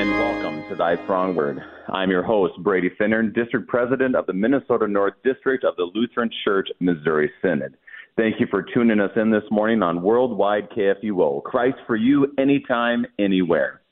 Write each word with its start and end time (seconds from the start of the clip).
and 0.00 0.10
welcome 0.12 0.66
to 0.70 0.74
Thy 0.74 0.96
Strong 1.04 1.34
Word. 1.34 1.58
I'm 1.92 2.10
your 2.10 2.22
host, 2.22 2.54
Brady 2.62 2.88
Finnern, 2.98 3.34
District 3.34 3.68
President 3.68 4.16
of 4.16 4.24
the 4.24 4.32
Minnesota 4.32 4.88
North 4.88 5.12
District 5.22 5.62
of 5.62 5.76
the 5.76 5.90
Lutheran 5.94 6.30
Church 6.42 6.70
Missouri 6.80 7.30
Synod. 7.42 7.76
Thank 8.16 8.40
you 8.40 8.46
for 8.50 8.62
tuning 8.62 8.98
us 8.98 9.10
in 9.14 9.30
this 9.30 9.42
morning 9.50 9.82
on 9.82 10.00
Worldwide 10.00 10.70
KFUO. 10.70 11.42
Christ 11.42 11.76
for 11.86 11.96
you, 11.96 12.32
anytime, 12.38 13.04
anywhere. 13.18 13.82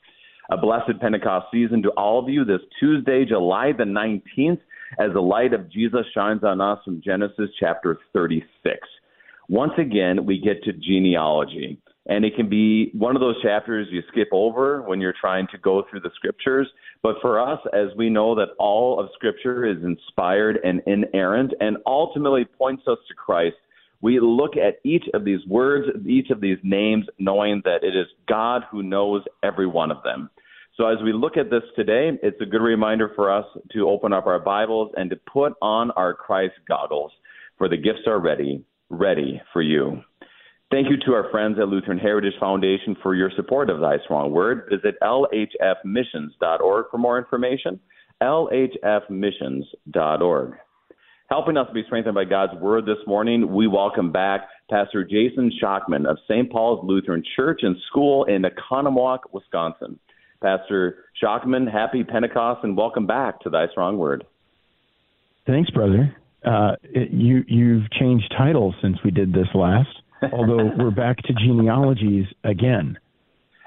A 0.49 0.57
blessed 0.57 0.99
Pentecost 0.99 1.45
season 1.51 1.83
to 1.83 1.89
all 1.89 2.17
of 2.17 2.27
you 2.27 2.43
this 2.43 2.61
Tuesday, 2.79 3.23
July 3.23 3.71
the 3.77 3.83
19th, 3.83 4.61
as 4.97 5.13
the 5.13 5.21
light 5.21 5.53
of 5.53 5.71
Jesus 5.71 6.07
shines 6.15 6.43
on 6.43 6.59
us 6.59 6.79
from 6.83 7.03
Genesis 7.05 7.51
chapter 7.59 7.99
36. 8.13 8.79
Once 9.47 9.73
again, 9.77 10.25
we 10.25 10.41
get 10.41 10.63
to 10.63 10.73
genealogy. 10.73 11.79
And 12.09 12.25
it 12.25 12.35
can 12.35 12.49
be 12.49 12.89
one 12.93 13.15
of 13.15 13.19
those 13.19 13.39
chapters 13.43 13.87
you 13.91 14.01
skip 14.11 14.29
over 14.31 14.81
when 14.81 14.99
you're 14.99 15.13
trying 15.13 15.47
to 15.51 15.59
go 15.59 15.85
through 15.89 15.99
the 15.99 16.09
scriptures. 16.15 16.67
But 17.03 17.17
for 17.21 17.39
us, 17.39 17.59
as 17.71 17.89
we 17.95 18.09
know 18.09 18.33
that 18.33 18.49
all 18.57 18.99
of 18.99 19.09
scripture 19.13 19.63
is 19.63 19.77
inspired 19.83 20.57
and 20.63 20.81
inerrant 20.87 21.53
and 21.59 21.77
ultimately 21.85 22.45
points 22.45 22.83
us 22.87 22.97
to 23.07 23.13
Christ, 23.13 23.57
we 24.01 24.19
look 24.19 24.57
at 24.57 24.79
each 24.83 25.03
of 25.13 25.23
these 25.23 25.45
words, 25.45 25.87
each 26.07 26.31
of 26.31 26.41
these 26.41 26.57
names, 26.63 27.05
knowing 27.19 27.61
that 27.65 27.83
it 27.83 27.95
is 27.95 28.07
God 28.27 28.63
who 28.71 28.81
knows 28.81 29.21
every 29.43 29.67
one 29.67 29.91
of 29.91 30.01
them. 30.03 30.31
So 30.77 30.87
as 30.87 30.97
we 31.03 31.13
look 31.13 31.37
at 31.37 31.51
this 31.51 31.63
today, 31.75 32.17
it's 32.23 32.41
a 32.41 32.45
good 32.45 32.61
reminder 32.61 33.11
for 33.15 33.31
us 33.31 33.45
to 33.73 33.87
open 33.87 34.13
up 34.13 34.25
our 34.25 34.39
Bibles 34.39 34.91
and 34.97 35.11
to 35.11 35.15
put 35.31 35.53
on 35.61 35.91
our 35.91 36.15
Christ 36.15 36.55
goggles, 36.67 37.11
for 37.57 37.69
the 37.69 37.77
gifts 37.77 38.07
are 38.07 38.19
ready, 38.19 38.63
ready 38.89 39.41
for 39.53 39.61
you. 39.61 40.01
Thank 40.71 40.87
you 40.91 40.97
to 41.07 41.13
our 41.13 41.27
friends 41.31 41.57
at 41.59 41.67
Lutheran 41.67 41.97
Heritage 41.97 42.35
Foundation 42.39 42.95
for 43.01 43.15
your 43.15 43.31
support 43.35 43.71
of 43.71 43.79
Thy 43.79 43.97
Strong 44.05 44.33
Word. 44.33 44.69
Visit 44.69 44.97
lhfmissions.org 45.01 46.85
for 46.91 46.97
more 46.99 47.17
information. 47.17 47.79
lhfmissions.org. 48.21 50.53
Helping 51.27 51.57
us 51.57 51.67
be 51.73 51.81
strengthened 51.87 52.13
by 52.13 52.25
God's 52.25 52.53
Word 52.61 52.85
this 52.85 52.99
morning, 53.07 53.51
we 53.51 53.65
welcome 53.65 54.11
back 54.11 54.41
Pastor 54.69 55.03
Jason 55.03 55.51
Schockman 55.59 56.07
of 56.07 56.19
St. 56.27 56.51
Paul's 56.51 56.87
Lutheran 56.87 57.23
Church 57.35 57.61
and 57.63 57.75
School 57.87 58.25
in 58.25 58.43
Oconomowoc, 58.43 59.21
Wisconsin. 59.31 59.99
Pastor 60.39 61.05
Schockman, 61.19 61.67
happy 61.71 62.03
Pentecost 62.03 62.63
and 62.63 62.77
welcome 62.77 63.07
back 63.07 63.39
to 63.39 63.49
Thy 63.49 63.65
Strong 63.71 63.97
Word. 63.97 64.23
Thanks, 65.47 65.71
brother. 65.71 66.15
Uh, 66.45 66.75
it, 66.83 67.09
you 67.09 67.43
you've 67.47 67.89
changed 67.89 68.31
titles 68.37 68.75
since 68.83 68.99
we 69.03 69.09
did 69.09 69.33
this 69.33 69.47
last 69.55 69.89
although 70.33 70.71
we're 70.77 70.91
back 70.91 71.17
to 71.17 71.33
genealogies 71.33 72.25
again. 72.43 72.97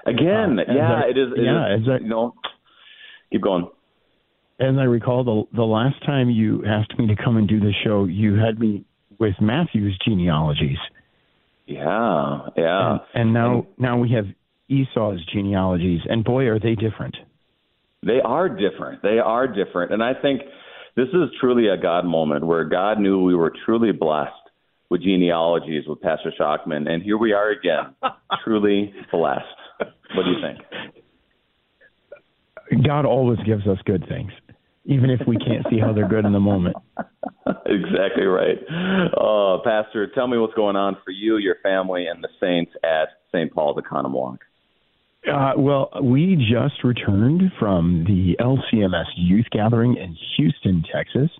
Again, 0.06 0.58
uh, 0.58 0.72
yeah, 0.72 1.02
I, 1.04 1.10
it 1.10 1.18
is. 1.18 1.28
It 1.36 1.42
yeah, 1.44 1.76
is, 1.76 1.82
I, 1.88 2.02
you 2.02 2.08
know, 2.08 2.34
keep 3.30 3.42
going. 3.42 3.68
As 4.58 4.74
I 4.78 4.84
recall, 4.84 5.24
the 5.24 5.56
the 5.56 5.64
last 5.64 6.04
time 6.04 6.30
you 6.30 6.64
asked 6.66 6.98
me 6.98 7.06
to 7.08 7.16
come 7.22 7.36
and 7.36 7.48
do 7.48 7.60
the 7.60 7.72
show, 7.84 8.04
you 8.04 8.34
had 8.34 8.58
me 8.58 8.84
with 9.18 9.34
Matthew's 9.40 9.96
genealogies. 10.04 10.78
Yeah, 11.66 12.48
yeah. 12.56 12.90
And, 12.90 13.00
and 13.14 13.32
now 13.32 13.54
and, 13.54 13.66
now 13.78 13.98
we 13.98 14.10
have 14.12 14.26
Esau's 14.68 15.24
genealogies, 15.32 16.00
and 16.08 16.24
boy, 16.24 16.46
are 16.46 16.58
they 16.58 16.74
different. 16.74 17.16
They 18.04 18.20
are 18.24 18.48
different. 18.48 19.02
They 19.02 19.20
are 19.24 19.46
different, 19.46 19.92
and 19.92 20.02
I 20.02 20.14
think 20.20 20.42
this 20.96 21.08
is 21.08 21.30
truly 21.40 21.68
a 21.68 21.76
God 21.76 22.04
moment 22.04 22.44
where 22.44 22.64
God 22.64 22.98
knew 22.98 23.22
we 23.22 23.34
were 23.34 23.52
truly 23.64 23.92
blessed 23.92 24.32
with 24.92 25.02
genealogies 25.02 25.84
with 25.88 26.00
Pastor 26.02 26.30
Schockman, 26.38 26.86
and 26.86 27.02
here 27.02 27.16
we 27.16 27.32
are 27.32 27.50
again, 27.50 27.96
truly 28.44 28.92
blessed. 29.10 29.46
What 29.78 30.24
do 30.24 30.30
you 30.30 30.36
think? 30.42 30.58
God 32.84 33.06
always 33.06 33.38
gives 33.46 33.66
us 33.66 33.78
good 33.86 34.06
things, 34.06 34.30
even 34.84 35.08
if 35.08 35.26
we 35.26 35.38
can't 35.38 35.66
see 35.70 35.78
how 35.78 35.94
they're 35.94 36.08
good 36.08 36.26
in 36.26 36.32
the 36.32 36.40
moment. 36.40 36.76
exactly 37.64 38.26
right. 38.26 38.58
Uh, 39.16 39.60
Pastor, 39.64 40.08
tell 40.14 40.26
me 40.26 40.36
what's 40.36 40.52
going 40.54 40.76
on 40.76 40.98
for 41.02 41.10
you, 41.10 41.38
your 41.38 41.56
family, 41.62 42.06
and 42.06 42.22
the 42.22 42.28
saints 42.38 42.72
at 42.84 43.08
St. 43.34 43.50
Paul's 43.50 43.78
Oconomowoc. 43.78 44.40
Uh, 45.26 45.52
well, 45.56 45.88
we 46.02 46.36
just 46.36 46.84
returned 46.84 47.50
from 47.58 48.04
the 48.06 48.36
LCMS 48.44 49.06
youth 49.16 49.46
gathering 49.52 49.96
in 49.96 50.14
Houston, 50.36 50.84
Texas. 50.94 51.30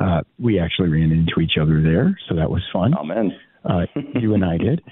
Uh, 0.00 0.22
we 0.38 0.58
actually 0.58 0.88
ran 0.88 1.10
into 1.10 1.40
each 1.40 1.58
other 1.60 1.82
there, 1.82 2.18
so 2.28 2.36
that 2.36 2.50
was 2.50 2.62
fun. 2.72 2.94
Amen. 2.94 3.32
uh, 3.64 3.86
you 4.14 4.34
and 4.34 4.44
I 4.44 4.56
did 4.56 4.82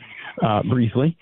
uh, 0.43 0.63
briefly, 0.63 1.17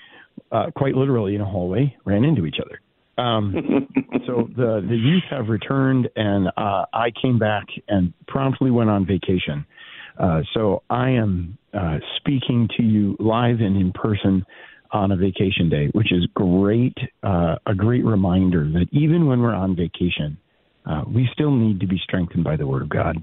uh, 0.52 0.66
quite 0.74 0.94
literally 0.94 1.34
in 1.34 1.40
a 1.40 1.44
hallway, 1.44 1.94
ran 2.04 2.24
into 2.24 2.46
each 2.46 2.56
other. 2.64 2.80
Um, 3.22 3.54
so 4.26 4.48
the 4.56 4.84
the 4.86 4.96
youth 4.96 5.22
have 5.30 5.48
returned, 5.48 6.08
and 6.16 6.48
uh, 6.56 6.86
I 6.92 7.12
came 7.20 7.38
back 7.38 7.66
and 7.88 8.12
promptly 8.26 8.70
went 8.70 8.90
on 8.90 9.06
vacation. 9.06 9.64
Uh, 10.18 10.42
so 10.52 10.82
I 10.90 11.10
am 11.10 11.58
uh, 11.72 11.98
speaking 12.16 12.68
to 12.76 12.82
you 12.82 13.16
live 13.18 13.60
and 13.60 13.76
in 13.76 13.92
person 13.92 14.44
on 14.92 15.10
a 15.10 15.16
vacation 15.16 15.68
day, 15.68 15.88
which 15.92 16.12
is 16.12 16.26
great. 16.34 16.96
Uh, 17.22 17.56
a 17.66 17.74
great 17.74 18.04
reminder 18.04 18.64
that 18.64 18.86
even 18.92 19.26
when 19.26 19.40
we're 19.40 19.54
on 19.54 19.74
vacation, 19.74 20.38
uh, 20.86 21.02
we 21.06 21.28
still 21.32 21.50
need 21.50 21.80
to 21.80 21.86
be 21.86 21.98
strengthened 22.04 22.44
by 22.44 22.56
the 22.56 22.66
Word 22.66 22.82
of 22.82 22.88
God. 22.88 23.16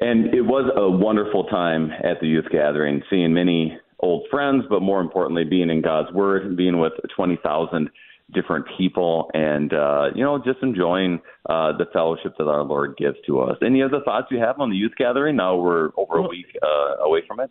And 0.00 0.34
it 0.34 0.42
was 0.42 0.70
a 0.76 0.90
wonderful 0.90 1.44
time 1.44 1.90
at 1.90 2.20
the 2.20 2.26
youth 2.26 2.46
gathering, 2.50 3.02
seeing 3.08 3.32
many 3.32 3.78
old 4.00 4.26
friends, 4.30 4.64
but 4.68 4.80
more 4.80 5.00
importantly, 5.00 5.44
being 5.44 5.70
in 5.70 5.80
God's 5.82 6.12
Word, 6.12 6.56
being 6.56 6.78
with 6.78 6.92
20,000 7.14 7.90
different 8.34 8.66
people, 8.76 9.30
and, 9.34 9.72
uh, 9.72 10.06
you 10.14 10.24
know, 10.24 10.38
just 10.44 10.58
enjoying 10.62 11.20
uh, 11.48 11.72
the 11.78 11.86
fellowship 11.92 12.34
that 12.38 12.44
our 12.44 12.64
Lord 12.64 12.96
gives 12.98 13.16
to 13.26 13.40
us. 13.40 13.56
Any 13.64 13.82
other 13.82 14.00
thoughts 14.04 14.26
you 14.30 14.38
have 14.38 14.60
on 14.60 14.70
the 14.70 14.76
youth 14.76 14.92
gathering? 14.98 15.36
Now 15.36 15.56
we're 15.56 15.90
over 15.96 16.18
a 16.18 16.22
week 16.22 16.46
uh, 16.60 17.04
away 17.04 17.22
from 17.26 17.40
it. 17.40 17.50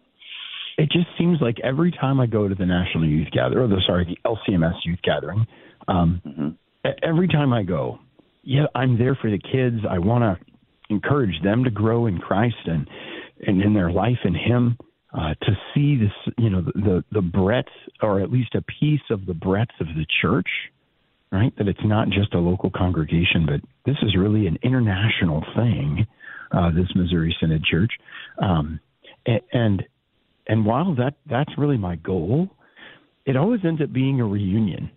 It 0.78 0.92
just 0.92 1.08
seems 1.18 1.38
like 1.40 1.56
every 1.64 1.92
time 1.92 2.20
I 2.20 2.26
go 2.26 2.50
to 2.50 2.56
the 2.56 2.66
National 2.66 3.08
Youth 3.08 3.30
Gathering, 3.32 3.72
or 3.72 3.76
the, 3.76 3.82
sorry, 3.88 4.06
the 4.06 4.30
LCMS 4.30 4.74
Youth 4.84 5.00
Gathering, 5.04 5.48
um, 5.88 6.22
mm-hmm. 6.26 6.90
every 7.02 7.30
time 7.30 7.54
I 7.54 7.64
go, 7.64 8.00
yeah, 8.44 8.66
I'm 8.76 8.98
there 8.98 9.18
for 9.20 9.32
the 9.32 9.40
kids. 9.40 9.86
I 9.90 10.00
want 10.00 10.24
to 10.24 10.45
encourage 10.90 11.42
them 11.44 11.64
to 11.64 11.70
grow 11.70 12.06
in 12.08 12.20
Christ 12.20 12.56
and 12.66 12.88
and 13.46 13.62
in 13.62 13.74
their 13.74 13.92
life 13.92 14.20
in 14.24 14.34
Him. 14.34 14.78
Uh, 15.14 15.34
to 15.44 15.58
see 15.74 15.96
this, 15.96 16.34
you 16.38 16.50
know, 16.50 16.62
the, 16.62 16.74
the 16.74 17.04
the 17.14 17.22
breadth, 17.22 17.70
or 18.02 18.20
at 18.20 18.32
least 18.32 18.54
a 18.54 18.62
piece 18.62 19.02
of 19.10 19.26
the 19.26 19.34
breadth 19.34 19.72
of 19.80 19.88
the 19.88 20.06
church, 20.22 20.50
right? 21.32 21.56
That 21.58 21.70
it's 21.70 21.86
not 21.86 22.10
just 22.10 22.34
a 22.34 22.40
local 22.40 22.70
congregation, 22.70 23.46
but 23.46 23.62
this 23.86 23.96
is 24.02 24.16
really 24.18 24.46
an 24.48 24.58
international 24.62 25.42
thing. 25.56 26.06
Uh, 26.52 26.70
this 26.72 26.88
Missouri 26.96 27.36
Synod 27.40 27.64
Church, 27.64 27.92
um, 28.42 28.80
and 29.26 29.84
and 30.48 30.66
while 30.66 30.94
that 30.96 31.16
that's 31.30 31.52
really 31.58 31.78
my 31.78 31.96
goal, 31.96 32.50
it 33.26 33.36
always 33.36 33.62
ends 33.66 33.82
up 33.82 33.92
being 33.92 34.22
a 34.22 34.26
reunion. 34.26 34.92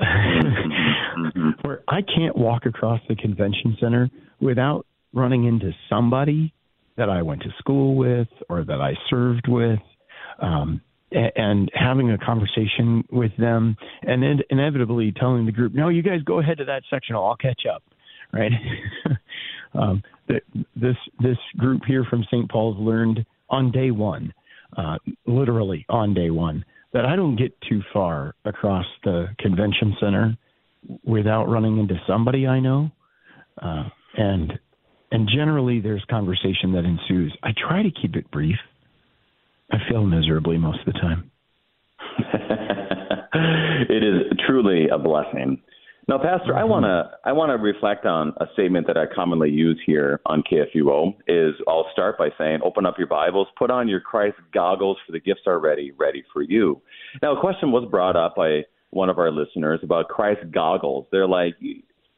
Mm-hmm. 0.00 1.50
Where 1.62 1.82
I 1.88 2.00
can't 2.02 2.36
walk 2.36 2.66
across 2.66 3.00
the 3.08 3.16
convention 3.16 3.76
center 3.80 4.10
without 4.40 4.86
running 5.12 5.44
into 5.44 5.72
somebody 5.88 6.52
that 6.96 7.08
I 7.08 7.22
went 7.22 7.42
to 7.42 7.50
school 7.58 7.96
with 7.96 8.28
or 8.48 8.64
that 8.64 8.80
I 8.80 8.94
served 9.08 9.48
with, 9.48 9.80
um, 10.40 10.80
and 11.10 11.70
having 11.74 12.10
a 12.10 12.18
conversation 12.18 13.04
with 13.10 13.32
them, 13.36 13.76
and 14.02 14.22
then 14.22 14.40
inevitably 14.50 15.12
telling 15.12 15.44
the 15.44 15.52
group, 15.52 15.74
"No, 15.74 15.88
you 15.88 16.02
guys 16.02 16.22
go 16.22 16.38
ahead 16.38 16.58
to 16.58 16.64
that 16.64 16.82
section. 16.88 17.14
I'll 17.16 17.36
catch 17.36 17.66
up." 17.66 17.82
Right? 18.32 18.52
um, 19.74 20.02
this 20.76 20.96
this 21.20 21.36
group 21.58 21.82
here 21.86 22.04
from 22.04 22.24
St. 22.24 22.50
Paul's 22.50 22.78
learned 22.78 23.24
on 23.50 23.70
day 23.70 23.90
one, 23.90 24.32
uh, 24.76 24.98
literally 25.26 25.84
on 25.88 26.14
day 26.14 26.30
one, 26.30 26.64
that 26.92 27.04
I 27.04 27.16
don't 27.16 27.36
get 27.36 27.52
too 27.68 27.82
far 27.92 28.34
across 28.44 28.86
the 29.04 29.28
convention 29.38 29.96
center 30.00 30.36
without 31.04 31.48
running 31.48 31.78
into 31.78 32.00
somebody 32.06 32.46
I 32.46 32.60
know. 32.60 32.90
Uh, 33.60 33.84
and 34.16 34.58
and 35.12 35.28
generally 35.28 35.80
there's 35.80 36.04
conversation 36.10 36.72
that 36.72 36.84
ensues. 36.84 37.36
I 37.42 37.50
try 37.56 37.82
to 37.82 37.90
keep 37.90 38.16
it 38.16 38.30
brief. 38.30 38.56
I 39.70 39.76
fail 39.90 40.04
miserably 40.04 40.58
most 40.58 40.80
of 40.86 40.92
the 40.92 40.98
time. 40.98 41.30
it 43.88 44.02
is 44.02 44.38
truly 44.46 44.88
a 44.88 44.98
blessing. 44.98 45.60
Now, 46.08 46.18
Pastor, 46.18 46.52
mm-hmm. 46.52 46.58
I 46.58 46.64
want 46.64 46.84
to 46.84 47.10
I 47.24 47.32
want 47.32 47.50
to 47.50 47.62
reflect 47.62 48.06
on 48.06 48.34
a 48.38 48.46
statement 48.54 48.86
that 48.88 48.96
I 48.96 49.04
commonly 49.14 49.50
use 49.50 49.80
here 49.86 50.20
on 50.26 50.42
KFUO. 50.42 51.14
Is 51.28 51.54
I'll 51.68 51.86
start 51.92 52.18
by 52.18 52.30
saying, 52.36 52.60
"Open 52.64 52.86
up 52.86 52.98
your 52.98 53.06
Bibles, 53.06 53.46
put 53.56 53.70
on 53.70 53.88
your 53.88 54.00
Christ 54.00 54.36
goggles, 54.52 54.96
for 55.06 55.12
the 55.12 55.20
gifts 55.20 55.42
are 55.46 55.60
ready, 55.60 55.92
ready 55.96 56.24
for 56.32 56.42
you." 56.42 56.82
Now, 57.22 57.36
a 57.36 57.40
question 57.40 57.70
was 57.70 57.88
brought 57.88 58.16
up 58.16 58.34
by 58.36 58.62
one 58.90 59.08
of 59.08 59.18
our 59.18 59.30
listeners 59.30 59.80
about 59.82 60.08
Christ 60.08 60.40
goggles. 60.50 61.06
They're 61.10 61.28
like, 61.28 61.54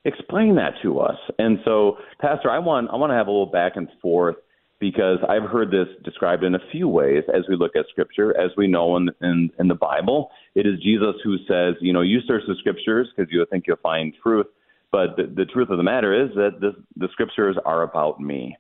explain 0.05 0.57
that 0.57 0.75
to 0.83 1.01
us. 1.01 1.19
And 1.39 1.59
so, 1.65 1.99
Pastor, 2.21 2.51
I 2.51 2.59
want 2.59 2.91
I 2.93 2.97
want 2.97 3.11
to 3.11 3.17
have 3.17 3.27
a 3.27 3.31
little 3.31 3.47
back 3.47 3.73
and 3.77 3.89
forth 4.03 4.37
because 4.81 5.19
I've 5.29 5.49
heard 5.49 5.71
this 5.71 5.87
described 6.05 6.45
in 6.45 6.55
a 6.55 6.59
few 6.71 6.89
ways 6.89 7.23
as 7.35 7.43
we 7.49 7.57
look 7.57 7.77
at 7.77 7.87
Scripture. 7.91 8.39
As 8.39 8.51
we 8.57 8.67
know 8.67 8.97
in, 8.97 9.09
in, 9.23 9.51
in 9.59 9.69
the 9.69 9.75
Bible, 9.75 10.31
it 10.55 10.67
is 10.67 10.75
Jesus 10.83 11.15
who 11.23 11.37
says, 11.49 11.75
you 11.81 11.93
know, 11.93 12.03
you 12.03 12.21
search 12.27 12.43
the 12.47 12.57
Scriptures 12.59 13.09
because 13.17 13.33
you 13.33 13.47
think 13.51 13.65
you'll 13.67 13.77
find 13.83 14.13
truth, 14.23 14.47
but 14.93 15.17
the, 15.17 15.33
the 15.35 15.47
truth 15.47 15.71
of 15.71 15.79
the 15.79 15.83
matter 15.83 16.13
is 16.13 16.35
that 16.35 16.61
this, 16.61 16.75
the 16.97 17.09
Scriptures 17.13 17.57
are 17.65 17.83
about 17.83 18.21
me. 18.21 18.57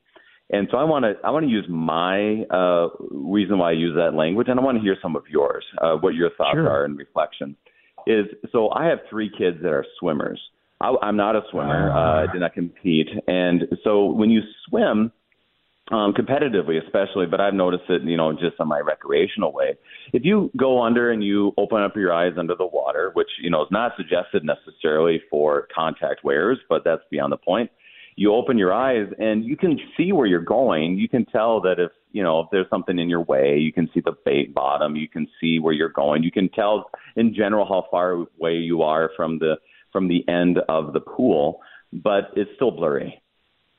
And 0.50 0.68
so 0.70 0.76
I 0.76 0.84
want 0.84 1.04
to 1.04 1.14
I 1.24 1.30
want 1.30 1.44
to 1.46 1.50
use 1.50 1.66
my 1.68 2.42
uh, 2.50 2.88
reason 3.10 3.58
why 3.58 3.70
I 3.70 3.72
use 3.72 3.94
that 3.96 4.14
language, 4.14 4.48
and 4.48 4.60
I 4.60 4.62
want 4.62 4.76
to 4.76 4.82
hear 4.82 4.96
some 5.00 5.16
of 5.16 5.24
yours, 5.28 5.64
uh, 5.80 5.94
what 5.94 6.14
your 6.14 6.30
thoughts 6.36 6.56
sure. 6.56 6.68
are 6.68 6.84
in 6.84 6.96
reflection. 6.96 7.56
Is 8.06 8.26
so 8.52 8.70
I 8.70 8.84
have 8.86 8.98
three 9.08 9.30
kids 9.36 9.58
that 9.62 9.72
are 9.72 9.86
swimmers. 9.98 10.38
I, 10.80 10.94
I'm 11.02 11.16
not 11.16 11.36
a 11.36 11.42
swimmer. 11.50 11.90
Uh, 11.90 12.28
I 12.28 12.32
did 12.32 12.40
not 12.40 12.54
compete, 12.54 13.08
and 13.26 13.62
so 13.82 14.06
when 14.06 14.30
you 14.30 14.42
swim, 14.68 15.12
um, 15.90 16.14
competitively, 16.14 16.82
especially, 16.82 17.26
but 17.26 17.40
I've 17.40 17.54
noticed 17.54 17.84
it, 17.90 18.02
you 18.02 18.16
know, 18.16 18.32
just 18.32 18.58
on 18.58 18.68
my 18.68 18.80
recreational 18.80 19.52
way. 19.52 19.76
If 20.12 20.24
you 20.24 20.50
go 20.56 20.82
under 20.82 21.10
and 21.10 21.22
you 21.22 21.52
open 21.58 21.82
up 21.82 21.94
your 21.94 22.12
eyes 22.12 22.32
under 22.38 22.54
the 22.54 22.66
water, 22.66 23.10
which, 23.12 23.28
you 23.42 23.50
know, 23.50 23.62
is 23.62 23.68
not 23.70 23.92
suggested 23.96 24.44
necessarily 24.44 25.20
for 25.30 25.68
contact 25.74 26.24
wearers, 26.24 26.58
but 26.68 26.84
that's 26.84 27.02
beyond 27.10 27.32
the 27.32 27.36
point. 27.36 27.70
You 28.16 28.32
open 28.32 28.56
your 28.56 28.72
eyes 28.72 29.08
and 29.18 29.44
you 29.44 29.56
can 29.56 29.78
see 29.96 30.12
where 30.12 30.26
you're 30.26 30.40
going. 30.40 30.96
You 30.96 31.08
can 31.08 31.26
tell 31.26 31.60
that 31.62 31.78
if, 31.78 31.90
you 32.12 32.22
know, 32.22 32.40
if 32.40 32.46
there's 32.50 32.70
something 32.70 32.98
in 32.98 33.10
your 33.10 33.22
way, 33.22 33.58
you 33.58 33.72
can 33.72 33.90
see 33.92 34.00
the 34.00 34.14
bait 34.24 34.54
bottom, 34.54 34.96
you 34.96 35.08
can 35.08 35.26
see 35.40 35.58
where 35.58 35.74
you're 35.74 35.88
going. 35.90 36.22
You 36.22 36.30
can 36.30 36.48
tell 36.48 36.90
in 37.16 37.34
general 37.34 37.66
how 37.66 37.88
far 37.90 38.12
away 38.12 38.54
you 38.54 38.82
are 38.82 39.10
from 39.16 39.38
the 39.38 39.56
from 39.94 40.08
the 40.08 40.28
end 40.28 40.58
of 40.68 40.92
the 40.92 41.00
pool, 41.00 41.60
but 41.90 42.32
it's 42.36 42.50
still 42.56 42.70
blurry 42.70 43.22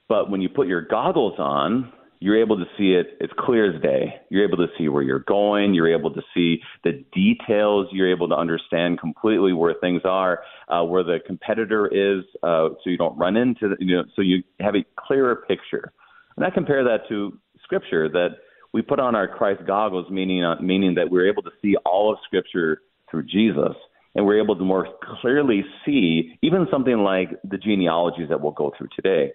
but 0.07 0.29
when 0.29 0.41
you 0.41 0.49
put 0.49 0.67
your 0.67 0.81
goggles 0.81 1.39
on, 1.39 1.91
you're 2.19 2.41
able 2.41 2.57
to 2.57 2.65
see 2.77 2.93
it 2.93 3.17
as 3.21 3.29
clear 3.37 3.75
as 3.75 3.81
day. 3.81 4.15
You're 4.29 4.47
able 4.47 4.57
to 4.57 4.67
see 4.77 4.87
where 4.87 5.03
you're 5.03 5.19
going. 5.19 5.73
You're 5.73 5.93
able 5.93 6.13
to 6.13 6.21
see 6.33 6.61
the 6.83 7.03
details. 7.13 7.87
You're 7.91 8.11
able 8.11 8.29
to 8.29 8.35
understand 8.35 8.99
completely 8.99 9.53
where 9.53 9.73
things 9.81 10.01
are, 10.05 10.41
uh, 10.69 10.83
where 10.83 11.03
the 11.03 11.19
competitor 11.25 11.87
is, 11.87 12.23
uh, 12.41 12.69
so 12.83 12.89
you 12.89 12.97
don't 12.97 13.17
run 13.17 13.35
into, 13.35 13.69
the, 13.69 13.75
you 13.79 13.97
know, 13.97 14.03
so 14.15 14.21
you 14.21 14.43
have 14.59 14.75
a 14.75 14.85
clearer 14.95 15.35
picture. 15.47 15.91
And 16.37 16.45
I 16.45 16.49
compare 16.49 16.83
that 16.83 17.07
to 17.09 17.37
Scripture 17.63 18.07
that 18.09 18.29
we 18.73 18.81
put 18.81 18.99
on 18.99 19.15
our 19.15 19.27
Christ 19.27 19.61
goggles, 19.65 20.09
meaning 20.09 20.43
uh, 20.43 20.55
meaning 20.61 20.95
that 20.95 21.09
we're 21.09 21.29
able 21.29 21.43
to 21.43 21.51
see 21.61 21.75
all 21.85 22.11
of 22.11 22.19
Scripture 22.25 22.81
through 23.09 23.23
Jesus, 23.23 23.75
and 24.15 24.25
we're 24.25 24.41
able 24.41 24.55
to 24.55 24.63
more 24.63 24.87
clearly 25.21 25.63
see 25.85 26.37
even 26.41 26.67
something 26.71 26.97
like 26.97 27.29
the 27.43 27.57
genealogies 27.57 28.29
that 28.29 28.41
we'll 28.41 28.51
go 28.53 28.71
through 28.77 28.87
today. 28.95 29.33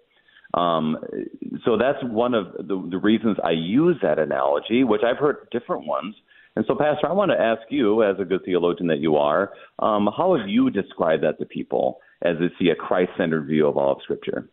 Um, 0.54 0.96
so 1.64 1.76
that's 1.76 1.98
one 2.02 2.34
of 2.34 2.52
the, 2.54 2.88
the 2.90 2.98
reasons 2.98 3.36
I 3.44 3.52
use 3.52 3.96
that 4.02 4.18
analogy, 4.18 4.82
which 4.82 5.02
I've 5.06 5.18
heard 5.18 5.48
different 5.52 5.86
ones. 5.86 6.16
And 6.56 6.64
so, 6.66 6.74
Pastor, 6.74 7.06
I 7.08 7.12
want 7.12 7.30
to 7.30 7.40
ask 7.40 7.62
you, 7.70 8.02
as 8.02 8.16
a 8.18 8.24
good 8.24 8.40
theologian 8.44 8.88
that 8.88 8.98
you 8.98 9.16
are, 9.16 9.52
um, 9.78 10.08
how 10.16 10.36
have 10.36 10.48
you 10.48 10.70
described 10.70 11.22
that 11.22 11.38
to 11.38 11.44
people 11.44 12.00
as 12.22 12.36
they 12.40 12.48
see 12.58 12.70
a 12.70 12.74
Christ 12.74 13.12
centered 13.16 13.46
view 13.46 13.68
of 13.68 13.76
all 13.76 13.92
of 13.92 13.98
Scripture? 14.02 14.48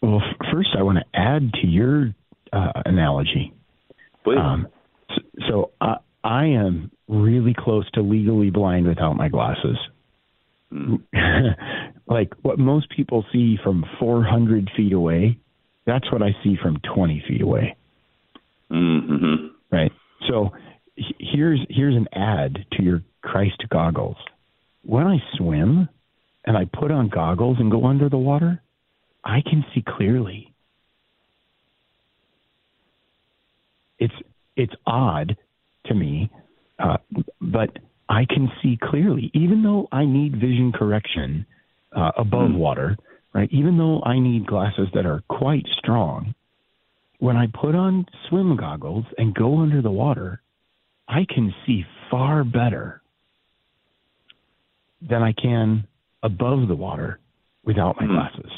Well, 0.00 0.22
f- 0.22 0.46
first, 0.50 0.70
I 0.78 0.82
want 0.82 0.98
to 0.98 1.04
add 1.18 1.52
to 1.60 1.66
your 1.66 2.14
uh, 2.52 2.72
analogy. 2.86 3.52
Please. 4.24 4.38
Um, 4.40 4.68
so, 5.10 5.22
so 5.48 5.70
I, 5.80 5.96
I 6.24 6.46
am 6.46 6.90
really 7.10 7.54
close 7.56 7.90
to 7.92 8.02
legally 8.02 8.50
blind 8.50 8.86
without 8.86 9.14
my 9.14 9.28
glasses. 9.28 9.76
Mm. 10.72 11.02
like 12.06 12.32
what 12.42 12.58
most 12.58 12.88
people 12.90 13.24
see 13.32 13.56
from 13.62 13.84
400 13.98 14.70
feet 14.76 14.92
away, 14.92 15.38
that's 15.86 16.10
what 16.12 16.22
I 16.22 16.30
see 16.44 16.56
from 16.62 16.78
20 16.94 17.24
feet 17.26 17.42
away. 17.42 17.76
Mm-hmm. 18.70 19.46
Right. 19.72 19.92
So 20.28 20.50
here's 21.18 21.60
here's 21.68 21.96
an 21.96 22.06
ad 22.12 22.64
to 22.72 22.82
your 22.82 23.02
Christ 23.22 23.64
goggles. 23.68 24.16
When 24.84 25.06
I 25.06 25.18
swim 25.36 25.88
and 26.44 26.56
I 26.56 26.64
put 26.64 26.90
on 26.90 27.08
goggles 27.08 27.56
and 27.58 27.70
go 27.70 27.86
under 27.86 28.08
the 28.08 28.18
water, 28.18 28.62
I 29.24 29.40
can 29.42 29.64
see 29.74 29.82
clearly. 29.86 30.52
It's 33.98 34.14
it's 34.56 34.74
odd 34.86 35.36
to 35.86 35.94
me, 35.94 36.30
uh, 36.82 36.96
but 37.40 37.70
I 38.08 38.24
can 38.24 38.50
see 38.62 38.78
clearly, 38.82 39.30
even 39.34 39.62
though 39.62 39.88
I 39.92 40.04
need 40.04 40.34
vision 40.34 40.72
correction 40.74 41.46
uh, 41.94 42.12
above 42.16 42.50
mm. 42.50 42.56
water, 42.58 42.96
right? 43.32 43.48
Even 43.52 43.78
though 43.78 44.02
I 44.02 44.18
need 44.18 44.46
glasses 44.46 44.88
that 44.94 45.06
are 45.06 45.22
quite 45.28 45.66
strong, 45.78 46.34
when 47.18 47.36
I 47.36 47.46
put 47.46 47.74
on 47.74 48.06
swim 48.28 48.56
goggles 48.56 49.04
and 49.18 49.34
go 49.34 49.58
under 49.58 49.82
the 49.82 49.90
water, 49.90 50.40
I 51.06 51.26
can 51.28 51.54
see 51.66 51.84
far 52.10 52.44
better 52.44 53.02
than 55.02 55.22
I 55.22 55.32
can 55.32 55.86
above 56.22 56.68
the 56.68 56.74
water 56.74 57.18
without 57.64 57.96
my 58.00 58.06
mm. 58.06 58.08
glasses. 58.08 58.50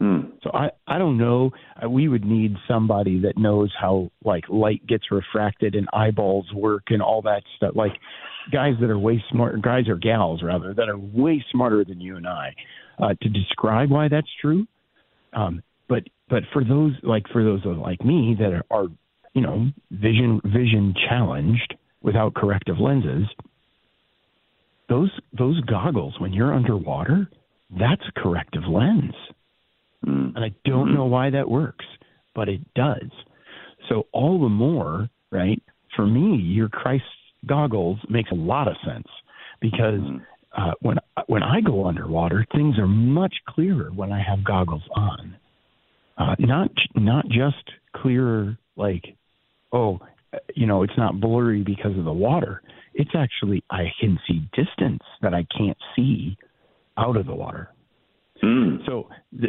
Mm. 0.00 0.32
So 0.42 0.50
I 0.54 0.70
I 0.86 0.98
don't 0.98 1.18
know. 1.18 1.50
We 1.88 2.08
would 2.08 2.24
need 2.24 2.54
somebody 2.68 3.20
that 3.22 3.36
knows 3.36 3.72
how 3.78 4.10
like 4.24 4.44
light 4.48 4.86
gets 4.86 5.10
refracted 5.10 5.74
and 5.74 5.88
eyeballs 5.92 6.46
work 6.54 6.84
and 6.88 7.02
all 7.02 7.22
that 7.22 7.42
stuff. 7.56 7.72
Like 7.74 7.92
guys 8.52 8.74
that 8.80 8.90
are 8.90 8.98
way 8.98 9.22
smart, 9.30 9.60
guys 9.60 9.88
or 9.88 9.96
gals 9.96 10.42
rather, 10.42 10.72
that 10.72 10.88
are 10.88 10.98
way 10.98 11.44
smarter 11.50 11.84
than 11.84 12.00
you 12.00 12.16
and 12.16 12.28
I, 12.28 12.54
uh, 12.98 13.14
to 13.20 13.28
describe 13.28 13.90
why 13.90 14.08
that's 14.08 14.28
true. 14.40 14.66
Um, 15.32 15.62
but 15.88 16.04
but 16.30 16.44
for 16.52 16.62
those 16.62 16.92
like 17.02 17.24
for 17.32 17.42
those 17.42 17.60
like 17.64 18.04
me 18.04 18.36
that 18.38 18.52
are, 18.52 18.64
are 18.70 18.86
you 19.34 19.42
know 19.42 19.66
vision 19.90 20.40
vision 20.44 20.94
challenged 21.08 21.74
without 22.02 22.34
corrective 22.34 22.78
lenses, 22.78 23.26
those 24.88 25.10
those 25.36 25.60
goggles 25.62 26.14
when 26.20 26.32
you're 26.32 26.54
underwater, 26.54 27.28
that's 27.70 28.02
a 28.08 28.20
corrective 28.20 28.62
lens. 28.68 29.14
Mm. 30.06 30.36
And 30.36 30.44
I 30.44 30.50
don't 30.64 30.86
mm-hmm. 30.86 30.94
know 30.94 31.06
why 31.06 31.30
that 31.30 31.48
works, 31.48 31.84
but 32.34 32.48
it 32.48 32.60
does. 32.74 33.10
So 33.88 34.06
all 34.12 34.40
the 34.40 34.48
more, 34.48 35.08
right? 35.30 35.60
For 35.96 36.06
me, 36.06 36.36
your 36.36 36.68
Christ 36.68 37.04
goggles 37.46 37.98
makes 38.08 38.30
a 38.30 38.36
lot 38.36 38.68
of 38.68 38.74
sense 38.86 39.06
because 39.60 40.00
mm-hmm. 40.00 40.18
uh, 40.56 40.72
when 40.80 40.98
when 41.26 41.42
I 41.42 41.60
go 41.60 41.86
underwater, 41.86 42.46
things 42.52 42.78
are 42.78 42.86
much 42.86 43.34
clearer 43.48 43.90
when 43.94 44.12
I 44.12 44.22
have 44.22 44.44
goggles 44.44 44.82
on. 44.94 45.36
Uh, 46.16 46.34
not 46.38 46.70
not 46.94 47.26
just 47.28 47.70
clearer 47.96 48.58
like, 48.76 49.16
oh, 49.72 50.00
you 50.54 50.66
know, 50.66 50.82
it's 50.82 50.96
not 50.96 51.20
blurry 51.20 51.62
because 51.62 51.96
of 51.96 52.04
the 52.04 52.12
water. 52.12 52.62
It's 52.94 53.10
actually 53.16 53.62
I 53.70 53.84
can 54.00 54.18
see 54.26 54.48
distance 54.54 55.02
that 55.22 55.34
I 55.34 55.46
can't 55.56 55.78
see 55.94 56.36
out 56.96 57.16
of 57.16 57.26
the 57.26 57.34
water. 57.34 57.68
Mm. 58.42 58.84
So 58.86 59.08
the, 59.32 59.48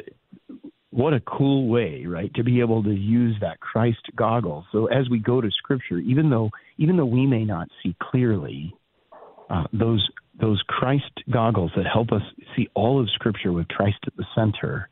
what 0.92 1.14
a 1.14 1.20
cool 1.22 1.68
way, 1.68 2.06
right, 2.06 2.34
to 2.34 2.44
be 2.44 2.62
able 2.62 2.84
to 2.84 2.92
use 2.92 3.36
that 3.42 3.60
Christ 3.60 4.02
goggles. 4.16 4.66
So 4.72 4.88
as 4.88 5.10
we 5.10 5.20
go 5.20 5.40
to 5.40 5.50
Scripture, 5.52 6.00
even 6.00 6.30
though 6.30 6.50
even 6.78 6.98
though 6.98 7.06
we 7.06 7.26
may 7.26 7.46
not 7.46 7.68
see 7.84 7.96
clearly, 8.02 8.74
uh, 9.50 9.66
those 9.72 10.08
those 10.40 10.62
Christ 10.68 11.12
goggles 11.30 11.72
that 11.76 11.86
help 11.86 12.12
us 12.12 12.22
see 12.56 12.70
all 12.74 13.00
of 13.00 13.10
Scripture 13.12 13.52
with 13.52 13.68
Christ 13.68 13.98
at 14.08 14.16
the 14.18 14.26
center 14.36 14.90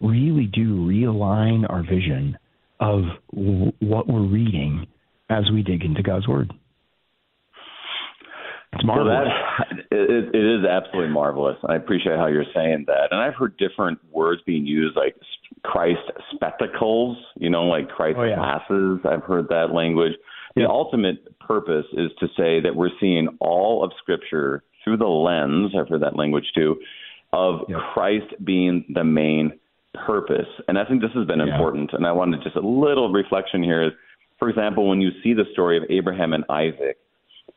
really 0.00 0.46
do 0.46 0.86
realign 0.86 1.68
our 1.68 1.82
vision 1.82 2.36
of 2.80 3.02
w- 3.32 3.72
what 3.80 4.08
we're 4.08 4.26
reading 4.26 4.86
as 5.28 5.44
we 5.52 5.62
dig 5.62 5.84
into 5.84 6.02
God's 6.02 6.26
Word. 6.26 6.52
It's 8.72 8.84
marvelous. 8.84 9.28
So 9.60 9.76
that, 9.76 9.86
it, 9.90 10.34
it 10.34 10.60
is 10.60 10.64
absolutely 10.64 11.12
marvelous. 11.12 11.56
I 11.68 11.76
appreciate 11.76 12.16
how 12.16 12.26
you're 12.26 12.44
saying 12.54 12.84
that. 12.86 13.08
And 13.10 13.20
I've 13.20 13.34
heard 13.34 13.56
different 13.58 13.98
words 14.10 14.40
being 14.46 14.66
used, 14.66 14.96
like 14.96 15.16
Christ 15.62 16.00
spectacles, 16.32 17.18
you 17.36 17.50
know, 17.50 17.64
like 17.64 17.88
Christ 17.88 18.16
oh, 18.18 18.24
yeah. 18.24 18.36
glasses. 18.36 19.00
I've 19.04 19.22
heard 19.22 19.48
that 19.48 19.74
language. 19.74 20.12
The 20.56 20.68
ultimate 20.68 21.38
purpose 21.38 21.86
is 21.92 22.10
to 22.20 22.26
say 22.36 22.60
that 22.60 22.74
we're 22.74 22.90
seeing 23.00 23.28
all 23.40 23.84
of 23.84 23.92
Scripture 23.98 24.62
through 24.82 24.96
the 24.96 25.06
lens, 25.06 25.72
I've 25.78 25.88
heard 25.88 26.02
that 26.02 26.16
language 26.16 26.46
too, 26.54 26.76
of 27.32 27.60
yep. 27.68 27.78
Christ 27.92 28.26
being 28.44 28.84
the 28.88 29.04
main 29.04 29.52
purpose. 30.06 30.48
And 30.68 30.78
I 30.78 30.84
think 30.84 31.02
this 31.02 31.10
has 31.14 31.26
been 31.26 31.38
yeah. 31.38 31.52
important. 31.52 31.90
And 31.92 32.06
I 32.06 32.12
wanted 32.12 32.42
just 32.42 32.56
a 32.56 32.60
little 32.60 33.12
reflection 33.12 33.62
here 33.62 33.82
is, 33.82 33.92
for 34.38 34.48
example, 34.48 34.88
when 34.88 35.00
you 35.00 35.10
see 35.22 35.34
the 35.34 35.44
story 35.52 35.76
of 35.76 35.84
Abraham 35.90 36.32
and 36.32 36.44
Isaac, 36.48 36.98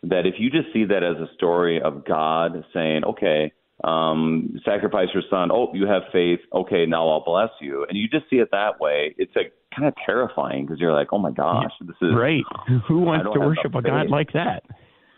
that 0.03 0.25
if 0.25 0.35
you 0.37 0.49
just 0.49 0.73
see 0.73 0.85
that 0.85 1.03
as 1.03 1.17
a 1.17 1.33
story 1.35 1.81
of 1.81 2.05
God 2.05 2.63
saying, 2.73 3.03
okay, 3.05 3.53
um, 3.83 4.55
sacrifice 4.63 5.07
your 5.13 5.23
son. 5.29 5.49
Oh, 5.51 5.69
you 5.73 5.87
have 5.87 6.03
faith. 6.11 6.39
Okay, 6.53 6.85
now 6.85 7.09
I'll 7.09 7.23
bless 7.23 7.49
you. 7.59 7.85
And 7.89 7.97
you 7.97 8.07
just 8.07 8.29
see 8.29 8.37
it 8.37 8.49
that 8.51 8.79
way. 8.79 9.15
It's 9.17 9.35
a 9.35 9.51
kind 9.75 9.87
of 9.87 9.93
terrifying 10.05 10.65
because 10.65 10.79
you're 10.79 10.93
like, 10.93 11.07
oh 11.11 11.17
my 11.17 11.31
gosh, 11.31 11.71
this 11.81 11.95
is 12.01 12.13
right. 12.15 12.43
Who 12.87 12.99
wants 12.99 13.27
to 13.33 13.39
worship 13.39 13.75
a 13.75 13.81
God 13.81 14.09
like 14.09 14.31
that? 14.33 14.63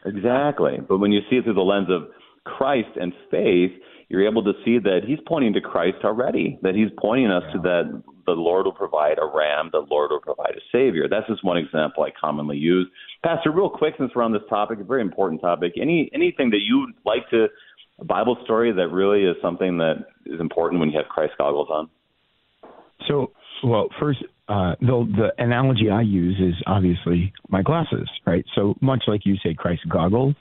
Exactly. 0.06 0.78
But 0.88 1.00
when 1.00 1.12
you 1.12 1.22
see 1.30 1.38
it 1.38 1.44
through 1.44 1.56
the 1.56 1.62
lens 1.62 1.90
of 1.90 2.10
Christ 2.44 2.90
and 3.00 3.12
faith, 3.30 3.72
you're 4.10 4.28
able 4.28 4.44
to 4.44 4.54
see 4.64 4.78
that 4.80 5.02
he's 5.08 5.20
pointing 5.28 5.54
to 5.54 5.62
Christ 5.62 5.98
already, 6.04 6.60
that 6.62 6.76
he's 6.76 6.90
pointing 7.00 7.32
us 7.32 7.44
yeah. 7.48 7.54
to 7.54 7.60
that 7.60 8.04
the 8.26 8.32
Lord 8.32 8.66
will 8.66 8.74
provide 8.74 9.18
a 9.18 9.26
ram, 9.26 9.70
the 9.72 9.86
Lord 9.90 10.12
will 10.12 10.20
provide 10.20 10.56
a 10.56 10.62
Savior. 10.72 11.08
That's 11.10 11.28
just 11.28 11.44
one 11.44 11.58
example 11.58 12.04
I 12.04 12.10
commonly 12.20 12.58
use. 12.58 12.88
Pastor, 13.24 13.52
real 13.52 13.70
quick, 13.70 13.96
since 13.98 14.12
we're 14.16 14.24
on 14.24 14.34
this 14.34 14.42
topic, 14.50 14.80
a 14.80 14.84
very 14.84 15.02
important 15.02 15.42
topic, 15.42 15.74
any 15.80 16.10
anything 16.14 16.50
that 16.52 16.62
you'd 16.64 16.94
like 17.06 17.30
to, 17.32 17.48
a 18.00 18.06
Bible 18.06 18.38
story 18.44 18.72
that 18.72 18.88
really 18.90 19.24
is 19.24 19.36
something 19.42 19.78
that 19.78 20.06
is 20.26 20.40
important 20.40 20.80
when 20.80 20.90
you 20.90 20.98
have 20.98 21.08
Christ 21.08 21.34
goggles 21.38 21.70
on? 21.72 21.90
So, 23.08 23.32
well, 23.64 23.88
first, 24.00 24.20
uh, 24.48 24.76
the, 24.80 25.32
the 25.38 25.44
analogy 25.44 25.90
I 25.90 26.02
use 26.02 26.38
is 26.40 26.62
obviously 26.68 27.34
my 27.50 27.62
glasses, 27.62 28.10
right? 28.26 28.46
So 28.56 28.76
much 28.82 29.04
like 29.08 29.22
you 29.26 29.36
say 29.44 29.54
Christ 29.54 29.82
goggles, 29.90 30.36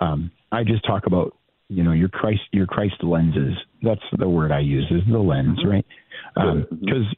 um, 0.00 0.30
I 0.50 0.64
just 0.64 0.84
talk 0.84 1.06
about 1.06 1.36
you 1.68 1.82
know 1.82 1.92
your 1.92 2.08
Christ 2.08 2.42
your 2.52 2.66
Christ 2.66 3.02
lenses. 3.02 3.54
That's 3.82 4.02
the 4.18 4.28
word 4.28 4.52
I 4.52 4.60
use 4.60 4.86
is 4.90 5.02
the 5.10 5.18
lens, 5.18 5.58
mm-hmm. 5.60 5.68
right? 5.68 5.86
Because 6.34 7.06
um, 7.06 7.16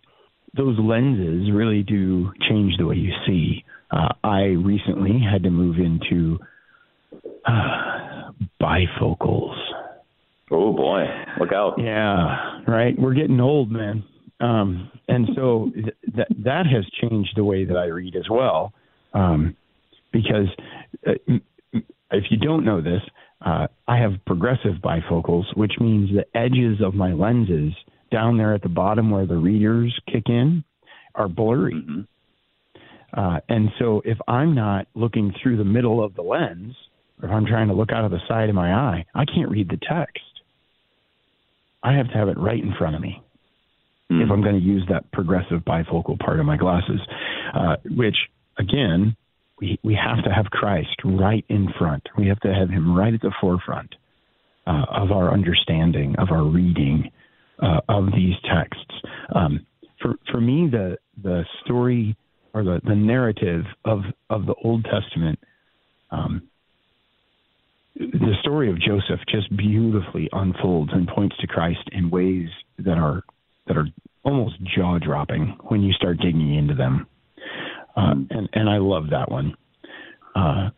those 0.57 0.79
lenses 0.79 1.51
really 1.53 1.83
do 1.83 2.33
change 2.49 2.75
the 2.79 2.87
way 2.87 2.97
you 2.97 3.13
see. 3.27 3.65
Uh, 3.91 4.09
I 4.25 4.43
recently 4.43 5.21
had 5.21 5.43
to 5.45 5.51
move 5.51 5.77
into 5.77 6.39
uh, 7.47 8.31
bifocals. 8.61 9.57
Oh 10.51 10.73
boy, 10.73 11.05
look 11.41 11.53
out! 11.53 11.75
Yeah, 11.79 12.63
right. 12.67 12.95
We're 12.99 13.15
getting 13.15 13.41
old, 13.41 13.71
man. 13.71 14.05
Um, 14.41 14.91
and 15.09 15.29
so 15.35 15.71
th- 15.75 15.97
that 16.17 16.29
that 16.45 16.67
has 16.67 16.85
changed 17.01 17.31
the 17.37 17.45
way 17.45 17.65
that 17.65 17.77
I 17.77 17.87
read 17.87 18.17
as 18.17 18.29
well. 18.31 18.73
Um, 19.15 19.57
because 20.13 20.49
uh, 21.07 21.13
if 22.11 22.25
you 22.31 22.37
don't 22.37 22.65
know 22.65 22.81
this, 22.81 23.03
uh, 23.47 23.69
I 23.87 23.99
have 23.99 24.13
progressive 24.27 24.83
bifocals, 24.83 25.45
which 25.57 25.75
means 25.79 26.11
the 26.11 26.27
edges 26.37 26.85
of 26.85 26.95
my 26.95 27.13
lenses 27.13 27.73
down 28.11 28.37
there 28.37 28.55
at 28.55 28.63
the 28.63 28.69
bottom 28.69 29.11
where 29.11 29.27
the 29.27 29.37
readers 29.37 29.97
kick 30.13 30.25
in 30.27 30.65
are 31.15 31.29
blurry. 31.29 31.75
Mm-hmm. 31.75 32.01
Uh, 33.19 33.39
and 33.49 33.69
so 33.79 34.03
if 34.05 34.19
I'm 34.27 34.55
not 34.55 34.89
looking 34.95 35.33
through 35.41 35.59
the 35.59 35.65
middle 35.65 36.05
of 36.05 36.15
the 36.15 36.23
lens, 36.23 36.75
or 37.23 37.29
if 37.29 37.35
I'm 37.35 37.47
trying 37.47 37.69
to 37.69 37.75
look 37.75 37.93
out 37.93 38.05
of 38.05 38.11
the 38.11 38.21
side 38.27 38.49
of 38.49 38.55
my 38.57 38.73
eye, 38.73 39.05
I 39.15 39.25
can't 39.25 39.49
read 39.49 39.69
the 39.69 39.79
text. 39.79 40.21
I 41.83 41.95
have 41.95 42.09
to 42.09 42.15
have 42.15 42.29
it 42.29 42.37
right 42.37 42.61
in 42.63 42.75
front 42.77 42.97
of 42.97 43.01
me 43.01 43.23
mm-hmm. 44.11 44.23
if 44.23 44.31
I'm 44.31 44.43
going 44.43 44.59
to 44.59 44.67
use 44.67 44.85
that 44.89 45.11
progressive 45.13 45.61
bifocal 45.61 46.19
part 46.19 46.41
of 46.41 46.47
my 46.47 46.57
glasses, 46.57 47.01
uh, 47.55 47.77
which 47.85 48.17
again 48.59 49.17
we 49.61 49.79
we 49.83 49.95
have 49.95 50.23
to 50.25 50.31
have 50.31 50.47
Christ 50.47 50.97
right 51.05 51.45
in 51.49 51.69
front. 51.79 52.03
We 52.17 52.29
have 52.29 52.41
to 52.41 52.55
have 52.55 52.69
Him 52.69 52.97
right 52.97 53.15
at 53.15 53.21
the 53.21 53.33
forefront 53.41 53.95
uh, 54.67 54.85
of 54.91 55.11
our 55.13 55.33
understanding, 55.33 56.15
of 56.19 56.31
our 56.31 56.45
reading 56.45 57.11
uh, 57.63 57.81
of 57.89 58.07
these 58.13 58.35
texts. 58.53 58.93
Um, 59.35 59.67
for 60.01 60.15
for 60.31 60.41
me, 60.41 60.69
the 60.71 60.99
the 61.23 61.45
story 61.65 62.17
or 62.53 62.65
the, 62.65 62.81
the 62.85 62.95
narrative 62.95 63.65
of 63.85 64.01
of 64.31 64.47
the 64.47 64.55
Old 64.63 64.85
Testament. 64.85 65.39
Um, 66.11 66.49
the 67.99 68.35
story 68.43 68.71
of 68.71 68.79
Joseph 68.79 69.21
just 69.29 69.55
beautifully 69.57 70.29
unfolds 70.33 70.91
and 70.93 71.09
points 71.09 71.35
to 71.39 71.47
Christ 71.47 71.89
in 71.93 72.11
ways 72.11 72.49
that 72.79 72.99
are 72.99 73.23
that 73.67 73.77
are 73.77 73.87
almost 74.23 74.57
jaw 74.77 74.99
dropping 74.99 75.57
when 75.69 75.83
you 75.83 75.93
start 75.93 76.19
digging 76.19 76.55
into 76.55 76.75
them. 76.75 77.07
Uh, 77.97 78.15
and 78.31 78.49
and 78.53 78.69
I 78.69 78.79
love 78.79 79.11
that 79.11 79.31
one. 79.31 79.57
Uh, 80.35 80.71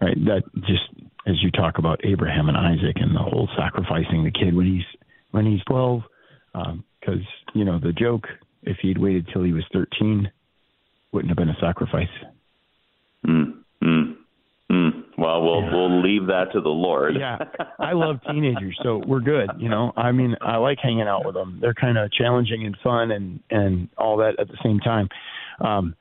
right, 0.00 0.16
that 0.26 0.42
just 0.66 0.82
as 1.26 1.42
you 1.42 1.50
talk 1.50 1.78
about 1.78 2.04
Abraham 2.04 2.48
and 2.48 2.56
Isaac 2.56 2.96
and 2.96 3.14
the 3.14 3.20
whole 3.20 3.48
sacrificing 3.56 4.24
the 4.24 4.30
kid 4.30 4.54
when 4.54 4.66
he's 4.66 5.00
when 5.30 5.46
he's 5.46 5.64
twelve, 5.64 6.02
because 6.52 7.20
um, 7.20 7.26
you 7.54 7.64
know 7.64 7.78
the 7.78 7.92
joke 7.92 8.24
if 8.62 8.76
he'd 8.82 8.98
waited 8.98 9.28
till 9.32 9.42
he 9.42 9.52
was 9.52 9.64
thirteen 9.72 10.30
wouldn't 11.12 11.30
have 11.30 11.38
been 11.38 11.48
a 11.48 11.56
sacrifice. 11.60 12.08
Mm, 13.26 13.62
mm, 13.82 14.16
mm. 14.70 15.04
Well, 15.16 15.42
we'll 15.42 15.62
yeah. 15.62 15.72
we'll 15.72 16.02
leave 16.02 16.26
that 16.26 16.52
to 16.52 16.60
the 16.60 16.68
Lord. 16.68 17.14
yeah, 17.18 17.38
I 17.78 17.92
love 17.92 18.16
teenagers, 18.30 18.78
so 18.82 19.00
we're 19.06 19.20
good. 19.20 19.48
You 19.58 19.70
know, 19.70 19.92
I 19.96 20.12
mean, 20.12 20.36
I 20.42 20.56
like 20.56 20.78
hanging 20.82 21.08
out 21.08 21.24
with 21.24 21.34
them. 21.34 21.58
They're 21.60 21.72
kind 21.72 21.96
of 21.96 22.12
challenging 22.12 22.66
and 22.66 22.76
fun 22.82 23.12
and 23.12 23.40
and 23.50 23.88
all 23.96 24.18
that 24.18 24.38
at 24.38 24.48
the 24.48 24.58
same 24.62 24.80
time. 24.80 25.08
Um, 25.64 25.94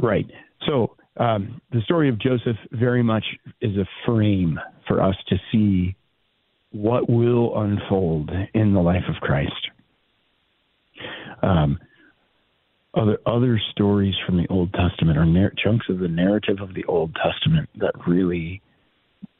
Right. 0.00 0.26
So 0.66 0.96
um, 1.16 1.60
the 1.72 1.80
story 1.82 2.08
of 2.08 2.18
Joseph 2.20 2.56
very 2.72 3.02
much 3.02 3.24
is 3.60 3.76
a 3.76 3.86
frame 4.04 4.58
for 4.86 5.02
us 5.02 5.16
to 5.28 5.36
see 5.52 5.96
what 6.72 7.08
will 7.08 7.58
unfold 7.60 8.30
in 8.54 8.74
the 8.74 8.80
life 8.80 9.04
of 9.08 9.16
Christ. 9.20 9.52
Um, 11.42 11.78
other 12.94 13.18
other 13.26 13.60
stories 13.72 14.14
from 14.24 14.38
the 14.38 14.46
Old 14.48 14.72
Testament 14.72 15.18
are 15.18 15.26
nar- 15.26 15.52
chunks 15.62 15.86
of 15.90 15.98
the 15.98 16.08
narrative 16.08 16.58
of 16.60 16.74
the 16.74 16.84
Old 16.86 17.14
Testament 17.14 17.68
that 17.78 17.92
really 18.06 18.62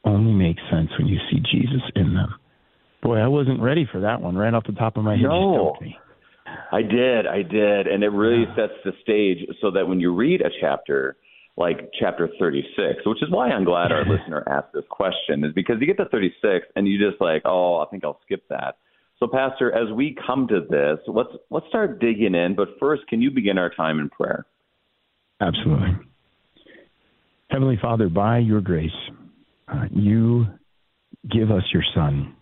only 0.04 0.32
make 0.32 0.56
sense 0.70 0.90
when 0.98 1.08
you 1.08 1.18
see 1.30 1.38
Jesus 1.50 1.82
in 1.94 2.14
them. 2.14 2.34
Boy, 3.02 3.16
I 3.16 3.28
wasn't 3.28 3.60
ready 3.60 3.88
for 3.90 4.00
that 4.00 4.20
one 4.20 4.36
right 4.36 4.52
off 4.52 4.64
the 4.66 4.72
top 4.72 4.96
of 4.96 5.04
my 5.04 5.14
head. 5.14 5.22
No. 5.22 5.74
I 6.72 6.82
did, 6.82 7.26
I 7.26 7.42
did, 7.42 7.86
and 7.86 8.02
it 8.02 8.08
really 8.08 8.44
yeah. 8.44 8.56
sets 8.56 8.74
the 8.84 8.92
stage 9.02 9.38
so 9.60 9.70
that 9.72 9.86
when 9.88 10.00
you 10.00 10.14
read 10.14 10.40
a 10.40 10.50
chapter 10.60 11.16
like 11.56 11.90
chapter 11.98 12.28
36, 12.38 13.06
which 13.06 13.22
is 13.22 13.30
why 13.30 13.48
I'm 13.48 13.64
glad 13.64 13.90
our 13.90 14.04
listener 14.08 14.44
asked 14.46 14.72
this 14.74 14.84
question, 14.90 15.44
is 15.44 15.52
because 15.54 15.76
you 15.80 15.86
get 15.86 15.96
to 15.96 16.08
36 16.08 16.66
and 16.76 16.86
you 16.86 16.98
just 16.98 17.20
like, 17.20 17.42
oh, 17.44 17.78
I 17.78 17.86
think 17.90 18.04
I'll 18.04 18.20
skip 18.24 18.44
that. 18.50 18.76
So, 19.18 19.26
Pastor, 19.26 19.72
as 19.72 19.90
we 19.94 20.16
come 20.26 20.46
to 20.48 20.60
this, 20.68 20.98
let's 21.06 21.30
let's 21.50 21.66
start 21.68 22.00
digging 22.00 22.34
in. 22.34 22.54
But 22.54 22.68
first, 22.78 23.06
can 23.08 23.22
you 23.22 23.30
begin 23.30 23.56
our 23.56 23.70
time 23.70 23.98
in 23.98 24.10
prayer? 24.10 24.44
Absolutely. 25.40 25.96
Heavenly 27.50 27.78
Father, 27.80 28.08
by 28.08 28.38
your 28.38 28.60
grace, 28.60 28.90
uh, 29.68 29.84
you 29.90 30.46
give 31.30 31.50
us 31.50 31.62
your 31.72 31.84
Son. 31.94 32.36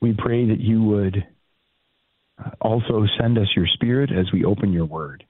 We 0.00 0.14
pray 0.16 0.46
that 0.48 0.60
you 0.60 0.82
would 0.84 1.26
also, 2.60 3.04
send 3.18 3.38
us 3.38 3.48
your 3.56 3.66
Spirit 3.74 4.10
as 4.10 4.32
we 4.32 4.44
open 4.44 4.72
your 4.72 4.86
word, 4.86 5.24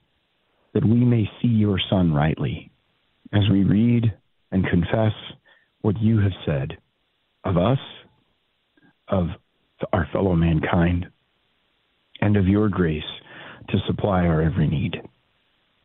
that 0.74 0.84
we 0.84 1.04
may 1.04 1.28
see 1.40 1.48
your 1.48 1.78
Son 1.90 2.12
rightly 2.12 2.70
as 3.32 3.42
we 3.50 3.64
read 3.64 4.12
and 4.52 4.66
confess 4.66 5.12
what 5.82 6.00
you 6.00 6.18
have 6.18 6.32
said 6.44 6.76
of 7.44 7.56
us, 7.56 7.78
of 9.08 9.28
our 9.92 10.06
fellow 10.12 10.34
mankind, 10.34 11.06
and 12.20 12.36
of 12.36 12.46
your 12.46 12.68
grace 12.68 13.02
to 13.70 13.78
supply 13.86 14.26
our 14.26 14.42
every 14.42 14.68
need. 14.68 14.96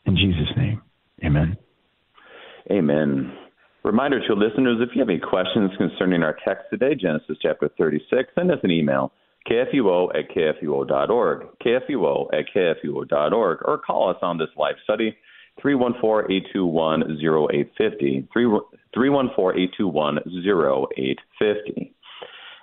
In 0.06 0.16
Jesus' 0.16 0.56
name, 0.58 0.82
amen. 1.24 1.58
Amen. 2.72 3.32
Reminder 3.84 4.20
to 4.28 4.34
listeners 4.34 4.78
if 4.82 4.90
you 4.96 5.02
have 5.02 5.10
any 5.10 5.20
questions 5.20 5.72
concerning 5.78 6.24
our 6.24 6.36
text 6.46 6.66
today, 6.72 6.96
Genesis 6.96 7.38
chapter 7.42 7.70
36, 7.78 8.30
send 8.36 8.52
us 8.52 8.58
an 8.64 8.72
email 8.72 9.12
kfuo 9.50 10.10
at 10.18 10.30
kfuo.org, 10.30 11.48
kfuo 11.66 12.28
at 12.34 12.46
kfuo.org, 12.56 13.58
or 13.66 13.78
call 13.78 14.10
us 14.10 14.18
on 14.22 14.38
this 14.38 14.50
live 14.58 14.76
study, 14.84 15.16
314-821-0850, 15.64 18.28
314-821-0850. 18.96 21.92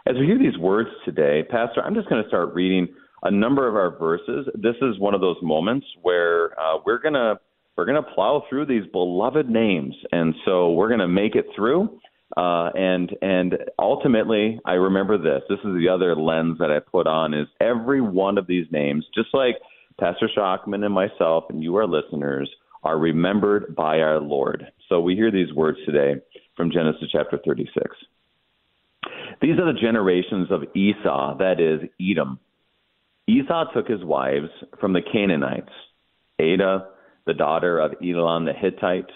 As 0.04 0.16
we 0.18 0.26
hear 0.26 0.38
these 0.38 0.58
words 0.58 0.90
today, 1.04 1.44
Pastor, 1.48 1.80
I'm 1.82 1.94
just 1.94 2.08
going 2.08 2.20
to 2.22 2.28
start 2.28 2.52
reading 2.54 2.88
a 3.22 3.30
number 3.30 3.68
of 3.68 3.76
our 3.76 3.96
verses. 3.96 4.48
This 4.54 4.74
is 4.82 4.98
one 4.98 5.14
of 5.14 5.20
those 5.20 5.36
moments 5.42 5.86
where 6.02 6.58
uh, 6.60 6.78
we're 6.84 6.98
going 6.98 7.14
to 7.14 7.38
we're 7.76 7.86
going 7.86 8.02
to 8.02 8.10
plow 8.14 8.42
through 8.50 8.66
these 8.66 8.84
beloved 8.92 9.48
names, 9.48 9.94
and 10.12 10.34
so 10.44 10.72
we're 10.72 10.88
going 10.88 11.00
to 11.00 11.08
make 11.08 11.34
it 11.34 11.46
through. 11.56 11.98
Uh, 12.36 12.70
and 12.74 13.14
and 13.20 13.58
ultimately, 13.78 14.58
I 14.64 14.72
remember 14.72 15.18
this. 15.18 15.42
This 15.48 15.58
is 15.58 15.76
the 15.76 15.88
other 15.88 16.16
lens 16.16 16.58
that 16.58 16.70
I 16.70 16.78
put 16.78 17.06
on: 17.06 17.34
is 17.34 17.46
every 17.60 18.00
one 18.00 18.38
of 18.38 18.46
these 18.46 18.66
names, 18.70 19.04
just 19.14 19.28
like 19.34 19.56
Pastor 20.00 20.30
Shockman 20.34 20.84
and 20.84 20.94
myself, 20.94 21.44
and 21.50 21.62
you, 21.62 21.76
our 21.76 21.86
listeners, 21.86 22.50
are 22.82 22.98
remembered 22.98 23.76
by 23.76 24.00
our 24.00 24.20
Lord. 24.20 24.66
So 24.88 25.00
we 25.00 25.14
hear 25.14 25.30
these 25.30 25.52
words 25.52 25.78
today 25.84 26.20
from 26.56 26.70
Genesis 26.70 27.08
chapter 27.12 27.38
36. 27.44 27.84
These 29.40 29.58
are 29.58 29.72
the 29.72 29.78
generations 29.78 30.48
of 30.50 30.64
Esau, 30.74 31.36
that 31.38 31.60
is 31.60 31.88
Edom. 32.00 32.38
Esau 33.26 33.72
took 33.72 33.88
his 33.88 34.02
wives 34.02 34.48
from 34.80 34.92
the 34.92 35.02
Canaanites, 35.02 35.72
Adah, 36.40 36.86
the 37.26 37.34
daughter 37.34 37.78
of 37.78 37.92
Elon 38.02 38.44
the 38.44 38.52
Hittite, 38.52 39.10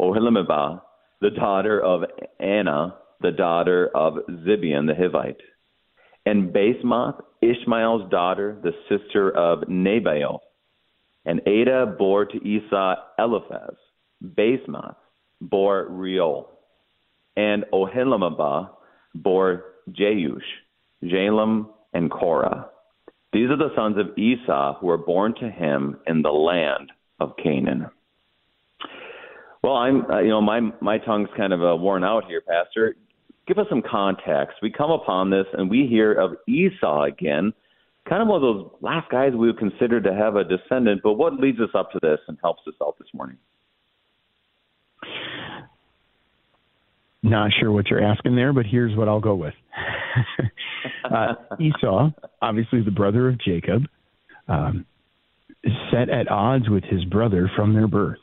Oholibamah, 0.00 0.82
the 1.20 1.30
daughter 1.30 1.80
of 1.80 2.02
Anah, 2.40 2.96
the 3.20 3.30
daughter 3.30 3.90
of 3.94 4.14
Zibeon 4.28 4.86
the 4.86 4.94
Hivite, 4.98 5.40
and 6.26 6.52
Basemath, 6.52 7.20
Ishmael's 7.42 8.10
daughter, 8.10 8.58
the 8.62 8.72
sister 8.88 9.30
of 9.30 9.60
Nebaioth. 9.68 10.40
And 11.24 11.40
Adah 11.46 11.96
bore 11.98 12.26
to 12.26 12.36
Esau 12.36 12.94
Eliphaz. 13.18 13.74
Basemath 14.22 14.96
bore 15.40 15.86
Reuel. 15.88 16.48
And 17.36 17.64
Oholibamah 17.72 18.70
bore 19.14 19.64
Jeush, 19.90 20.40
Jalam, 21.02 21.68
and 21.92 22.10
Korah. 22.10 22.68
These 23.32 23.50
are 23.50 23.56
the 23.56 23.74
sons 23.76 23.96
of 23.96 24.16
Esau 24.18 24.78
who 24.78 24.86
were 24.86 24.98
born 24.98 25.34
to 25.40 25.50
him 25.50 25.98
in 26.06 26.22
the 26.22 26.30
land 26.30 26.90
of 27.18 27.36
Canaan. 27.42 27.86
Well, 29.62 29.74
I'm, 29.74 30.10
uh, 30.10 30.20
you 30.20 30.28
know, 30.30 30.40
my 30.40 30.60
my 30.80 30.98
tongue's 30.98 31.30
kind 31.36 31.52
of 31.52 31.62
uh, 31.62 31.76
worn 31.76 32.04
out 32.04 32.24
here, 32.26 32.40
Pastor. 32.40 32.96
Give 33.46 33.58
us 33.58 33.66
some 33.68 33.82
context. 33.82 34.56
We 34.62 34.70
come 34.70 34.90
upon 34.90 35.30
this 35.30 35.46
and 35.52 35.68
we 35.68 35.86
hear 35.86 36.12
of 36.12 36.36
Esau 36.48 37.02
again, 37.02 37.52
kind 38.08 38.22
of 38.22 38.28
one 38.28 38.36
of 38.36 38.42
those 38.42 38.70
last 38.80 39.10
guys 39.10 39.32
we 39.32 39.48
would 39.48 39.58
consider 39.58 40.00
to 40.00 40.14
have 40.14 40.36
a 40.36 40.44
descendant. 40.44 41.02
But 41.02 41.14
what 41.14 41.34
leads 41.34 41.60
us 41.60 41.70
up 41.74 41.90
to 41.92 41.98
this 42.00 42.20
and 42.28 42.38
helps 42.42 42.62
us 42.66 42.74
out 42.82 42.96
this 42.98 43.08
morning? 43.12 43.36
Not 47.22 47.50
sure 47.58 47.70
what 47.70 47.88
you're 47.88 48.02
asking 48.02 48.36
there, 48.36 48.52
but 48.52 48.64
here's 48.66 48.96
what 48.96 49.08
I'll 49.08 49.20
go 49.20 49.34
with. 49.34 49.54
uh, 51.04 51.34
Esau, 51.58 52.10
obviously 52.40 52.82
the 52.82 52.90
brother 52.90 53.28
of 53.28 53.38
Jacob, 53.40 53.82
um, 54.48 54.86
set 55.92 56.08
at 56.08 56.30
odds 56.30 56.68
with 56.70 56.84
his 56.84 57.04
brother 57.04 57.50
from 57.54 57.74
their 57.74 57.88
birth. 57.88 58.18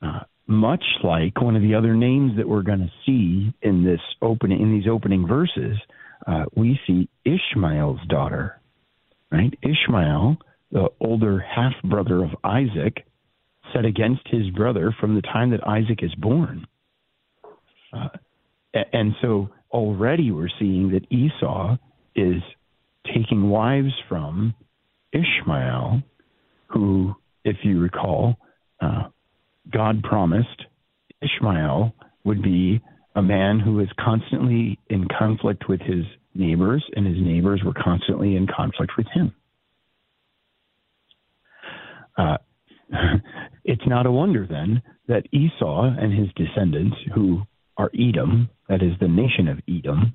Uh, 0.00 0.20
much 0.48 0.82
like 1.04 1.40
one 1.40 1.54
of 1.54 1.62
the 1.62 1.74
other 1.74 1.94
names 1.94 2.32
that 2.38 2.48
we're 2.48 2.62
going 2.62 2.80
to 2.80 2.92
see 3.04 3.52
in 3.62 3.84
this 3.84 4.00
opening 4.22 4.60
in 4.60 4.72
these 4.72 4.88
opening 4.90 5.26
verses, 5.26 5.76
uh, 6.26 6.44
we 6.56 6.80
see 6.86 7.08
Ishmael's 7.24 8.00
daughter, 8.08 8.58
right? 9.30 9.52
Ishmael, 9.62 10.38
the 10.72 10.88
older 11.00 11.38
half 11.38 11.74
brother 11.84 12.24
of 12.24 12.30
Isaac, 12.42 13.04
set 13.74 13.84
against 13.84 14.22
his 14.28 14.48
brother 14.50 14.94
from 14.98 15.14
the 15.14 15.22
time 15.22 15.50
that 15.50 15.66
Isaac 15.66 16.02
is 16.02 16.14
born. 16.14 16.66
Uh, 17.92 18.08
and 18.92 19.14
so 19.20 19.50
already 19.70 20.30
we're 20.30 20.48
seeing 20.58 20.92
that 20.92 21.06
Esau 21.12 21.76
is 22.16 22.42
taking 23.06 23.50
wives 23.50 23.92
from 24.08 24.54
Ishmael, 25.12 26.02
who, 26.68 27.14
if 27.44 27.56
you 27.62 27.80
recall, 27.80 28.36
uh, 28.80 29.08
God 29.70 30.02
promised 30.02 30.64
Ishmael 31.22 31.94
would 32.24 32.42
be 32.42 32.80
a 33.14 33.22
man 33.22 33.58
who 33.60 33.74
was 33.74 33.88
constantly 33.98 34.78
in 34.88 35.06
conflict 35.18 35.68
with 35.68 35.80
his 35.80 36.04
neighbors, 36.34 36.84
and 36.94 37.06
his 37.06 37.16
neighbors 37.18 37.62
were 37.64 37.74
constantly 37.74 38.36
in 38.36 38.46
conflict 38.46 38.92
with 38.96 39.06
him. 39.12 39.34
Uh, 42.16 42.36
it's 43.64 43.86
not 43.86 44.06
a 44.06 44.12
wonder 44.12 44.46
then 44.48 44.82
that 45.08 45.26
Esau 45.32 45.84
and 45.98 46.12
his 46.12 46.28
descendants, 46.36 46.96
who 47.14 47.42
are 47.76 47.90
Edom, 47.98 48.48
that 48.68 48.82
is 48.82 48.92
the 49.00 49.08
nation 49.08 49.48
of 49.48 49.58
Edom, 49.68 50.14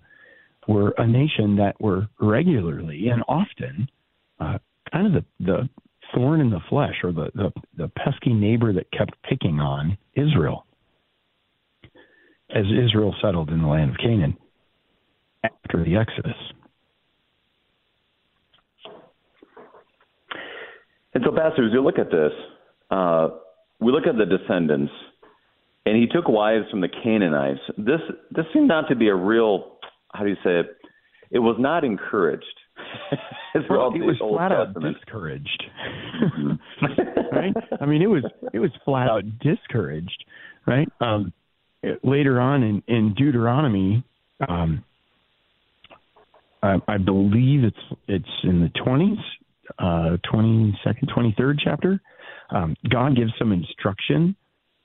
were 0.68 0.94
a 0.98 1.08
nation 1.08 1.58
that 1.58 1.80
were 1.82 2.08
regularly 2.22 3.08
and 3.10 3.24
often 3.28 3.90
uh, 4.40 4.58
kind 4.92 5.08
of 5.08 5.14
the, 5.14 5.26
the 5.46 5.70
thorn 6.14 6.42
in 6.42 6.50
the 6.50 6.62
flesh 6.70 6.96
or 7.04 7.12
the, 7.12 7.30
the, 7.36 7.52
the 7.78 7.88
pesky 7.90 8.34
neighbor 8.34 8.74
that 8.74 8.92
kept 8.92 9.14
picking 9.24 9.60
on 9.60 9.98
Israel 10.16 10.66
as 12.54 12.66
Israel 12.66 13.16
settled 13.22 13.50
in 13.50 13.62
the 13.62 13.68
land 13.68 13.92
of 13.92 13.98
Canaan 13.98 14.38
after 15.44 15.84
the 15.84 15.96
Exodus. 15.96 16.38
And 21.14 21.24
so, 21.26 21.32
Pastor, 21.32 21.66
as 21.66 21.74
you 21.74 21.82
look 21.84 22.00
at 22.00 22.10
this, 22.10 22.32
uh, 22.90 23.30
we 23.80 23.92
look 23.92 24.08
at 24.08 24.18
the 24.18 24.26
descendants, 24.26 24.92
and 25.86 25.96
he 25.96 26.08
took 26.08 26.28
wives 26.28 26.66
from 26.72 26.82
the 26.82 26.90
Canaanites. 26.90 27.60
This 27.78 28.00
this 28.32 28.46
seemed 28.54 28.68
not 28.68 28.88
to 28.90 28.96
be 28.96 29.10
a 29.10 29.16
real, 29.16 29.78
how 30.14 30.24
do 30.24 30.30
you 30.30 30.38
say 30.44 30.60
it? 30.60 30.78
It 31.30 31.40
was 31.40 31.56
not 31.60 31.84
encouraged. 31.84 32.46
well, 33.70 33.92
he 33.92 34.02
was 34.02 34.18
Old 34.22 34.38
flat 34.38 34.50
Testament. 34.50 34.96
out 34.96 35.02
discouraged. 35.02 35.64
Mm-hmm. 36.22 37.36
right? 37.36 37.54
I 37.80 37.86
mean, 37.86 38.02
it 38.02 38.08
was 38.08 38.24
it 38.54 38.60
was 38.60 38.72
flat 38.86 39.08
out 39.08 39.24
discouraged, 39.40 40.26
right? 40.66 40.88
Um, 41.00 41.34
later 42.04 42.40
on 42.40 42.64
in 42.64 42.84
in 42.88 43.14
Deuteronomy, 43.16 44.04
um, 44.48 44.84
I, 46.62 46.78
I 46.88 46.98
believe 46.98 47.64
it's 47.64 48.00
it's 48.08 48.26
in 48.44 48.62
the 48.62 48.70
twenties, 48.84 49.20
uh, 49.80 50.18
twenty 50.30 50.78
second, 50.84 51.10
twenty 51.14 51.34
third 51.38 51.60
chapter. 51.64 52.02
Um, 52.50 52.76
God 52.90 53.16
gives 53.16 53.32
some 53.40 53.52
instruction 53.52 54.36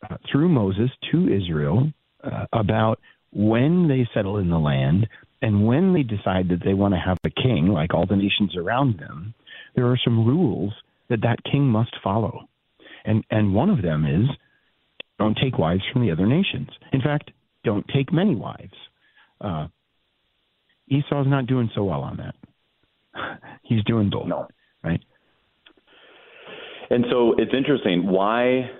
uh, 0.08 0.16
through 0.30 0.48
Moses 0.48 0.90
to 1.12 1.28
Israel 1.28 1.92
uh, 2.22 2.46
about 2.52 2.98
when 3.32 3.88
they 3.88 4.08
settle 4.14 4.38
in 4.38 4.48
the 4.48 4.58
land 4.58 5.06
and 5.40 5.66
when 5.66 5.92
they 5.92 6.02
decide 6.02 6.48
that 6.48 6.64
they 6.64 6.74
want 6.74 6.94
to 6.94 7.00
have 7.00 7.18
a 7.24 7.30
king, 7.30 7.68
like 7.68 7.94
all 7.94 8.06
the 8.06 8.16
nations 8.16 8.56
around 8.56 8.98
them, 8.98 9.34
there 9.76 9.86
are 9.86 9.98
some 10.02 10.26
rules 10.26 10.72
that 11.08 11.22
that 11.22 11.44
king 11.50 11.66
must 11.66 11.94
follow. 12.02 12.48
And, 13.04 13.24
and 13.30 13.54
one 13.54 13.70
of 13.70 13.82
them 13.82 14.04
is 14.04 14.28
don't 15.18 15.38
take 15.40 15.58
wives 15.58 15.82
from 15.92 16.02
the 16.02 16.10
other 16.10 16.26
nations. 16.26 16.68
In 16.92 17.00
fact, 17.00 17.30
don't 17.64 17.86
take 17.94 18.12
many 18.12 18.34
wives. 18.34 18.74
Uh, 19.40 19.68
Esau's 20.88 21.26
not 21.26 21.46
doing 21.46 21.70
so 21.74 21.84
well 21.84 22.00
on 22.00 22.16
that. 22.18 22.34
He's 23.62 23.84
doing 23.84 24.10
both, 24.10 24.26
no. 24.26 24.48
right? 24.82 25.00
And 26.90 27.04
so 27.10 27.34
it's 27.36 27.52
interesting 27.54 28.06
why, 28.06 28.70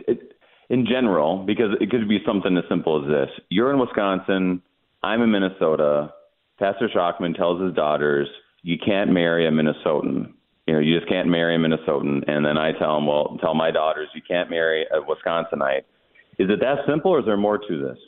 it, 0.00 0.32
in 0.68 0.86
general, 0.86 1.44
because 1.46 1.70
it 1.80 1.90
could 1.90 2.08
be 2.08 2.18
something 2.26 2.56
as 2.56 2.64
simple 2.68 3.02
as 3.02 3.08
this: 3.08 3.44
you're 3.48 3.72
in 3.72 3.78
Wisconsin, 3.78 4.60
I'm 5.06 5.22
in 5.22 5.30
Minnesota. 5.30 6.12
Pastor 6.58 6.88
Shockman 6.94 7.36
tells 7.36 7.62
his 7.62 7.72
daughters, 7.74 8.28
you 8.62 8.76
can't 8.84 9.12
marry 9.12 9.46
a 9.46 9.50
Minnesotan. 9.52 10.32
You 10.66 10.74
know, 10.74 10.80
you 10.80 10.98
just 10.98 11.08
can't 11.08 11.28
marry 11.28 11.54
a 11.54 11.58
Minnesotan. 11.58 12.28
And 12.28 12.44
then 12.44 12.58
I 12.58 12.72
tell 12.72 12.96
them, 12.96 13.06
well, 13.06 13.38
tell 13.40 13.54
my 13.54 13.70
daughters, 13.70 14.08
you 14.16 14.22
can't 14.26 14.50
marry 14.50 14.84
a 14.84 14.98
Wisconsinite. 15.00 15.84
Is 16.38 16.50
it 16.50 16.58
that 16.60 16.78
simple, 16.88 17.12
or 17.12 17.20
is 17.20 17.24
there 17.24 17.36
more 17.36 17.56
to 17.56 17.82
this? 17.82 17.98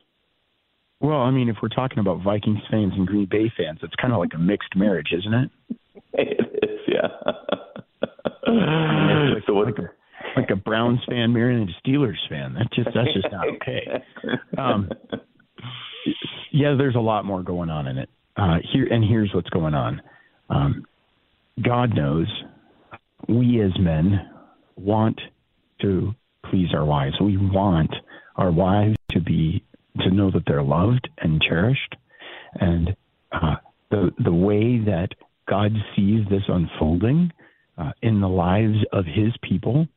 Well, 1.00 1.20
I 1.20 1.30
mean, 1.30 1.48
if 1.48 1.56
we're 1.62 1.68
talking 1.68 2.00
about 2.00 2.24
Vikings 2.24 2.58
fans 2.68 2.92
and 2.96 3.06
Green 3.06 3.28
Bay 3.30 3.52
fans, 3.56 3.78
it's 3.82 3.94
kind 4.00 4.12
of 4.12 4.18
like 4.18 4.32
a 4.34 4.38
mixed 4.38 4.74
marriage, 4.74 5.12
isn't 5.16 5.34
it? 5.34 5.50
it 6.14 6.64
is, 6.64 6.80
yeah. 6.88 7.06
like, 8.02 9.44
so 9.46 9.54
what, 9.54 9.66
like, 9.66 9.78
a, 9.78 10.40
like 10.40 10.50
a 10.50 10.56
Browns 10.56 10.98
fan 11.08 11.32
marrying 11.32 11.68
a 11.68 11.88
Steelers 11.88 12.18
fan. 12.28 12.54
That's 12.54 12.74
just 12.74 12.88
that's 12.92 13.14
just 13.14 13.28
not 13.30 13.46
okay. 13.54 14.02
Um, 14.58 14.90
yeah, 16.52 16.74
there's 16.76 16.94
a 16.94 17.00
lot 17.00 17.24
more 17.24 17.42
going 17.42 17.70
on 17.70 17.86
in 17.86 17.98
it. 17.98 18.08
Uh, 18.36 18.58
here 18.72 18.86
and 18.86 19.04
here's 19.04 19.32
what's 19.34 19.50
going 19.50 19.74
on. 19.74 20.00
Um, 20.48 20.84
God 21.62 21.94
knows 21.94 22.26
we 23.28 23.60
as 23.60 23.72
men 23.78 24.30
want 24.76 25.20
to 25.82 26.14
please 26.48 26.68
our 26.72 26.84
wives. 26.84 27.16
We 27.20 27.36
want 27.36 27.90
our 28.36 28.52
wives 28.52 28.96
to 29.10 29.20
be 29.20 29.64
to 30.00 30.10
know 30.10 30.30
that 30.30 30.44
they're 30.46 30.62
loved 30.62 31.08
and 31.18 31.42
cherished, 31.42 31.96
and 32.54 32.96
uh, 33.32 33.56
the 33.90 34.12
the 34.22 34.32
way 34.32 34.78
that 34.78 35.08
God 35.48 35.72
sees 35.96 36.20
this 36.30 36.44
unfolding 36.46 37.32
uh, 37.76 37.92
in 38.02 38.20
the 38.20 38.28
lives 38.28 38.78
of 38.92 39.04
His 39.04 39.32
people 39.42 39.88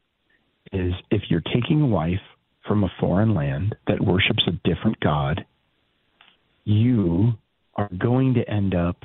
is 0.73 0.93
if 1.11 1.23
you're 1.29 1.43
taking 1.53 1.81
a 1.81 1.87
wife 1.87 2.21
from 2.67 2.83
a 2.83 2.91
foreign 2.99 3.35
land 3.35 3.75
that 3.87 4.01
worships 4.01 4.43
a 4.47 4.51
different 4.67 4.99
God 4.99 5.45
you 6.63 7.33
are 7.75 7.89
going 7.97 8.33
to 8.35 8.49
end 8.49 8.75
up 8.75 8.97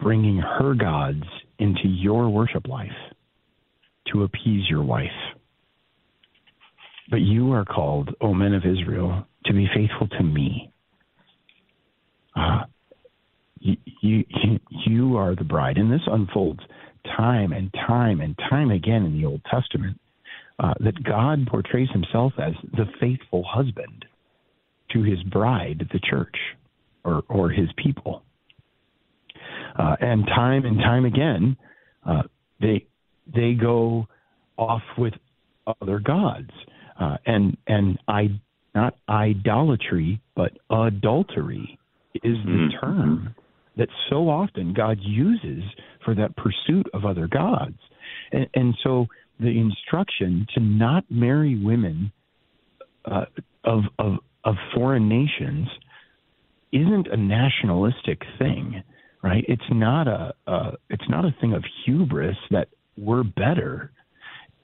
bringing 0.00 0.38
her 0.38 0.74
gods 0.74 1.22
into 1.58 1.86
your 1.86 2.28
worship 2.28 2.66
life 2.66 2.90
to 4.12 4.24
appease 4.24 4.68
your 4.68 4.82
wife. 4.82 5.08
But 7.10 7.20
you 7.20 7.52
are 7.52 7.64
called, 7.64 8.10
O 8.20 8.34
men 8.34 8.54
of 8.54 8.64
Israel, 8.64 9.26
to 9.46 9.52
be 9.52 9.68
faithful 9.74 10.08
to 10.08 10.22
me. 10.22 10.72
Uh, 12.34 12.62
you, 13.58 13.76
you, 14.00 14.24
you 14.86 15.16
are 15.16 15.36
the 15.36 15.44
bride. 15.44 15.76
And 15.76 15.92
this 15.92 16.00
unfolds 16.06 16.60
time 17.16 17.52
and 17.52 17.72
time 17.86 18.20
and 18.20 18.36
time 18.50 18.70
again 18.70 19.04
in 19.04 19.16
the 19.16 19.26
Old 19.26 19.42
Testament 19.50 20.00
uh, 20.58 20.74
that 20.80 21.02
God 21.02 21.46
portrays 21.46 21.88
himself 21.90 22.32
as 22.38 22.54
the 22.72 22.86
faithful 23.00 23.44
husband 23.46 24.04
to 24.92 25.02
his 25.02 25.22
bride, 25.24 25.88
the 25.92 26.00
church, 26.08 26.36
or, 27.04 27.22
or 27.28 27.50
his 27.50 27.68
people. 27.76 28.22
Uh, 29.78 29.96
and 30.00 30.26
time 30.26 30.64
and 30.64 30.78
time 30.78 31.04
again, 31.04 31.56
uh, 32.06 32.22
they 32.60 32.86
they 33.34 33.54
go 33.54 34.06
off 34.58 34.82
with 34.98 35.14
other 35.80 35.98
gods, 35.98 36.50
uh, 37.00 37.16
and 37.24 37.56
and 37.66 37.98
I 38.06 38.40
not 38.74 38.94
idolatry, 39.08 40.20
but 40.36 40.52
adultery 40.70 41.78
is 42.16 42.36
the 42.44 42.50
mm-hmm. 42.50 42.80
term 42.80 43.34
that 43.76 43.88
so 44.10 44.28
often 44.28 44.74
God 44.74 44.98
uses 45.00 45.62
for 46.04 46.14
that 46.14 46.36
pursuit 46.36 46.86
of 46.92 47.06
other 47.06 47.26
gods, 47.26 47.78
and, 48.30 48.46
and 48.54 48.74
so 48.82 49.06
the 49.40 49.58
instruction 49.58 50.46
to 50.54 50.60
not 50.60 51.04
marry 51.10 51.58
women 51.62 52.12
uh, 53.06 53.24
of 53.64 53.84
of 53.98 54.14
of 54.44 54.56
foreign 54.74 55.08
nations 55.08 55.68
isn't 56.72 57.06
a 57.08 57.16
nationalistic 57.16 58.22
thing, 58.38 58.82
right? 59.22 59.44
It's 59.46 59.62
not 59.70 60.08
a, 60.08 60.34
a 60.46 60.72
it's 60.88 61.08
not 61.08 61.24
a 61.24 61.34
thing 61.40 61.52
of 61.52 61.64
hubris 61.84 62.36
that 62.50 62.68
we're 62.96 63.24
better. 63.24 63.92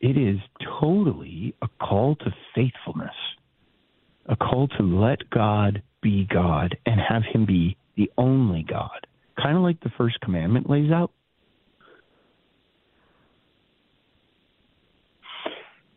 It 0.01 0.17
is 0.17 0.39
totally 0.81 1.55
a 1.63 1.69
call 1.81 2.17
to 2.17 2.35
faithfulness, 2.55 3.15
a 4.27 4.37
call 4.37 4.69
to 4.69 4.83
let 4.83 5.29
God 5.31 5.83
be 6.03 6.27
God 6.33 6.77
and 6.87 7.01
have 7.01 7.23
Him 7.23 7.47
be 7.47 7.77
the 7.97 8.11
only 8.17 8.65
God, 8.69 9.07
kind 9.41 9.57
of 9.57 9.63
like 9.63 9.81
the 9.81 9.91
first 9.99 10.21
commandment 10.21 10.71
lays 10.71 10.91
out. 10.91 11.11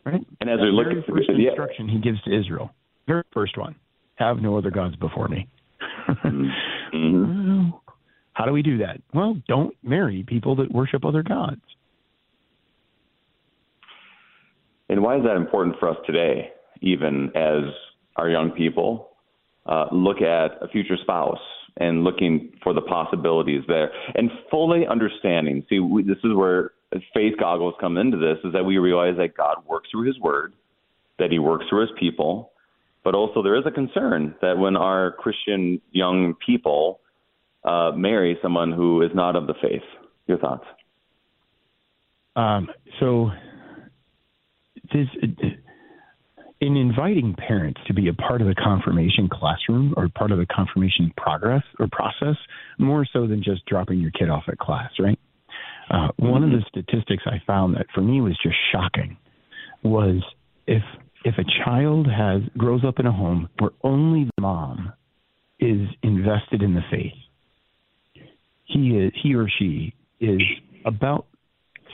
Right? 0.04 0.26
And 0.40 0.50
as 0.50 0.60
we 0.60 0.72
look 0.72 0.88
at 0.88 1.06
the 1.06 1.14
first 1.14 1.30
instruction 1.30 1.88
he 1.88 2.00
gives 2.00 2.20
to 2.24 2.38
Israel, 2.38 2.72
very 3.12 3.24
first 3.34 3.58
one, 3.58 3.76
have 4.16 4.38
no 4.38 4.58
other 4.58 4.72
gods 4.72 4.96
before 4.96 5.28
me. 5.28 5.48
mm-hmm. 6.10 7.70
How 8.34 8.46
do 8.46 8.54
we 8.54 8.62
do 8.62 8.78
that? 8.78 9.02
Well, 9.14 9.36
don't 9.50 9.76
marry 9.84 10.24
people 10.26 10.56
that 10.56 10.72
worship 10.72 11.04
other 11.04 11.22
gods. 11.22 11.62
And 14.88 15.02
why 15.02 15.18
is 15.18 15.24
that 15.24 15.36
important 15.36 15.76
for 15.80 15.90
us 15.90 15.98
today, 16.06 16.52
even 16.82 17.32
as 17.36 17.64
our 18.16 18.30
young 18.30 18.52
people 18.52 19.10
uh, 19.66 19.88
look 19.92 20.22
at 20.22 20.52
a 20.62 20.70
future 20.72 20.96
spouse 21.02 21.40
and 21.78 22.06
looking 22.06 22.54
for 22.64 22.74
the 22.74 22.82
possibilities 22.82 23.64
there 23.68 23.92
and 24.16 24.32
fully 24.50 24.88
understanding? 24.88 25.66
See, 25.70 25.80
we, 25.80 26.04
this 26.04 26.18
is 26.24 26.34
where 26.34 26.72
faith 27.14 27.34
goggles 27.38 27.74
come 27.82 27.98
into 27.98 28.18
this 28.18 28.38
is 28.46 28.54
that 28.54 28.64
we 28.64 28.78
realize 28.78 29.18
that 29.18 29.36
God 29.36 29.58
works 29.68 29.90
through 29.92 30.08
his 30.08 30.20
word, 30.20 30.54
that 31.20 31.32
he 31.32 31.40
works 31.40 31.66
through 31.70 31.82
his 31.82 31.92
people, 32.00 32.51
but 33.04 33.16
also 33.16 33.42
there 33.42 33.58
is 33.58 33.66
a 33.66 33.72
concern 33.72 34.36
that 34.42 34.58
when 34.58 34.76
our 34.76 35.12
Christian 35.14 35.82
young 35.92 36.36
people 36.46 37.02
uh, 37.64 37.92
marry 37.96 38.38
someone 38.42 38.72
who 38.72 39.02
is 39.02 39.12
not 39.14 39.36
of 39.36 39.48
the 39.48 39.54
faith. 39.62 39.84
Your 40.28 40.38
thoughts? 40.38 40.66
Um, 42.36 42.70
so, 43.00 43.30
this, 44.94 45.08
in 46.62 46.78
inviting 46.78 47.36
parents 47.36 47.82
to 47.88 47.94
be 47.94 48.08
a 48.08 48.14
part 48.14 48.42
of 48.42 48.48
the 48.48 48.56
confirmation 48.56 49.28
classroom 49.32 49.94
or 49.98 50.08
part 50.10 50.32
of 50.32 50.38
the 50.38 50.46
confirmation 50.46 51.12
progress 51.18 51.64
or 51.80 51.88
process, 51.92 52.36
more 52.78 53.06
so 53.12 53.28
than 53.28 53.44
just 53.44 53.66
dropping 53.66 54.00
your 54.00 54.12
kid 54.12 54.30
off 54.30 54.44
at 54.48 54.58
class, 54.58 54.92
right? 55.00 55.20
Uh, 55.90 56.08
one 56.18 56.42
mm-hmm. 56.42 56.56
of 56.56 56.62
the 56.62 56.66
statistics 56.70 57.24
I 57.26 57.42
found 57.46 57.76
that 57.76 57.88
for 57.94 58.02
me 58.02 58.22
was 58.22 58.38
just 58.42 58.56
shocking 58.72 59.18
was 59.84 60.24
if 60.68 60.84
if 61.24 61.36
a 61.38 61.64
child 61.64 62.08
has 62.08 62.42
grows 62.58 62.84
up 62.86 63.00
in 63.00 63.06
a 63.06 63.12
home 63.12 63.50
where 63.60 63.72
only 63.84 64.26
the 64.26 64.42
mom 64.42 64.94
is 65.60 65.88
invested 66.02 66.62
in 66.62 66.74
the 66.74 66.82
faith, 66.90 67.14
he 68.66 68.98
is, 68.98 69.12
he 69.22 69.36
or 69.36 69.48
she 69.60 69.94
is 70.20 70.42
about 70.86 71.28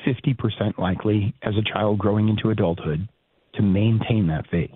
50% 0.06 0.78
likely 0.78 1.34
as 1.42 1.56
a 1.56 1.74
child 1.74 1.98
growing 1.98 2.30
into 2.30 2.50
adulthood 2.50 3.08
to 3.56 3.62
maintain 3.62 4.28
that 4.28 4.46
faith. 4.50 4.72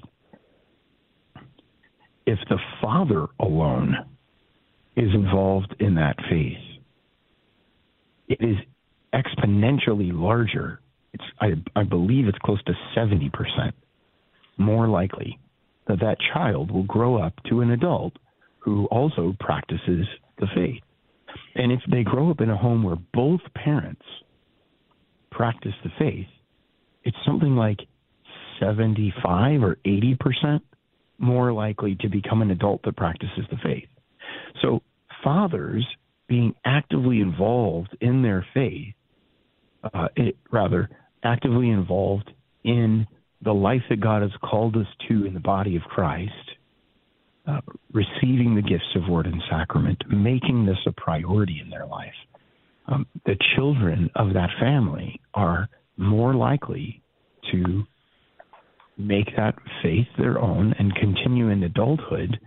If 2.26 2.40
the 2.50 2.58
father 2.82 3.28
alone 3.40 3.96
is 4.96 5.14
involved 5.14 5.76
in 5.80 5.96
that 5.96 6.18
faith, 6.30 6.58
it 8.28 8.40
is 8.42 8.58
exponentially 9.14 10.12
larger. 10.14 10.82
It's, 11.14 11.24
I, 11.40 11.54
I 11.76 11.84
believe 11.84 12.28
it's 12.28 12.38
close 12.40 12.62
to 12.64 12.74
70% 12.96 13.32
more 14.62 14.88
likely 14.88 15.40
that 15.88 16.00
that 16.00 16.18
child 16.34 16.72
will 16.72 16.84
grow 16.84 17.18
up 17.18 17.34
to 17.50 17.62
an 17.62 17.72
adult 17.72 18.14
who 18.60 18.86
also 18.86 19.36
practices 19.40 20.06
the 20.40 20.48
faith. 20.56 20.82
And 21.56 21.72
if 21.72 21.82
they 21.90 22.04
grow 22.04 22.30
up 22.30 22.42
in 22.42 22.50
a 22.50 22.58
home 22.58 22.84
where 22.84 22.98
both 23.14 23.42
parents 23.56 24.06
practice 25.32 25.74
the 25.84 25.90
faith, 25.98 26.28
it's 27.04 27.18
something 27.26 27.56
like 27.56 27.80
75 28.60 29.64
or 29.64 29.78
80% 29.86 30.62
more 31.18 31.52
likely 31.52 31.96
to 32.02 32.10
become 32.10 32.42
an 32.42 32.52
adult 32.52 32.84
that 32.84 32.96
practices 32.96 33.46
the 33.50 33.58
faith. 33.64 33.88
So, 34.62 34.82
fathers 35.24 35.86
being 36.28 36.56
actively 36.66 37.20
involved 37.20 37.96
in 38.02 38.22
their 38.22 38.46
faith, 38.54 38.94
uh, 39.94 40.08
it, 40.16 40.38
rather, 40.52 40.90
actively 41.24 41.70
involved 41.70 42.32
in 42.64 43.08
the 43.44 43.54
life 43.54 43.82
that 43.90 44.00
God 44.00 44.22
has 44.22 44.32
called 44.44 44.76
us 44.78 44.88
to 45.08 45.26
in 45.26 45.34
the 45.34 45.40
body 45.40 45.76
of 45.76 45.82
Christ, 45.84 46.32
uh, 47.48 47.62
receiving 47.92 48.56
the 48.56 48.62
gifts 48.62 48.96
of 48.96 49.10
word 49.10 49.26
and 49.26 49.42
sacrament, 49.50 50.02
making 50.10 50.66
this 50.66 50.78
a 50.86 50.92
priority 50.92 51.60
in 51.64 51.70
their 51.70 51.86
life, 51.86 52.14
um, 52.88 53.06
the 53.26 53.36
children 53.56 54.10
of 54.16 54.34
that 54.34 54.50
family 54.60 55.20
are 55.34 55.68
more 55.98 56.34
likely 56.36 57.02
to 57.52 57.84
make 58.98 59.36
that 59.36 59.56
faith 59.82 60.08
their 60.18 60.40
own 60.40 60.74
and 60.78 60.94
continue 60.96 61.50
in 61.50 61.64
adulthood 61.64 62.40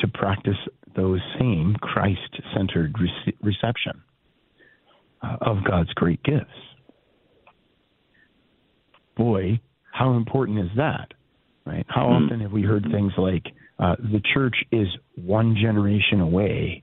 to 0.00 0.08
practice 0.08 0.56
those 0.96 1.20
same 1.38 1.76
Christ 1.80 2.40
centered 2.56 2.94
rece- 2.94 3.36
reception 3.40 4.02
uh, 5.22 5.36
of 5.40 5.58
God's 5.64 5.92
great 5.94 6.22
gifts. 6.24 6.50
Boy, 9.16 9.60
how 9.92 10.14
important 10.14 10.58
is 10.58 10.70
that? 10.76 11.12
Right? 11.64 11.86
How 11.88 12.06
mm-hmm. 12.06 12.24
often 12.24 12.40
have 12.40 12.50
we 12.50 12.62
heard 12.62 12.84
things 12.90 13.12
like, 13.16 13.44
uh, 13.78 13.94
the 13.98 14.20
church 14.34 14.56
is 14.72 14.88
one 15.14 15.56
generation 15.60 16.20
away 16.20 16.82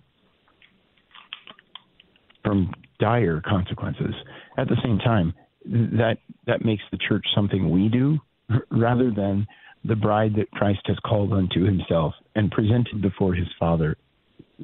from 2.44 2.74
dire 3.00 3.42
consequences. 3.46 4.14
At 4.58 4.68
the 4.68 4.78
same 4.84 5.00
time, 5.00 5.34
that 5.66 6.18
that 6.48 6.64
makes 6.64 6.84
the 6.92 6.98
church 6.98 7.26
something 7.36 7.70
we 7.70 7.90
do 7.90 8.18
rather 8.72 9.12
than 9.12 9.46
the 9.86 9.96
bride 9.96 10.34
that 10.36 10.52
Christ 10.52 10.82
has 10.86 10.98
called 11.06 11.34
unto 11.34 11.64
himself 11.66 12.14
and 12.36 12.52
presented 12.52 13.02
before 13.02 13.34
his 13.34 13.48
Father 13.60 13.96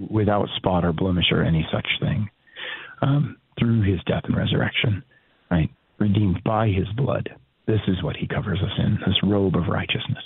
without 0.09 0.47
spot 0.57 0.83
or 0.83 0.91
blemish 0.91 1.25
or 1.31 1.41
any 1.41 1.65
such 1.71 1.87
thing 2.01 2.29
um, 3.01 3.37
through 3.57 3.81
his 3.81 3.99
death 4.05 4.23
and 4.25 4.35
resurrection, 4.35 5.03
right? 5.49 5.69
Redeemed 5.99 6.43
by 6.43 6.67
his 6.67 6.87
blood. 6.97 7.29
This 7.67 7.81
is 7.87 8.01
what 8.03 8.15
he 8.15 8.27
covers 8.27 8.59
us 8.61 8.71
in, 8.77 8.99
this 9.05 9.17
robe 9.23 9.55
of 9.55 9.67
righteousness. 9.67 10.23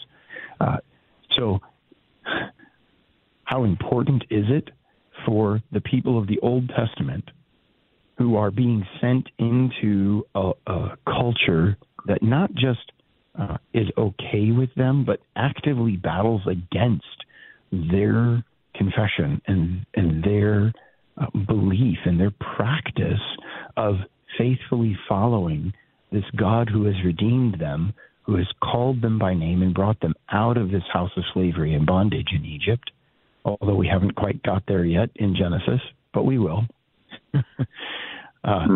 Uh, 0.60 0.78
so 1.38 1.60
how 3.44 3.64
important 3.64 4.24
is 4.30 4.46
it 4.50 4.70
for 5.26 5.62
the 5.72 5.82
people 5.82 6.18
of 6.20 6.28
the 6.28 6.40
Old 6.42 6.70
Testament 6.70 7.24
who 8.18 8.36
are 8.36 8.52
being 8.52 8.86
sent 9.00 9.28
into 9.38 10.26
a, 10.36 10.52
a 10.68 10.98
culture 11.06 11.78
that 12.06 12.22
not 12.22 12.54
just 12.54 12.92
uh, 13.40 13.58
is 13.74 13.88
okay 13.98 14.52
with 14.52 14.74
them, 14.76 15.06
but 15.06 15.20
actively 15.36 15.96
battles 15.96 16.42
against 16.46 17.06
their 17.72 18.44
confession 18.76 19.42
and, 19.48 19.86
and 19.96 20.24
their 20.24 20.74
uh, 21.18 21.26
belief 21.48 21.98
and 22.06 22.20
their 22.20 22.34
practice 22.56 23.20
of 23.78 23.96
faithfully 24.38 24.98
following 25.08 25.74
this 26.12 26.24
God 26.36 26.70
who 26.70 26.86
has 26.86 26.96
redeemed 27.04 27.60
them, 27.60 27.94
who 28.24 28.36
has 28.38 28.48
called 28.62 29.02
them 29.02 29.20
by 29.20 29.34
name 29.34 29.62
and 29.62 29.74
brought 29.74 30.00
them 30.02 30.14
out 30.32 30.58
of 30.58 30.72
this 30.72 30.84
house 30.92 31.12
of 31.18 31.24
slavery 31.34 31.74
and 31.74 31.86
bondage 31.86 32.30
in 32.32 32.46
Egypt, 32.46 32.92
although 33.46 33.76
we 33.76 33.88
haven't 33.88 34.16
quite 34.16 34.42
got 34.44 34.64
there 34.68 34.86
yet 34.86 35.10
in 35.16 35.36
Genesis, 35.36 35.82
but 36.14 36.24
we 36.24 36.38
will. 36.38 36.64
uh, 38.44 38.68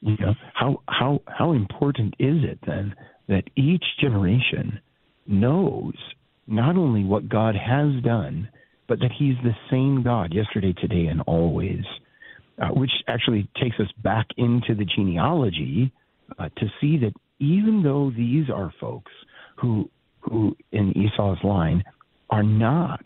you 0.00 0.16
know, 0.18 0.34
how 0.54 0.82
how 0.88 1.20
how 1.26 1.52
important 1.52 2.14
is 2.18 2.38
it 2.42 2.58
then 2.66 2.94
that 3.28 3.44
each 3.56 3.84
generation 4.00 4.80
knows 5.26 5.94
not 6.46 6.76
only 6.76 7.04
what 7.04 7.28
God 7.28 7.54
has 7.54 8.02
done, 8.02 8.48
but 8.88 8.98
that 9.00 9.12
He's 9.16 9.36
the 9.42 9.54
same 9.70 10.02
God 10.02 10.32
yesterday, 10.34 10.72
today, 10.72 11.06
and 11.06 11.20
always, 11.22 11.84
uh, 12.60 12.68
which 12.68 12.90
actually 13.06 13.48
takes 13.60 13.78
us 13.78 13.90
back 14.02 14.26
into 14.36 14.74
the 14.74 14.84
genealogy 14.84 15.92
uh, 16.40 16.48
to 16.56 16.66
see 16.80 16.98
that 16.98 17.12
even 17.38 17.82
though 17.82 18.10
these 18.16 18.50
are 18.50 18.72
folks 18.80 19.12
who 19.56 19.88
who 20.20 20.54
in 20.72 20.92
Esau's 20.96 21.42
line 21.42 21.82
are 22.28 22.42
not 22.42 23.00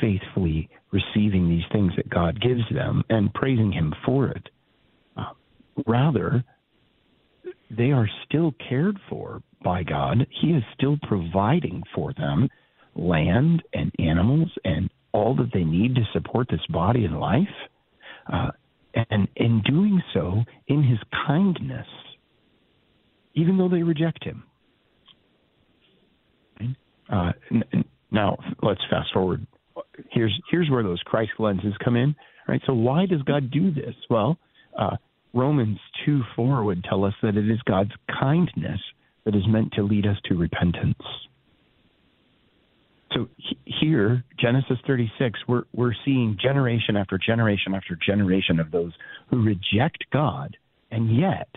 faithfully 0.00 0.68
receiving 0.92 1.48
these 1.48 1.64
things 1.72 1.92
that 1.96 2.08
God 2.08 2.40
gives 2.40 2.62
them 2.72 3.02
and 3.08 3.32
praising 3.32 3.72
Him 3.72 3.94
for 4.04 4.28
it, 4.28 4.48
uh, 5.16 5.32
rather 5.86 6.44
they 7.70 7.92
are 7.92 8.08
still 8.26 8.52
cared 8.68 8.98
for 9.08 9.42
by 9.64 9.82
God. 9.82 10.26
He 10.42 10.48
is 10.48 10.62
still 10.74 10.98
providing 11.02 11.82
for 11.94 12.12
them 12.12 12.48
land 12.94 13.62
and 13.72 13.92
animals 13.98 14.50
and 14.64 14.90
all 15.12 15.34
that 15.36 15.50
they 15.54 15.64
need 15.64 15.94
to 15.94 16.02
support 16.12 16.48
this 16.50 16.64
body 16.68 17.04
and 17.04 17.18
life. 17.18 17.48
Uh, 18.30 18.50
and 19.10 19.28
in 19.36 19.62
doing 19.62 20.02
so, 20.12 20.42
in 20.66 20.82
His 20.82 20.98
kindness, 21.26 21.86
even 23.34 23.58
though 23.58 23.68
they 23.68 23.82
reject 23.82 24.24
him. 24.24 24.44
Uh, 27.12 27.32
now, 28.10 28.38
let's 28.62 28.80
fast 28.88 29.12
forward 29.12 29.46
here's 30.10 30.38
here's 30.50 30.70
where 30.70 30.82
those 30.82 31.00
Christ 31.02 31.32
lenses 31.38 31.74
come 31.84 31.96
in, 31.96 32.14
right? 32.48 32.60
So 32.66 32.74
why 32.74 33.06
does 33.06 33.22
God 33.22 33.50
do 33.50 33.70
this? 33.72 33.94
Well, 34.08 34.38
uh, 34.78 34.96
Romans 35.34 35.78
two 36.04 36.22
four 36.36 36.64
would 36.64 36.84
tell 36.84 37.04
us 37.04 37.14
that 37.22 37.36
it 37.36 37.50
is 37.50 37.60
God's 37.66 37.92
kindness 38.18 38.80
that 39.24 39.34
is 39.34 39.46
meant 39.48 39.72
to 39.74 39.82
lead 39.82 40.06
us 40.06 40.16
to 40.26 40.36
repentance. 40.36 41.02
So 43.12 43.28
here, 43.64 44.24
Genesis 44.38 44.78
36, 44.86 45.40
we're, 45.48 45.64
we're 45.72 45.94
seeing 46.04 46.38
generation 46.40 46.96
after 46.96 47.18
generation 47.18 47.74
after 47.74 47.96
generation 47.96 48.60
of 48.60 48.70
those 48.70 48.92
who 49.28 49.42
reject 49.42 50.04
God, 50.12 50.56
and 50.92 51.16
yet, 51.16 51.48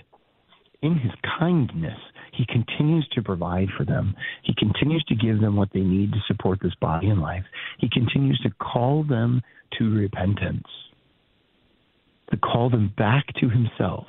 in 0.83 0.99
his 0.99 1.11
kindness, 1.39 1.97
he 2.33 2.45
continues 2.45 3.07
to 3.13 3.23
provide 3.23 3.69
for 3.77 3.85
them. 3.85 4.15
He 4.43 4.53
continues 4.57 5.03
to 5.05 5.15
give 5.15 5.39
them 5.39 5.55
what 5.55 5.69
they 5.73 5.79
need 5.79 6.11
to 6.11 6.19
support 6.27 6.59
this 6.61 6.75
body 6.81 7.07
and 7.07 7.21
life. 7.21 7.45
He 7.79 7.89
continues 7.91 8.39
to 8.43 8.51
call 8.51 9.03
them 9.03 9.41
to 9.79 9.95
repentance, 9.95 10.67
to 12.31 12.37
call 12.37 12.69
them 12.69 12.93
back 12.97 13.25
to 13.39 13.49
himself. 13.49 14.05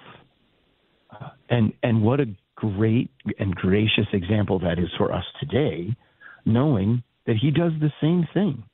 Uh, 1.10 1.28
and, 1.48 1.72
and 1.82 2.02
what 2.02 2.20
a 2.20 2.26
great 2.56 3.10
and 3.38 3.54
gracious 3.54 4.06
example 4.12 4.58
that 4.58 4.78
is 4.78 4.88
for 4.98 5.12
us 5.12 5.24
today, 5.38 5.94
knowing 6.44 7.02
that 7.26 7.36
he 7.36 7.50
does 7.50 7.72
the 7.80 7.92
same 8.00 8.26
thing. 8.34 8.64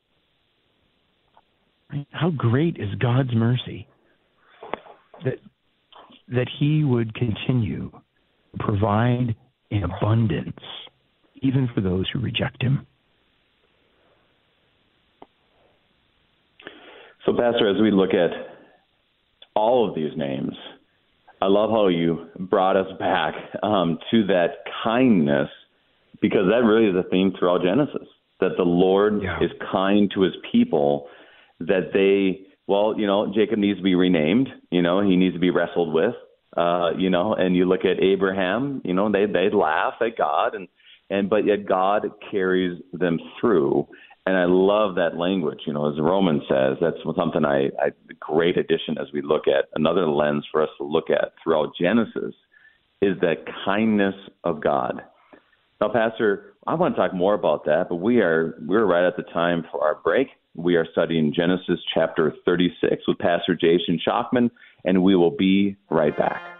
How 2.13 2.31
great 2.31 2.77
is 2.79 2.95
God's 2.99 3.35
mercy 3.35 3.89
that 5.25 5.35
that 6.31 6.49
he 6.59 6.85
would 6.85 7.15
continue 7.15 7.91
to 7.91 8.59
provide 8.59 9.35
in 9.71 9.85
abundance 9.85 10.59
even 11.43 11.69
for 11.75 11.81
those 11.81 12.09
who 12.13 12.21
reject 12.21 12.63
him. 12.63 12.87
So 17.27 17.33
pastor 17.33 17.69
as 17.69 17.81
we 17.81 17.91
look 17.91 18.11
at 18.15 18.31
all 19.55 19.89
of 19.89 19.95
these 19.95 20.13
names 20.17 20.55
I 21.43 21.47
love 21.47 21.71
how 21.71 21.89
you 21.89 22.27
brought 22.39 22.77
us 22.77 22.87
back 22.99 23.35
um, 23.63 23.99
to 24.11 24.27
that 24.27 24.57
kindness 24.85 25.49
because 26.21 26.47
that 26.51 26.67
really 26.67 26.91
is 26.91 26.97
a 26.97 27.09
theme 27.09 27.33
throughout 27.39 27.63
Genesis 27.63 28.07
that 28.41 28.57
the 28.57 28.65
Lord 28.65 29.23
yeah. 29.23 29.39
is 29.43 29.51
kind 29.73 30.11
to 30.15 30.23
his 30.23 30.35
people, 30.51 31.09
that 31.61 31.91
they, 31.93 32.47
well, 32.71 32.95
you 32.97 33.05
know, 33.05 33.33
Jacob 33.35 33.59
needs 33.59 33.81
to 33.81 33.83
be 33.83 33.97
renamed, 33.97 34.49
you 34.71 34.81
know, 34.81 35.01
he 35.03 35.17
needs 35.17 35.35
to 35.35 35.41
be 35.41 35.51
wrestled 35.51 35.93
with, 35.93 36.15
uh, 36.57 36.91
you 36.97 37.11
know, 37.11 37.35
and 37.35 37.57
you 37.57 37.65
look 37.65 37.85
at 37.85 38.01
Abraham, 38.01 38.81
you 38.85 38.95
know, 38.95 39.11
they, 39.11 39.27
they 39.27 39.51
laugh 39.53 39.95
at 40.01 40.17
God 40.17 40.55
and, 40.55 40.69
and, 41.11 41.29
but 41.29 41.45
yet 41.45 41.67
God 41.67 42.07
carries 42.31 42.81
them 42.93 43.19
through. 43.41 43.89
And 44.25 44.37
I 44.37 44.45
love 44.47 44.95
that 44.95 45.17
language, 45.17 45.59
you 45.67 45.73
know, 45.73 45.91
as 45.91 45.99
Roman 45.99 46.43
says, 46.49 46.77
that's 46.81 46.97
something 47.17 47.45
I, 47.45 47.71
I 47.85 47.91
great 48.21 48.57
addition 48.57 48.99
as 49.01 49.09
we 49.13 49.21
look 49.21 49.49
at 49.49 49.65
another 49.75 50.07
lens 50.07 50.47
for 50.53 50.63
us 50.63 50.69
to 50.79 50.85
look 50.85 51.11
at 51.11 51.33
throughout 51.43 51.73
Genesis 51.77 52.37
is 53.03 53.19
that 53.21 53.47
kindness 53.65 54.15
of 54.45 54.63
God. 54.63 55.03
Now, 55.81 55.89
Pastor, 55.89 56.55
I 56.69 56.75
want 56.75 56.95
to 56.95 57.01
talk 57.01 57.15
more 57.15 57.35
about 57.35 57.65
that, 57.65 57.87
but 57.89 57.97
we 57.97 58.21
are 58.21 58.55
we're 58.65 58.85
right 58.85 59.05
at 59.05 59.17
the 59.17 59.25
time 59.25 59.65
for 59.73 59.83
our 59.83 59.97
break. 60.05 60.29
We 60.55 60.77
are 60.77 60.87
studying 60.93 61.33
Genesis 61.35 61.81
chapter 61.95 62.35
36 62.45 63.07
with 63.07 63.19
Pastor 63.19 63.55
Jason 63.55 64.01
Shockman, 64.07 64.51
and 64.85 65.03
we 65.03 65.15
will 65.15 65.31
be 65.31 65.77
right 65.91 66.17
back. 66.17 66.60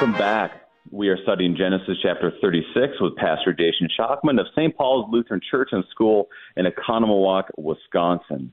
Welcome 0.00 0.18
back. 0.18 0.52
We 0.90 1.10
are 1.10 1.18
studying 1.24 1.54
Genesis 1.54 1.98
chapter 2.02 2.32
36 2.40 2.94
with 3.02 3.16
Pastor 3.16 3.52
Jason 3.52 3.86
Shockman 3.98 4.40
of 4.40 4.46
St. 4.56 4.74
Paul's 4.74 5.06
Lutheran 5.12 5.42
Church 5.50 5.68
and 5.72 5.84
School 5.90 6.28
in 6.56 6.64
Oconomowoc, 6.64 7.50
Wisconsin. 7.58 8.50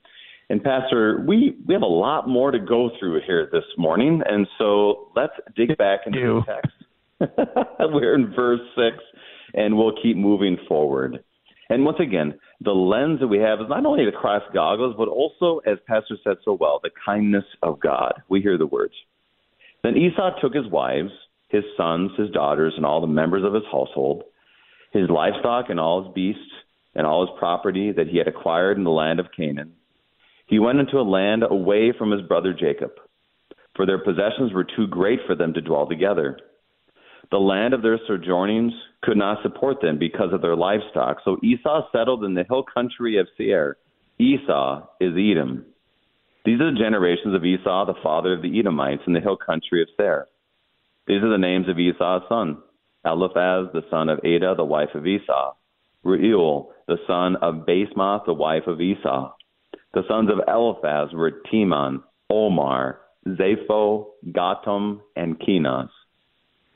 And 0.50 0.62
Pastor, 0.62 1.24
we, 1.26 1.56
we 1.66 1.74
have 1.74 1.84
a 1.84 1.86
lot 1.86 2.28
more 2.28 2.52
to 2.52 2.60
go 2.60 2.92
through 3.00 3.22
here 3.26 3.48
this 3.50 3.64
morning, 3.78 4.22
and 4.28 4.46
so 4.58 5.08
let's 5.16 5.32
dig 5.56 5.78
back 5.78 6.02
into 6.06 6.44
the 6.46 6.54
text. 6.54 7.40
We're 7.80 8.16
in 8.16 8.34
verse 8.36 8.60
6, 8.76 8.98
and 9.54 9.78
we'll 9.78 9.96
keep 10.04 10.18
moving 10.18 10.58
forward. 10.68 11.24
And 11.70 11.86
once 11.86 12.00
again, 12.02 12.38
the 12.60 12.72
lens 12.72 13.22
that 13.22 13.28
we 13.28 13.38
have 13.38 13.62
is 13.62 13.68
not 13.70 13.86
only 13.86 14.04
the 14.04 14.12
cross 14.12 14.44
goggles, 14.54 14.96
but 14.98 15.08
also, 15.08 15.60
as 15.60 15.78
Pastor 15.88 16.18
said 16.26 16.36
so 16.44 16.58
well, 16.60 16.82
the 16.84 16.92
kindness 17.06 17.46
of 17.64 17.80
God. 17.80 18.16
We 18.28 18.42
hear 18.42 18.58
the 18.58 18.68
words. 18.68 18.96
Then 19.82 19.96
Esau 19.96 20.42
took 20.42 20.54
his 20.54 20.68
wives 20.70 21.12
his 21.50 21.64
sons, 21.76 22.12
his 22.18 22.30
daughters, 22.32 22.74
and 22.76 22.86
all 22.86 23.02
the 23.02 23.08
members 23.08 23.44
of 23.44 23.54
his 23.54 23.64
household, 23.72 24.24
his 24.92 25.10
livestock 25.10 25.66
and 25.70 25.80
all 25.80 26.04
his 26.04 26.14
beasts, 26.14 26.52
and 26.96 27.06
all 27.06 27.26
his 27.26 27.36
property 27.40 27.92
that 27.92 28.08
he 28.08 28.18
had 28.18 28.28
acquired 28.28 28.78
in 28.78 28.84
the 28.84 28.90
land 28.90 29.20
of 29.20 29.28
Canaan. 29.36 29.74
He 30.48 30.60
went 30.60 30.80
into 30.80 30.98
a 30.98 31.04
land 31.04 31.44
away 31.44 31.94
from 31.98 32.12
his 32.12 32.22
brother 32.22 32.54
Jacob, 32.54 32.92
for 33.76 33.86
their 33.86 34.04
possessions 34.04 34.54
were 34.54 34.64
too 34.64 34.88
great 34.88 35.20
for 35.28 35.36
them 35.36 35.54
to 35.54 35.62
dwell 35.62 35.88
together. 35.88 36.40
The 37.30 37.38
land 37.38 37.74
of 37.74 37.82
their 37.82 38.00
sojournings 38.08 38.74
could 39.04 39.18
not 39.18 39.44
support 39.44 39.82
them 39.82 40.00
because 40.00 40.32
of 40.32 40.42
their 40.42 40.56
livestock. 40.56 41.18
So 41.26 41.38
Esau 41.44 41.82
settled 41.92 42.24
in 42.24 42.34
the 42.34 42.46
hill 42.46 42.64
country 42.64 43.18
of 43.18 43.28
Seir. 43.38 43.78
Esau 44.18 44.88
is 45.02 45.14
Edom. 45.14 45.66
These 46.46 46.62
are 46.62 46.72
the 46.72 46.80
generations 46.80 47.36
of 47.36 47.44
Esau, 47.44 47.86
the 47.86 48.02
father 48.02 48.34
of 48.34 48.42
the 48.42 48.58
Edomites, 48.58 49.04
in 49.06 49.14
the 49.14 49.20
hill 49.20 49.38
country 49.38 49.82
of 49.82 49.90
Seir. 49.98 50.28
These 51.08 51.24
are 51.24 51.30
the 51.30 51.38
names 51.38 51.70
of 51.70 51.80
Esau's 51.80 52.24
son 52.30 52.58
Eliphaz, 53.06 53.70
the 53.74 53.86
son 53.90 54.10
of 54.10 54.20
Adah, 54.20 54.56
the 54.56 54.66
wife 54.66 54.94
of 54.94 55.08
Esau. 55.08 55.54
Reuel, 56.04 56.70
the 56.88 56.98
son 57.08 57.38
of 57.38 57.66
Basemath, 57.66 58.26
the 58.26 58.34
wife 58.34 58.68
of 58.68 58.82
Esau. 58.82 59.34
The 59.94 60.04
sons 60.08 60.30
of 60.30 60.40
Eliphaz 60.48 61.14
were 61.14 61.42
Teman, 61.52 62.04
Omar, 62.30 63.00
Zepho, 63.26 64.08
Gatam, 64.32 65.02
and 65.16 65.40
Kenaz. 65.40 65.90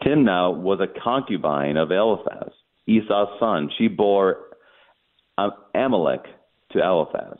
Timnah 0.03 0.57
was 0.57 0.79
a 0.79 0.99
concubine 1.01 1.77
of 1.77 1.91
Eliphaz, 1.91 2.51
Esau's 2.87 3.39
son. 3.39 3.69
She 3.77 3.87
bore 3.87 4.37
um, 5.37 5.51
Amalek 5.75 6.23
to 6.71 6.79
Eliphaz. 6.79 7.37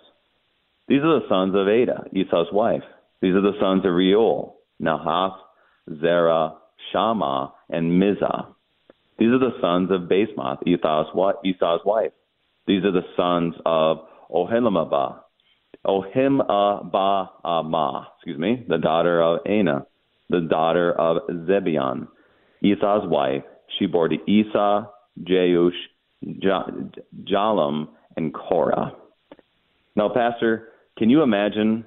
These 0.87 1.01
are 1.01 1.19
the 1.19 1.27
sons 1.29 1.55
of 1.55 1.67
Adah, 1.67 2.03
Esau's 2.13 2.51
wife. 2.51 2.83
These 3.21 3.35
are 3.35 3.41
the 3.41 3.57
sons 3.59 3.85
of 3.85 3.93
Reuel, 3.93 4.57
Nahath, 4.81 5.37
Zerah, 5.99 6.55
Shammah, 6.91 7.53
and 7.69 8.01
Mizzah. 8.01 8.47
These 9.17 9.29
are 9.29 9.39
the 9.39 9.57
sons 9.61 9.91
of 9.91 10.09
Basemath, 10.09 10.65
Esau's, 10.65 11.07
wife. 11.15 12.13
These 12.67 12.83
are 12.83 12.91
the 12.91 13.05
sons 13.15 13.55
of 13.65 14.07
Ohilamabah, 14.33 15.19
Ohimabah, 15.85 17.27
excuse 18.15 18.37
me, 18.37 18.65
the 18.67 18.77
daughter 18.77 19.21
of 19.21 19.39
Anah, 19.45 19.85
the 20.29 20.41
daughter 20.41 20.91
of 20.91 21.27
Zebion, 21.47 22.07
Esau's 22.63 23.07
wife. 23.07 23.43
She 23.77 23.85
bore 23.85 24.07
to 24.07 24.17
Esau, 24.29 24.85
Jeush, 25.23 25.71
Jalam, 26.23 27.87
and 28.15 28.33
Korah. 28.33 28.95
Now, 29.95 30.09
Pastor, 30.13 30.69
can 30.97 31.09
you 31.09 31.21
imagine 31.23 31.85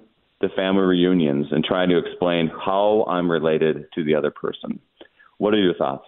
family 0.57 0.83
reunions 0.83 1.47
and 1.51 1.65
trying 1.65 1.89
to 1.91 1.99
explain 1.99 2.49
how 2.49 3.05
I'm 3.09 3.31
related 3.31 3.87
to 3.95 4.05
the 4.05 4.15
other 4.15 4.31
person. 4.31 4.81
What 5.39 5.55
are 5.55 5.59
your 5.59 5.75
thoughts? 5.75 6.05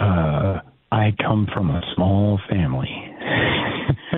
uh, 0.00 0.60
I 0.90 1.12
come 1.22 1.46
from 1.52 1.70
a 1.70 1.82
small 1.94 2.40
family. 2.48 2.88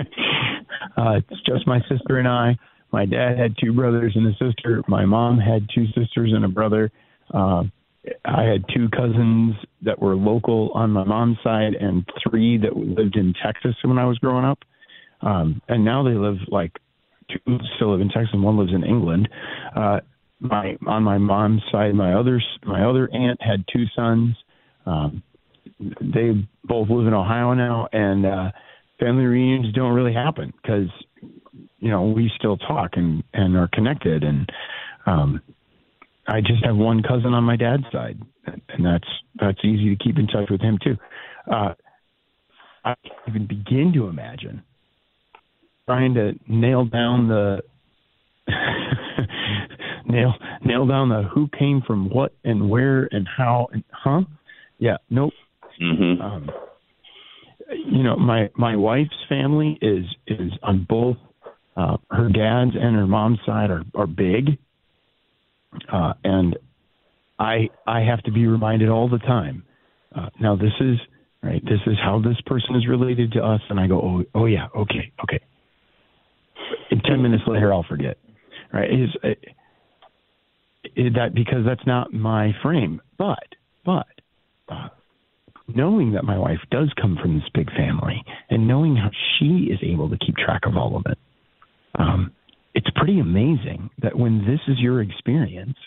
uh, 0.97 1.19
it's 1.29 1.41
just 1.45 1.67
my 1.67 1.79
sister 1.89 2.17
and 2.17 2.27
I. 2.27 2.57
My 2.91 3.05
dad 3.05 3.37
had 3.37 3.55
two 3.61 3.73
brothers 3.73 4.13
and 4.15 4.27
a 4.27 4.31
sister. 4.31 4.83
My 4.87 5.05
mom 5.05 5.39
had 5.39 5.67
two 5.73 5.85
sisters 5.87 6.31
and 6.33 6.45
a 6.45 6.47
brother. 6.47 6.91
Uh, 7.33 7.63
I 8.25 8.43
had 8.43 8.65
two 8.73 8.89
cousins 8.89 9.55
that 9.81 9.99
were 9.99 10.15
local 10.15 10.71
on 10.73 10.91
my 10.91 11.03
mom's 11.03 11.37
side 11.43 11.73
and 11.73 12.05
three 12.27 12.57
that 12.57 12.75
lived 12.75 13.15
in 13.15 13.33
Texas 13.43 13.75
when 13.83 13.97
I 13.97 14.05
was 14.05 14.17
growing 14.19 14.45
up. 14.45 14.59
Um, 15.21 15.61
and 15.69 15.85
now 15.85 16.03
they 16.03 16.11
live 16.11 16.37
like 16.49 16.73
two 17.33 17.59
still 17.75 17.91
live 17.91 18.01
in 18.01 18.09
Texas 18.09 18.29
and 18.33 18.43
one 18.43 18.57
lives 18.57 18.73
in 18.73 18.83
England. 18.83 19.29
Uh, 19.75 19.99
my 20.39 20.77
on 20.87 21.03
my 21.03 21.17
mom's 21.17 21.61
side, 21.71 21.95
my 21.95 22.13
other 22.13 22.41
my 22.65 22.83
other 22.85 23.09
aunt 23.13 23.41
had 23.41 23.63
two 23.71 23.85
sons. 23.95 24.35
Um, 24.85 25.23
they 25.79 26.47
both 26.63 26.89
live 26.89 27.07
in 27.07 27.13
Ohio 27.13 27.53
now, 27.53 27.87
and 27.91 28.25
uh, 28.25 28.51
family 28.99 29.25
reunions 29.25 29.73
don't 29.73 29.93
really 29.93 30.13
happen 30.13 30.53
because 30.61 30.89
you 31.79 31.89
know 31.89 32.03
we 32.03 32.31
still 32.37 32.57
talk 32.57 32.91
and 32.93 33.23
and 33.33 33.55
are 33.57 33.69
connected 33.73 34.23
and 34.23 34.49
um 35.05 35.41
I 36.25 36.39
just 36.39 36.63
have 36.63 36.77
one 36.77 37.03
cousin 37.03 37.33
on 37.33 37.43
my 37.43 37.57
dad's 37.57 37.83
side 37.91 38.21
and 38.45 38.85
that's 38.85 39.07
that's 39.35 39.59
easy 39.63 39.95
to 39.95 40.03
keep 40.03 40.17
in 40.17 40.27
touch 40.27 40.49
with 40.49 40.61
him 40.61 40.79
too. 40.83 40.97
Uh 41.51 41.73
I 42.85 42.95
can't 43.03 43.19
even 43.27 43.47
begin 43.47 43.91
to 43.95 44.07
imagine 44.07 44.63
trying 45.85 46.13
to 46.15 46.33
nail 46.47 46.85
down 46.85 47.27
the 47.27 47.61
nail 50.05 50.33
nail 50.63 50.85
down 50.85 51.09
the 51.09 51.23
who 51.33 51.47
came 51.57 51.81
from 51.85 52.09
what 52.09 52.33
and 52.43 52.69
where 52.69 53.07
and 53.11 53.27
how 53.37 53.67
and 53.71 53.83
huh? 53.91 54.21
Yeah, 54.79 54.97
nope. 55.09 55.33
Mm-hmm. 55.81 56.21
Um, 56.21 56.49
you 57.85 58.03
know, 58.03 58.15
my 58.15 58.49
my 58.55 58.75
wife's 58.75 59.09
family 59.29 59.77
is 59.81 60.05
is 60.27 60.51
on 60.61 60.85
both 60.87 61.17
uh, 61.75 61.97
her 62.11 62.29
dad's 62.29 62.75
and 62.75 62.95
her 62.95 63.07
mom's 63.07 63.39
side 63.45 63.69
are 63.69 63.83
are 63.95 64.07
big, 64.07 64.57
uh, 65.91 66.13
and 66.23 66.57
I 67.39 67.69
I 67.87 68.01
have 68.01 68.21
to 68.23 68.31
be 68.31 68.47
reminded 68.47 68.89
all 68.89 69.09
the 69.09 69.19
time. 69.19 69.63
Uh, 70.15 70.29
now 70.39 70.55
this 70.55 70.73
is 70.79 70.97
right. 71.41 71.63
This 71.63 71.79
is 71.87 71.97
how 72.03 72.19
this 72.19 72.39
person 72.45 72.75
is 72.75 72.87
related 72.87 73.33
to 73.33 73.43
us, 73.43 73.61
and 73.69 73.79
I 73.79 73.87
go, 73.87 74.01
oh 74.01 74.23
oh 74.35 74.45
yeah, 74.45 74.67
okay 74.75 75.11
okay. 75.23 75.39
And 76.93 77.03
ten 77.03 77.23
minutes 77.23 77.41
later, 77.47 77.73
I'll 77.73 77.81
forget. 77.89 78.19
Right? 78.71 78.87
Is 78.93 79.09
that 81.15 81.33
because 81.33 81.65
that's 81.65 81.85
not 81.87 82.13
my 82.13 82.51
frame, 82.61 83.01
but 83.17 83.47
but. 83.83 84.05
Uh, 84.69 84.89
knowing 85.67 86.11
that 86.11 86.23
my 86.23 86.37
wife 86.37 86.59
does 86.69 86.91
come 87.01 87.17
from 87.19 87.35
this 87.35 87.49
big 87.53 87.71
family 87.71 88.21
and 88.49 88.67
knowing 88.67 88.95
how 88.95 89.09
she 89.39 89.69
is 89.71 89.79
able 89.81 90.09
to 90.09 90.17
keep 90.17 90.35
track 90.35 90.61
of 90.65 90.75
all 90.75 90.97
of 90.97 91.03
it, 91.09 91.17
um, 91.97 92.31
it's 92.75 92.89
pretty 92.95 93.19
amazing 93.19 93.89
that 94.01 94.15
when 94.15 94.39
this 94.45 94.59
is 94.67 94.77
your 94.79 95.01
experience, 95.01 95.77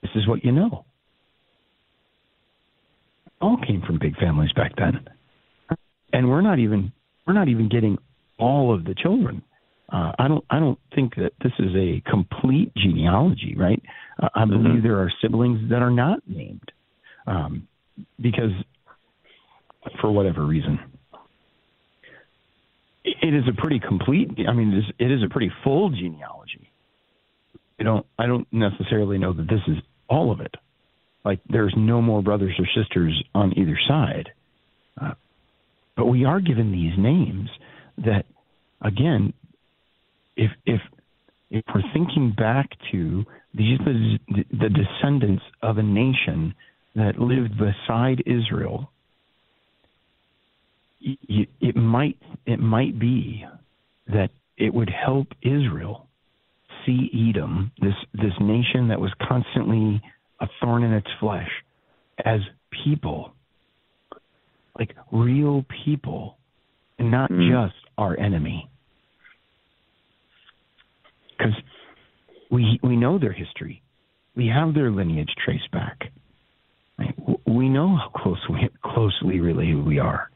this 0.00 0.12
is 0.14 0.26
what 0.26 0.44
you 0.44 0.52
know. 0.52 0.86
All 3.40 3.58
came 3.58 3.82
from 3.84 3.98
big 3.98 4.16
families 4.16 4.52
back 4.52 4.72
then, 4.76 5.04
and 6.12 6.30
we're 6.30 6.42
not 6.42 6.58
even 6.58 6.92
we're 7.26 7.34
not 7.34 7.48
even 7.48 7.68
getting 7.68 7.98
all 8.42 8.74
of 8.74 8.84
the 8.84 8.94
children. 8.94 9.42
Uh, 9.92 10.12
I 10.18 10.28
don't 10.28 10.44
I 10.50 10.58
don't 10.58 10.78
think 10.94 11.14
that 11.16 11.32
this 11.42 11.52
is 11.58 11.72
a 11.76 12.02
complete 12.10 12.72
genealogy, 12.74 13.54
right? 13.56 13.82
Uh, 14.22 14.28
I 14.34 14.44
believe 14.44 14.64
mm-hmm. 14.64 14.86
there 14.86 14.98
are 15.02 15.10
siblings 15.20 15.70
that 15.70 15.82
are 15.82 15.90
not 15.90 16.18
named. 16.26 16.68
Um, 17.26 17.68
because 18.20 18.50
for 20.00 20.10
whatever 20.10 20.44
reason. 20.44 20.78
It 23.04 23.34
is 23.34 23.44
a 23.48 23.60
pretty 23.60 23.80
complete. 23.80 24.30
I 24.48 24.52
mean, 24.52 24.72
it 24.72 24.78
is, 24.78 24.84
it 24.98 25.10
is 25.10 25.22
a 25.24 25.28
pretty 25.28 25.50
full 25.64 25.90
genealogy. 25.90 26.70
I 27.80 27.84
don't. 27.84 28.06
I 28.16 28.26
don't 28.26 28.46
necessarily 28.52 29.18
know 29.18 29.32
that 29.32 29.48
this 29.48 29.60
is 29.66 29.76
all 30.08 30.30
of 30.30 30.40
it. 30.40 30.54
Like, 31.24 31.40
there's 31.48 31.74
no 31.76 32.00
more 32.00 32.22
brothers 32.22 32.54
or 32.58 32.66
sisters 32.80 33.20
on 33.34 33.58
either 33.58 33.78
side, 33.88 34.28
uh, 35.00 35.14
but 35.96 36.06
we 36.06 36.24
are 36.24 36.40
given 36.40 36.72
these 36.72 36.92
names 36.96 37.48
that, 38.04 38.24
again, 38.82 39.32
if 40.36 40.50
if 40.66 40.80
if 41.50 41.64
we're 41.74 41.82
thinking 41.92 42.34
back 42.36 42.70
to 42.90 43.24
these 43.54 43.78
the, 43.84 44.18
the 44.50 44.68
descendants 44.68 45.42
of 45.62 45.78
a 45.78 45.82
nation 45.82 46.54
that 46.94 47.18
lived 47.18 47.52
beside 47.58 48.22
Israel, 48.26 48.90
it 51.00 51.76
might 51.76 52.18
it 52.46 52.60
might 52.60 52.98
be 52.98 53.44
that 54.06 54.30
it 54.56 54.72
would 54.72 54.90
help 54.90 55.28
Israel 55.42 56.06
see 56.84 57.30
Edom, 57.30 57.72
this 57.80 57.94
this 58.12 58.32
nation 58.40 58.88
that 58.88 59.00
was 59.00 59.12
constantly 59.26 60.00
a 60.40 60.46
thorn 60.60 60.82
in 60.82 60.92
its 60.92 61.08
flesh, 61.20 61.50
as 62.24 62.40
people, 62.84 63.32
like 64.78 64.94
real 65.10 65.64
people, 65.84 66.36
and 66.98 67.10
not 67.10 67.30
mm. 67.30 67.48
just 67.50 67.76
our 67.98 68.18
enemy. 68.18 68.68
Because 71.42 71.60
we 72.50 72.78
we 72.82 72.96
know 72.96 73.18
their 73.18 73.32
history, 73.32 73.82
we 74.36 74.46
have 74.48 74.74
their 74.74 74.90
lineage 74.90 75.30
traced 75.44 75.70
back. 75.72 76.12
We 77.46 77.68
know 77.68 77.96
how 77.96 78.10
close 78.14 78.38
we, 78.48 78.68
closely 78.84 79.40
related 79.40 79.84
we 79.84 79.98
are. 79.98 80.30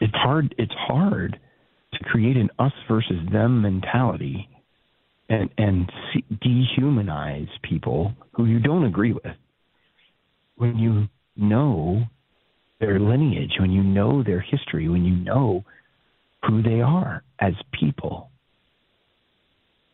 It's 0.00 0.14
hard. 0.14 0.54
It's 0.58 0.72
hard 0.74 1.38
to 1.92 2.04
create 2.04 2.36
an 2.36 2.50
us 2.58 2.72
versus 2.88 3.18
them 3.30 3.62
mentality 3.62 4.48
and 5.28 5.50
and 5.58 5.90
dehumanize 6.42 7.48
people 7.62 8.14
who 8.32 8.46
you 8.46 8.58
don't 8.58 8.84
agree 8.84 9.12
with 9.12 9.36
when 10.56 10.78
you 10.78 11.08
know 11.36 12.04
their 12.80 12.98
lineage, 12.98 13.52
when 13.58 13.70
you 13.70 13.82
know 13.82 14.22
their 14.22 14.40
history, 14.40 14.88
when 14.88 15.04
you 15.04 15.14
know 15.14 15.64
who 16.46 16.62
they 16.62 16.80
are 16.80 17.22
as 17.40 17.54
people. 17.78 18.30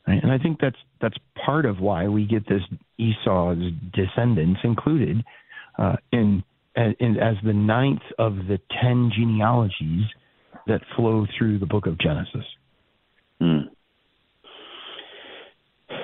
Right? 0.06 0.22
And 0.22 0.32
I 0.32 0.38
think 0.38 0.58
that's 0.60 0.76
that's 1.00 1.16
part 1.44 1.66
of 1.66 1.80
why 1.80 2.08
we 2.08 2.26
get 2.26 2.48
this 2.48 2.62
Esau's 2.98 3.72
descendants 3.92 4.60
included 4.64 5.22
uh, 5.78 5.96
in, 6.12 6.42
in 6.76 7.16
as 7.16 7.36
the 7.44 7.52
ninth 7.52 8.02
of 8.18 8.34
the 8.36 8.58
ten 8.82 9.10
genealogies 9.16 10.06
that 10.66 10.80
flow 10.96 11.26
through 11.38 11.58
the 11.58 11.66
book 11.66 11.86
of 11.86 11.98
Genesis. 11.98 12.44
Hmm. 13.40 13.58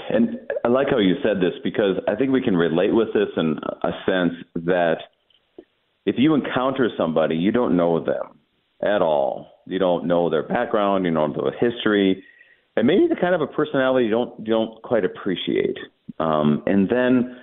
And 0.08 0.38
I 0.64 0.68
like 0.68 0.88
how 0.90 0.98
you 0.98 1.14
said 1.22 1.38
this 1.38 1.52
because 1.62 1.96
I 2.08 2.14
think 2.14 2.32
we 2.32 2.42
can 2.42 2.56
relate 2.56 2.94
with 2.94 3.08
this 3.08 3.28
in 3.36 3.58
a 3.82 3.90
sense 4.06 4.34
that 4.66 4.98
if 6.06 6.16
you 6.18 6.34
encounter 6.34 6.88
somebody, 6.96 7.36
you 7.36 7.50
don't 7.50 7.76
know 7.76 8.04
them 8.04 8.35
at 8.82 9.02
all. 9.02 9.48
You 9.66 9.78
don't 9.78 10.06
know 10.06 10.30
their 10.30 10.42
background, 10.42 11.04
you 11.04 11.12
don't 11.12 11.36
know 11.36 11.50
their 11.50 11.70
history 11.70 12.22
and 12.76 12.86
maybe 12.86 13.06
the 13.08 13.16
kind 13.16 13.34
of 13.34 13.40
a 13.40 13.46
personality 13.46 14.06
you 14.06 14.10
don't 14.10 14.38
you 14.40 14.52
don't 14.52 14.80
quite 14.82 15.04
appreciate. 15.04 15.78
Um, 16.20 16.62
and 16.66 16.88
then 16.88 17.36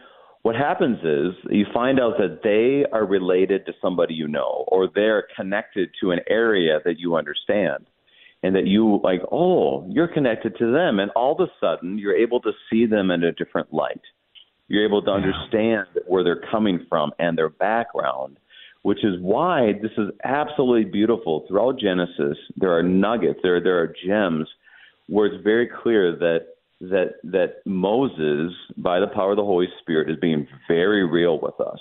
what 0.44 0.56
happens 0.56 1.00
is 1.00 1.34
you 1.50 1.66
find 1.74 2.00
out 2.00 2.18
that 2.18 2.42
they 2.44 2.90
are 2.92 3.06
related 3.06 3.66
to 3.66 3.74
somebody 3.82 4.14
you 4.14 4.28
know, 4.28 4.66
or 4.68 4.90
they're 4.94 5.28
connected 5.36 5.90
to 6.02 6.12
an 6.12 6.20
area 6.30 6.80
that 6.86 7.00
you 7.00 7.16
understand, 7.16 7.86
and 8.44 8.56
that 8.56 8.68
you 8.68 9.00
like, 9.04 9.22
oh, 9.32 9.88
you're 9.90 10.08
connected 10.08 10.56
to 10.60 10.72
them, 10.72 11.00
and 11.00 11.12
all 11.12 11.34
of 11.34 11.40
a 11.40 11.52
sudden 11.60 11.98
you're 11.98 12.16
able 12.16 12.40
to 12.42 12.52
see 12.70 12.86
them 12.86 13.10
in 13.10 13.24
a 13.24 13.32
different 13.32 13.74
light. 13.74 14.02
You're 14.68 14.86
able 14.86 15.02
to 15.04 15.12
understand 15.12 15.88
where 16.08 16.24
they're 16.24 16.44
coming 16.52 16.86
from 16.90 17.12
and 17.20 17.38
their 17.38 17.50
background, 17.50 18.38
which 18.84 19.04
is 19.04 19.16
why 19.20 19.74
this 19.82 19.92
is 19.98 20.10
absolutely 20.24 20.90
beautiful. 20.90 21.46
Throughout 21.48 21.80
Genesis, 21.80 22.38
there 22.58 22.78
are 22.78 22.84
nuggets, 22.84 23.40
there 23.42 23.62
there 23.62 23.80
are 23.80 23.94
gems 24.06 24.48
where 25.08 25.28
it's 25.28 25.44
very 25.44 25.68
clear 25.82 26.16
that 26.16 26.48
that 26.82 27.16
that 27.24 27.66
Moses, 27.66 28.54
by 28.78 29.00
the 29.00 29.08
power 29.08 29.32
of 29.32 29.38
the 29.38 29.44
Holy 29.44 29.68
Spirit, 29.82 30.10
is 30.10 30.18
being 30.20 30.48
very 30.68 31.06
real 31.06 31.40
with 31.42 31.60
us. 31.60 31.80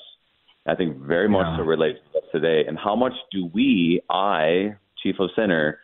I 0.66 0.76
think 0.76 0.96
very 0.98 1.28
much 1.28 1.46
yeah. 1.50 1.56
so 1.58 1.62
relates 1.64 1.98
to 2.12 2.18
us 2.18 2.24
today. 2.30 2.62
And 2.68 2.78
how 2.78 2.94
much 2.94 3.14
do 3.32 3.50
we, 3.52 4.00
I, 4.08 4.76
Chief 5.02 5.16
of 5.18 5.30
Center, 5.34 5.80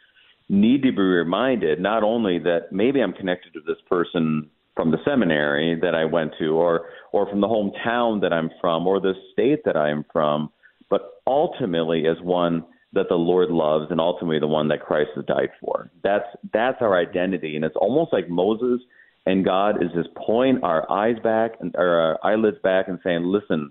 need 0.48 0.82
to 0.84 0.92
be 0.92 1.02
reminded 1.02 1.80
not 1.80 2.04
only 2.04 2.38
that 2.38 2.70
maybe 2.70 3.00
I'm 3.00 3.12
connected 3.12 3.52
to 3.54 3.60
this 3.66 3.78
person 3.90 4.48
from 4.76 4.92
the 4.92 4.98
seminary 5.04 5.76
that 5.82 5.96
I 5.96 6.04
went 6.04 6.32
to, 6.38 6.54
or 6.54 6.86
or 7.12 7.28
from 7.28 7.40
the 7.40 7.48
hometown 7.48 8.20
that 8.20 8.32
I'm 8.32 8.50
from, 8.60 8.86
or 8.86 9.00
the 9.00 9.14
state 9.32 9.64
that 9.64 9.76
I 9.76 9.90
am 9.90 10.04
from, 10.12 10.50
but 10.90 11.20
ultimately 11.26 12.06
as 12.06 12.16
one 12.22 12.64
that 12.92 13.08
the 13.08 13.16
Lord 13.16 13.50
loves 13.50 13.90
and 13.90 14.00
ultimately 14.00 14.38
the 14.38 14.46
one 14.46 14.68
that 14.68 14.80
Christ 14.80 15.10
has 15.16 15.24
died 15.26 15.50
for. 15.60 15.90
That's 16.02 16.24
that's 16.52 16.78
our 16.80 16.98
identity, 16.98 17.56
and 17.56 17.64
it's 17.64 17.76
almost 17.76 18.12
like 18.12 18.28
Moses 18.28 18.80
and 19.26 19.44
God 19.44 19.82
is 19.82 19.90
just 19.94 20.08
pulling 20.14 20.60
our 20.62 20.90
eyes 20.90 21.16
back 21.22 21.52
and 21.60 21.76
our 21.76 22.18
eyelids 22.24 22.56
back 22.62 22.88
and 22.88 22.98
saying, 23.04 23.24
"Listen, 23.24 23.70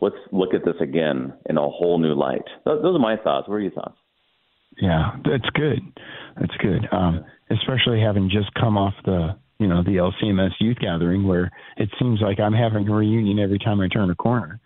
let's 0.00 0.16
look 0.32 0.54
at 0.54 0.64
this 0.64 0.76
again 0.80 1.32
in 1.48 1.56
a 1.56 1.60
whole 1.60 1.98
new 1.98 2.14
light. 2.14 2.44
Those 2.64 2.84
are 2.84 2.98
my 2.98 3.16
thoughts. 3.16 3.48
What 3.48 3.56
are 3.56 3.60
your 3.60 3.72
thoughts? 3.72 3.96
Yeah, 4.80 5.12
that's 5.24 5.48
good. 5.54 5.80
That's 6.40 6.56
good. 6.58 6.88
Um, 6.90 7.24
especially 7.50 8.00
having 8.00 8.30
just 8.30 8.52
come 8.54 8.76
off 8.76 8.94
the 9.04 9.36
you 9.58 9.68
know 9.68 9.82
the 9.82 9.96
LCMS 9.96 10.50
youth 10.60 10.78
gathering 10.80 11.26
where 11.26 11.50
it 11.76 11.88
seems 11.98 12.20
like 12.20 12.40
I'm 12.40 12.52
having 12.52 12.88
a 12.88 12.94
reunion 12.94 13.38
every 13.38 13.58
time 13.58 13.80
I 13.80 13.88
turn 13.88 14.10
a 14.10 14.14
corner. 14.14 14.60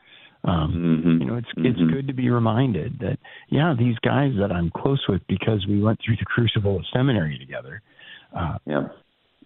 Um, 0.45 1.03
mm-hmm. 1.03 1.23
You 1.23 1.27
know, 1.27 1.37
it's 1.37 1.49
mm-hmm. 1.49 1.67
it's 1.67 1.93
good 1.93 2.07
to 2.07 2.15
be 2.15 2.31
reminded 2.31 2.99
that 3.01 3.19
yeah, 3.49 3.75
these 3.79 3.97
guys 3.99 4.33
that 4.39 4.53
I'm 4.53 4.71
close 4.71 5.05
with 5.09 5.23
because 5.29 5.67
we 5.69 5.83
went 5.83 5.99
through 6.05 6.17
the 6.17 6.25
crucible 6.25 6.77
of 6.77 6.85
seminary 6.93 7.39
together. 7.39 7.83
Uh, 8.37 8.59
yeah. 8.65 8.89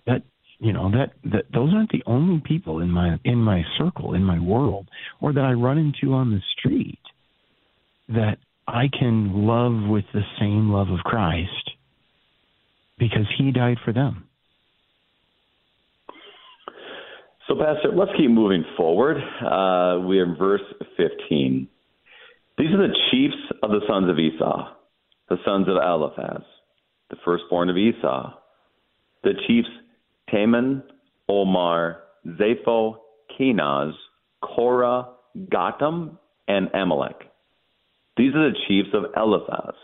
That 0.07 0.23
you 0.59 0.73
know 0.73 0.91
that 0.91 1.13
that 1.25 1.47
those 1.53 1.73
aren't 1.75 1.91
the 1.91 2.03
only 2.07 2.43
people 2.45 2.81
in 2.81 2.91
my 2.91 3.19
in 3.25 3.39
my 3.39 3.63
circle 3.79 4.15
in 4.15 4.23
my 4.23 4.39
world 4.39 4.89
or 5.21 5.33
that 5.33 5.45
I 5.45 5.53
run 5.53 5.79
into 5.79 6.15
on 6.15 6.31
the 6.31 6.41
street 6.59 6.99
that 8.09 8.37
I 8.67 8.89
can 8.89 9.47
love 9.47 9.89
with 9.89 10.05
the 10.13 10.23
same 10.39 10.71
love 10.71 10.89
of 10.89 11.01
Christ 11.01 11.71
because 12.99 13.27
he 13.37 13.51
died 13.51 13.79
for 13.85 13.93
them. 13.93 14.29
So, 17.49 17.57
Pastor, 17.57 17.91
let's 17.95 18.13
keep 18.17 18.31
moving 18.31 18.65
forward. 18.77 19.17
Uh, 19.17 20.07
we're 20.07 20.25
in 20.25 20.37
verse 20.37 20.63
15. 20.97 21.69
These 22.57 22.67
are 22.69 22.89
the 22.89 22.95
chiefs 23.11 23.59
of 23.63 23.71
the 23.71 23.81
sons 23.89 24.09
of 24.09 24.19
Esau, 24.19 24.75
the 25.29 25.39
sons 25.45 25.67
of 25.69 25.77
Eliphaz, 25.77 26.43
the 27.11 27.17
firstborn 27.25 27.69
of 27.69 27.77
Esau, 27.77 28.35
the 29.25 29.33
chiefs 29.47 29.69
Teman, 30.33 30.83
Omar, 31.29 32.03
Zepho, 32.27 32.97
Kenaz, 33.39 33.93
Korah, 34.43 35.09
Gatam, 35.37 36.19
and 36.47 36.69
Amalek. 36.75 37.17
These 38.17 38.35
are 38.35 38.51
the 38.51 38.59
chiefs 38.69 38.91
of 38.95 39.05
Eliphaz 39.17 39.75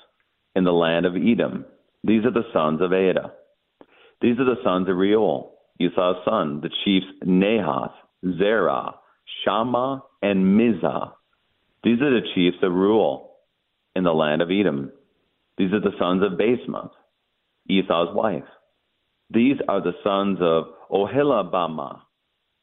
in 0.54 0.64
the 0.64 0.72
land 0.72 1.06
of 1.06 1.16
Edom. 1.16 1.64
These 2.04 2.24
are 2.24 2.30
the 2.30 2.44
sons 2.52 2.80
of 2.80 2.92
Adah. 2.92 3.32
These 4.20 4.38
are 4.38 4.44
the 4.44 4.62
sons 4.64 4.88
of 4.88 4.96
Reuel, 4.96 5.57
Esau's 5.80 6.24
son, 6.24 6.60
the 6.60 6.70
chiefs 6.84 7.06
Nahath, 7.24 7.92
Zerah, 8.38 8.94
Shammah, 9.44 10.02
and 10.22 10.58
Mizzah. 10.58 11.12
These 11.84 12.00
are 12.02 12.10
the 12.10 12.26
chiefs 12.34 12.56
of 12.62 12.72
Reuel 12.72 13.30
in 13.94 14.04
the 14.04 14.12
land 14.12 14.42
of 14.42 14.50
Edom. 14.50 14.90
These 15.56 15.72
are 15.72 15.80
the 15.80 15.96
sons 15.98 16.22
of 16.22 16.38
Basemath, 16.38 16.90
Esau's 17.68 18.14
wife. 18.14 18.44
These 19.30 19.56
are 19.68 19.80
the 19.80 19.94
sons 20.02 20.38
of 20.40 20.64
Oholibamah, 20.90 22.00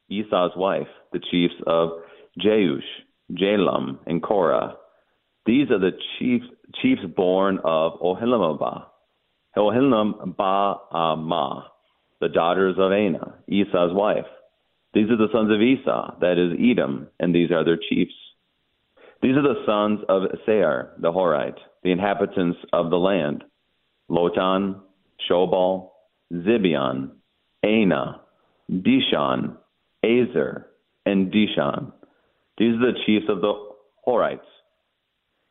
Esau's 0.09 0.55
wife, 0.55 0.87
the 1.13 1.19
chiefs 1.31 1.55
of 1.67 1.91
Jeush, 2.39 2.83
Jalam, 3.31 3.99
and 4.05 4.21
Korah. 4.21 4.75
These 5.45 5.71
are 5.71 5.79
the 5.79 5.91
chiefs, 6.17 6.45
chiefs 6.81 7.05
born 7.15 7.59
of 7.63 7.99
Oholibamah, 7.99 8.85
Oholibamah, 9.55 10.83
the 12.21 12.29
daughters 12.29 12.75
of 12.77 12.91
Anah, 12.91 13.35
Esau's 13.47 13.93
wife. 13.93 14.25
These 14.93 15.09
are 15.09 15.17
the 15.17 15.27
sons 15.33 15.51
of 15.51 15.61
Esau, 15.61 16.19
that 16.21 16.37
is 16.37 16.57
Edom, 16.59 17.07
and 17.19 17.35
these 17.35 17.51
are 17.51 17.65
their 17.65 17.77
chiefs. 17.77 18.13
These 19.21 19.35
are 19.35 19.41
the 19.41 19.63
sons 19.65 19.99
of 20.07 20.23
Seir, 20.45 20.93
the 20.99 21.11
Horite, 21.11 21.57
the 21.83 21.91
inhabitants 21.91 22.57
of 22.71 22.89
the 22.89 22.97
land, 22.97 23.43
Lotan, 24.09 24.81
Shobal, 25.29 25.89
Zibeon, 26.31 27.11
Anah, 27.63 28.21
Dishon, 28.71 29.57
Ezer, 30.03 30.67
and 31.05 31.31
Dishon. 31.31 31.91
These 32.57 32.75
are 32.75 32.91
the 32.91 32.99
chiefs 33.05 33.25
of 33.27 33.41
the 33.41 33.53
Horites, 34.07 34.39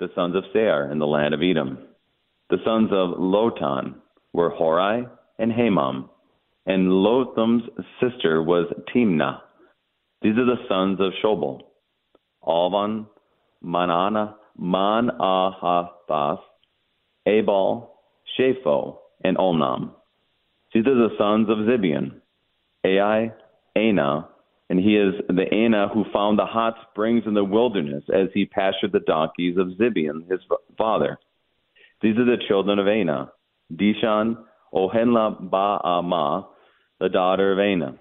the 0.00 0.08
sons 0.14 0.36
of 0.36 0.44
Seir 0.52 0.90
in 0.90 0.98
the 0.98 1.06
land 1.06 1.34
of 1.34 1.42
Edom. 1.42 1.78
The 2.50 2.58
sons 2.64 2.90
of 2.92 3.18
Lotan 3.18 3.96
were 4.32 4.50
Hori 4.50 5.06
and 5.38 5.52
Hamam, 5.52 6.08
and 6.66 6.88
Lotan's 6.90 7.62
sister 8.00 8.42
was 8.42 8.72
Timnah. 8.94 9.40
These 10.22 10.38
are 10.38 10.46
the 10.46 10.66
sons 10.68 10.98
of 11.00 11.12
Shobal, 11.22 11.60
Alvan, 12.46 13.06
Manana, 13.60 14.36
Manahathas, 14.60 16.38
Ebal, 17.26 18.00
Shapho, 18.38 18.98
and 19.22 19.36
Olnam. 19.36 19.90
These 20.72 20.86
are 20.86 20.94
the 20.94 21.14
sons 21.18 21.48
of 21.50 21.58
Zibeon, 21.58 22.20
Ai, 22.84 23.32
Anah, 23.76 24.28
and 24.70 24.78
he 24.78 24.96
is 24.96 25.14
the 25.28 25.46
Anah 25.52 25.88
who 25.92 26.04
found 26.12 26.38
the 26.38 26.46
hot 26.46 26.74
springs 26.90 27.24
in 27.26 27.34
the 27.34 27.44
wilderness 27.44 28.04
as 28.12 28.28
he 28.32 28.46
pastured 28.46 28.92
the 28.92 29.00
donkeys 29.00 29.56
of 29.58 29.68
Zibeon, 29.78 30.30
his 30.30 30.40
father. 30.78 31.18
These 32.00 32.16
are 32.16 32.24
the 32.24 32.42
children 32.48 32.78
of 32.78 32.86
Anah, 32.86 33.32
Dishon, 33.72 34.36
Oholibamah, 34.74 36.46
the 37.00 37.08
daughter 37.08 37.52
of 37.52 37.58
Anah. 37.58 37.98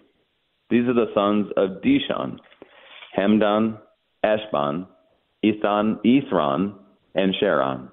These 0.70 0.88
are 0.88 0.94
the 0.94 1.14
sons 1.14 1.48
of 1.58 1.82
Dishon, 1.82 2.39
Hemdan, 3.18 3.80
Eshban, 4.24 4.88
Ethan, 5.44 6.00
Ithran, 6.06 6.76
and 7.16 7.36
Sharon. 7.39 7.89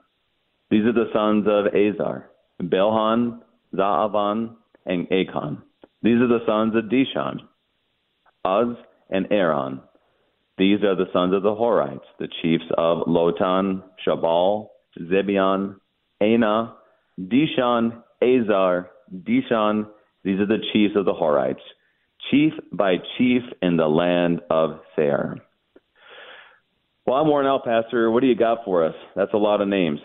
These 0.70 0.84
are 0.84 0.92
the 0.92 1.10
sons 1.12 1.46
of 1.48 1.74
Ezer, 1.74 2.30
Bilhan, 2.62 3.40
Zaavan, 3.74 4.56
and 4.86 5.06
Achan. 5.12 5.62
These 6.02 6.20
are 6.20 6.28
the 6.28 6.44
sons 6.46 6.74
of 6.76 6.84
Dishon, 6.84 7.40
Uz 8.46 8.76
and 9.10 9.26
Aaron. 9.30 9.80
These 10.56 10.82
are 10.84 10.94
the 10.94 11.10
sons 11.12 11.34
of 11.34 11.42
the 11.42 11.54
Horites, 11.54 12.06
the 12.18 12.28
chiefs 12.40 12.64
of 12.78 13.06
Lotan, 13.06 13.82
Shobal, 14.06 14.68
Zibeon, 14.98 15.76
Anah, 16.20 16.74
Dishon, 17.18 18.02
Ezer, 18.22 18.90
Dishon. 19.12 19.86
These 20.22 20.40
are 20.40 20.46
the 20.46 20.58
chiefs 20.72 20.94
of 20.96 21.04
the 21.04 21.14
Horites, 21.14 21.62
chief 22.30 22.52
by 22.72 22.96
chief 23.16 23.42
in 23.62 23.76
the 23.76 23.86
land 23.86 24.40
of 24.50 24.80
Seir. 24.94 25.38
Well, 27.06 27.16
I'm 27.16 27.26
worn 27.26 27.46
out, 27.46 27.64
Pastor. 27.64 28.10
What 28.10 28.20
do 28.20 28.26
you 28.26 28.36
got 28.36 28.58
for 28.64 28.84
us? 28.84 28.94
That's 29.16 29.32
a 29.32 29.38
lot 29.38 29.60
of 29.60 29.68
names. 29.68 30.00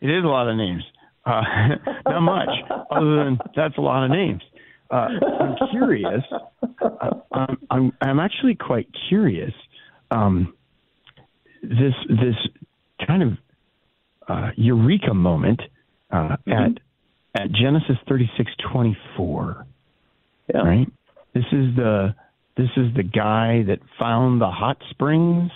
It 0.00 0.08
is 0.08 0.24
a 0.24 0.28
lot 0.28 0.48
of 0.48 0.56
names. 0.56 0.82
Uh, 1.24 1.42
not 2.06 2.20
much, 2.20 2.48
other 2.90 3.24
than 3.24 3.38
that's 3.56 3.76
a 3.76 3.80
lot 3.80 4.04
of 4.04 4.10
names. 4.10 4.42
Uh, 4.90 5.08
I'm 5.40 5.56
curious. 5.70 6.22
Uh, 6.62 7.10
I'm, 7.32 7.58
I'm, 7.70 7.92
I'm 8.00 8.20
actually 8.20 8.54
quite 8.54 8.88
curious. 9.08 9.52
Um, 10.10 10.54
this 11.62 11.94
this 12.08 12.34
kind 13.06 13.22
of 13.22 13.28
uh, 14.28 14.50
eureka 14.56 15.14
moment 15.14 15.60
uh, 16.10 16.36
mm-hmm. 16.46 16.52
at 16.52 16.72
at 17.34 17.52
Genesis 17.52 17.96
thirty 18.08 18.30
six 18.36 18.50
twenty 18.72 18.96
four. 19.16 19.66
Yeah. 20.52 20.62
Right. 20.62 20.88
This 21.34 21.44
is 21.52 21.76
the 21.76 22.14
this 22.56 22.70
is 22.76 22.94
the 22.96 23.02
guy 23.02 23.62
that 23.66 23.78
found 23.98 24.40
the 24.40 24.50
hot 24.50 24.78
springs 24.90 25.50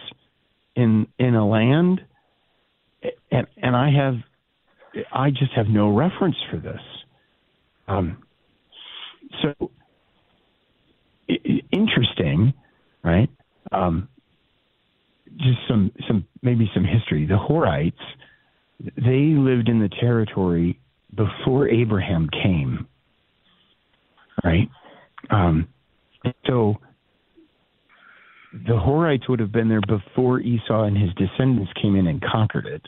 in 0.76 1.06
in 1.18 1.34
a 1.34 1.46
land, 1.46 2.00
and 3.30 3.46
and 3.56 3.76
I 3.76 3.90
have 3.90 4.14
I 5.12 5.30
just 5.30 5.52
have 5.56 5.66
no 5.66 5.94
reference 5.94 6.36
for 6.50 6.58
this. 6.58 6.80
Um, 7.88 8.18
so 9.42 9.70
interesting, 11.72 12.54
right? 13.02 13.28
Um, 13.72 14.08
just 15.36 15.58
some 15.68 15.90
some 16.06 16.26
maybe 16.42 16.70
some 16.72 16.84
history. 16.84 17.26
The 17.26 17.34
Horites 17.34 17.94
they 18.96 19.34
lived 19.36 19.68
in 19.68 19.80
the 19.80 19.88
territory 20.00 20.80
before 21.14 21.68
Abraham 21.68 22.28
came, 22.42 22.86
right? 24.42 24.68
Um, 25.30 25.68
so 26.46 26.76
the 28.52 28.74
Horites 28.74 29.28
would 29.28 29.40
have 29.40 29.52
been 29.52 29.68
there 29.68 29.80
before 29.80 30.40
Esau 30.40 30.84
and 30.84 30.96
his 30.96 31.10
descendants 31.14 31.72
came 31.80 31.96
in 31.96 32.06
and 32.06 32.22
conquered 32.22 32.66
it. 32.66 32.82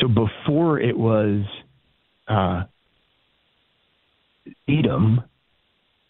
so 0.00 0.08
before 0.08 0.80
it 0.80 0.96
was 0.96 1.44
uh, 2.26 2.64
Edom, 4.68 5.22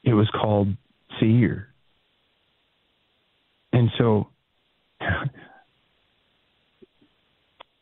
it 0.04 0.14
was 0.14 0.28
called 0.30 0.68
Seir. 1.18 1.68
And 3.72 3.90
so 3.98 4.28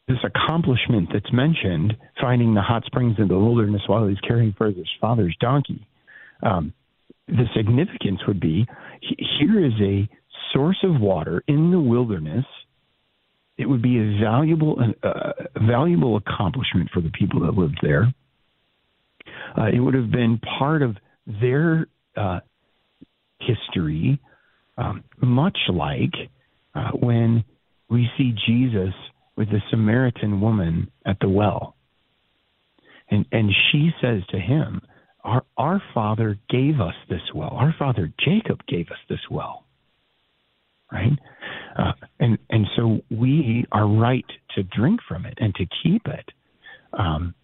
this 0.08 0.18
accomplishment 0.24 1.08
that's 1.12 1.32
mentioned, 1.32 1.96
finding 2.20 2.54
the 2.54 2.62
hot 2.62 2.84
springs 2.84 3.16
in 3.18 3.28
the 3.28 3.38
wilderness 3.38 3.82
while 3.86 4.06
he's 4.06 4.20
caring 4.20 4.54
for 4.56 4.66
his 4.66 4.88
father's 5.00 5.36
donkey, 5.40 5.86
um, 6.42 6.72
the 7.28 7.44
significance 7.56 8.20
would 8.26 8.40
be 8.40 8.66
here 9.00 9.64
is 9.64 9.72
a 9.80 10.08
source 10.52 10.78
of 10.84 11.00
water 11.00 11.42
in 11.48 11.70
the 11.70 11.80
wilderness– 11.80 12.44
it 13.58 13.66
would 13.66 13.80
be 13.80 13.98
a 13.98 14.20
valuable, 14.22 14.78
uh, 15.02 15.32
valuable 15.66 16.16
accomplishment 16.18 16.90
for 16.92 17.00
the 17.00 17.10
people 17.10 17.40
that 17.40 17.54
lived 17.54 17.78
there. 17.80 18.12
Uh, 19.56 19.68
it 19.72 19.80
would 19.80 19.94
have 19.94 20.10
been 20.10 20.38
part 20.58 20.82
of 20.82 20.96
their 21.26 21.86
uh, 22.16 22.40
history 23.40 24.20
Um, 24.78 25.04
much 25.22 25.56
like 25.72 26.14
uh, 26.74 26.90
when 26.90 27.44
we 27.88 28.10
see 28.18 28.34
Jesus 28.46 28.92
with 29.36 29.48
the 29.50 29.60
Samaritan 29.70 30.40
woman 30.40 30.90
at 31.04 31.18
the 31.20 31.28
well. 31.28 31.76
And, 33.10 33.26
and 33.30 33.50
she 33.70 33.90
says 34.00 34.22
to 34.30 34.38
him, 34.38 34.80
our, 35.22 35.44
our 35.56 35.82
father 35.94 36.38
gave 36.48 36.80
us 36.80 36.94
this 37.08 37.20
well. 37.34 37.50
Our 37.50 37.74
father 37.78 38.12
Jacob 38.24 38.60
gave 38.66 38.86
us 38.88 38.98
this 39.08 39.20
well. 39.30 39.64
Right? 40.90 41.12
Uh, 41.76 41.92
and, 42.20 42.38
and 42.48 42.66
so 42.76 43.00
we 43.10 43.64
are 43.72 43.86
right 43.86 44.24
to 44.54 44.62
drink 44.62 45.00
from 45.06 45.26
it 45.26 45.34
and 45.38 45.54
to 45.56 45.66
keep 45.82 46.06
it. 46.06 46.30
Um, 46.92 47.34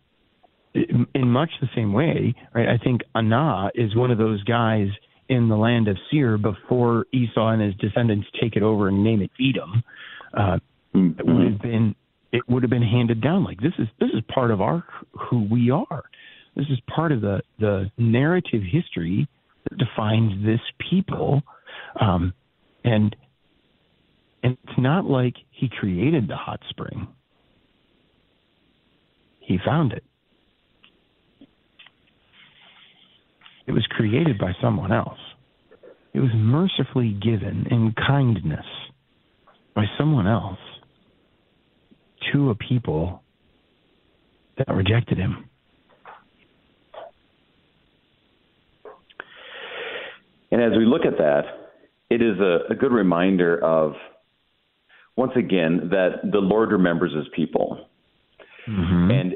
in, 0.75 1.29
much 1.29 1.51
the 1.61 1.69
same 1.75 1.93
way, 1.93 2.35
right? 2.55 2.69
I 2.69 2.83
think 2.83 3.03
Anah 3.15 3.73
is 3.75 3.95
one 3.95 4.11
of 4.11 4.19
those 4.19 4.43
guys 4.45 4.89
in 5.29 5.49
the 5.49 5.57
land 5.57 5.89
of 5.89 5.97
Seir 6.11 6.39
before 6.39 7.07
Esau 7.13 7.49
and 7.49 7.63
his 7.63 7.75
descendants 7.77 8.27
take 8.41 8.57
it 8.57 8.63
over 8.63 8.89
and 8.89 9.05
name 9.05 9.23
it 9.23 9.31
Edom. 9.41 9.83
Uh, 10.33 10.59
mm-hmm. 10.95 11.19
It 11.19 11.27
would 11.27 11.53
have 11.53 11.63
been 11.63 11.95
it 12.33 12.49
would 12.49 12.63
have 12.63 12.71
been 12.71 12.83
handed 12.83 13.21
down 13.21 13.45
like 13.45 13.61
this 13.61 13.75
is 13.79 13.89
this 14.01 14.09
is 14.15 14.23
part 14.33 14.51
of 14.51 14.61
our 14.61 14.85
who 15.13 15.47
we 15.51 15.71
are. 15.71 16.03
This 16.57 16.67
is 16.71 16.79
part 16.95 17.13
of 17.13 17.21
the 17.21 17.43
the 17.59 17.91
narrative 17.99 18.63
history 18.71 19.29
that 19.69 19.79
defines 19.79 20.45
this 20.45 20.61
people, 20.91 21.43
um, 22.01 22.33
and 22.85 23.15
and 24.43 24.57
it's 24.65 24.79
not 24.79 25.05
like 25.05 25.35
he 25.51 25.69
created 25.69 26.29
the 26.29 26.37
hot 26.37 26.61
spring. 26.71 27.09
He 29.41 29.59
found 29.65 29.93
it. 29.93 30.05
It 33.67 33.73
was 33.73 33.87
created 33.91 34.39
by 34.39 34.53
someone 34.61 34.93
else. 34.93 35.19
It 36.15 36.21
was 36.21 36.31
mercifully 36.35 37.13
given 37.13 37.67
in 37.71 37.95
kindness 38.07 38.67
by 39.75 39.85
someone 39.97 40.27
else 40.27 40.59
to 42.33 42.51
a 42.51 42.55
people 42.55 43.23
that 44.59 44.69
rejected 44.69 45.19
him. 45.19 45.49
And 50.51 50.63
as 50.63 50.73
we 50.77 50.85
look 50.85 51.07
at 51.07 51.17
that, 51.17 51.43
it 52.11 52.21
is 52.21 52.39
a, 52.39 52.73
a 52.73 52.75
good 52.75 52.93
reminder 52.93 53.59
of, 53.65 53.95
once 55.17 55.33
again, 55.35 55.89
that 55.91 56.31
the 56.31 56.39
Lord 56.39 56.73
remembers 56.73 57.15
his 57.15 57.27
people. 57.35 57.89
Mm-hmm. 58.69 59.11
And 59.11 59.35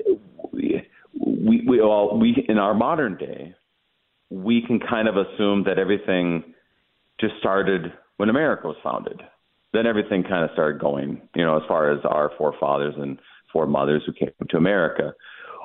we, 0.53 0.83
we, 1.19 1.65
we, 1.67 1.81
all, 1.81 2.19
we, 2.19 2.45
in 2.49 2.59
our 2.59 2.75
modern 2.75 3.17
day, 3.17 3.55
we 4.31 4.63
can 4.67 4.79
kind 4.79 5.09
of 5.09 5.17
assume 5.17 5.65
that 5.65 5.79
everything 5.79 6.55
just 7.19 7.35
started 7.41 7.93
when 8.19 8.29
America 8.29 8.67
was 8.67 8.77
founded. 8.85 9.23
Then 9.77 9.87
everything 9.87 10.23
kind 10.23 10.45
of 10.45 10.51
started 10.55 10.81
going, 10.81 11.21
you 11.35 11.45
know, 11.45 11.57
as 11.57 11.63
far 11.69 11.93
as 11.93 12.01
our 12.05 12.31
forefathers 12.39 12.95
and 12.97 13.19
foremothers 13.53 14.03
who 14.07 14.13
came 14.13 14.31
to 14.49 14.57
America. 14.57 15.13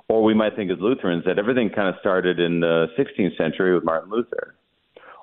Or 0.09 0.23
we 0.23 0.33
might 0.33 0.55
think 0.55 0.69
as 0.69 0.77
Lutherans 0.81 1.23
that 1.25 1.39
everything 1.39 1.69
kind 1.73 1.87
of 1.87 1.95
started 2.01 2.39
in 2.39 2.59
the 2.59 2.87
16th 2.99 3.37
century 3.37 3.73
with 3.73 3.85
Martin 3.85 4.09
Luther. 4.09 4.55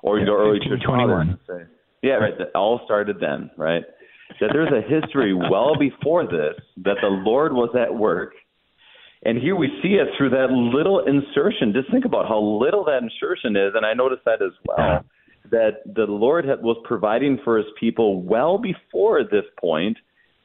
Or 0.01 0.17
you 0.17 0.21
yeah, 0.21 0.31
go 0.31 0.37
early 0.37 0.59
church 0.67 0.81
fathers 0.85 1.27
say, 1.47 1.65
yeah, 2.01 2.13
right. 2.13 2.37
That 2.37 2.55
all 2.55 2.81
started 2.85 3.17
then, 3.19 3.51
right? 3.57 3.83
That 4.39 4.49
there's 4.53 4.71
a 4.71 4.81
history 4.81 5.33
well 5.33 5.77
before 5.77 6.25
this 6.25 6.55
that 6.77 6.97
the 7.01 7.09
Lord 7.09 7.53
was 7.53 7.69
at 7.75 7.93
work 7.93 8.33
and 9.23 9.37
here 9.37 9.55
we 9.55 9.67
see 9.83 9.95
it 9.95 10.07
through 10.17 10.29
that 10.29 10.49
little 10.49 10.99
insertion. 11.05 11.73
Just 11.73 11.91
think 11.91 12.05
about 12.05 12.27
how 12.27 12.39
little 12.39 12.85
that 12.85 13.03
insertion 13.03 13.55
is. 13.57 13.73
And 13.75 13.85
I 13.85 13.93
noticed 13.93 14.23
that 14.25 14.41
as 14.41 14.53
well, 14.65 15.03
that 15.51 15.81
the 15.85 16.03
Lord 16.03 16.45
had, 16.45 16.61
was 16.61 16.77
providing 16.83 17.39
for 17.43 17.57
his 17.57 17.67
people 17.79 18.21
well 18.21 18.57
before 18.57 19.23
this 19.23 19.45
point 19.59 19.97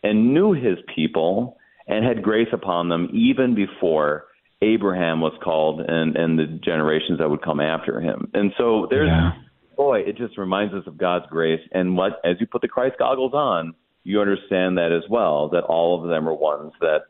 and 0.03 0.33
knew 0.35 0.53
his 0.53 0.79
people 0.95 1.57
and 1.87 2.05
had 2.05 2.23
grace 2.23 2.49
upon 2.53 2.89
them 2.89 3.09
even 3.13 3.55
before 3.55 4.25
Abraham 4.63 5.21
was 5.21 5.33
called 5.43 5.81
and, 5.81 6.17
and 6.17 6.39
the 6.39 6.47
generations 6.65 7.19
that 7.19 7.29
would 7.29 7.43
come 7.43 7.61
after 7.61 8.01
him. 8.01 8.31
And 8.33 8.53
so 8.57 8.87
there's, 8.89 9.09
yeah. 9.09 9.33
boy, 9.77 10.01
it 10.01 10.17
just 10.17 10.39
reminds 10.39 10.73
us 10.75 10.85
of 10.87 10.97
God's 10.97 11.27
grace. 11.29 11.61
And 11.73 11.97
what, 11.97 12.21
as 12.25 12.37
you 12.41 12.47
put 12.47 12.63
the 12.63 12.69
Christ 12.69 12.97
goggles 12.99 13.35
on, 13.35 13.75
you 14.05 14.21
understand 14.21 14.79
that 14.79 14.93
as 14.93 15.09
well, 15.11 15.49
that 15.51 15.65
all 15.65 16.03
of 16.03 16.09
them 16.09 16.29
are 16.29 16.35
ones 16.35 16.73
that 16.81 17.03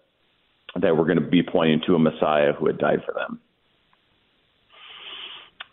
that 0.80 0.97
were 0.97 1.05
going 1.05 1.20
to 1.20 1.28
be 1.28 1.43
pointing 1.43 1.80
to 1.87 1.95
a 1.95 1.99
Messiah 1.99 2.53
who 2.53 2.66
had 2.66 2.78
died 2.78 3.01
for 3.07 3.14
them. 3.14 3.41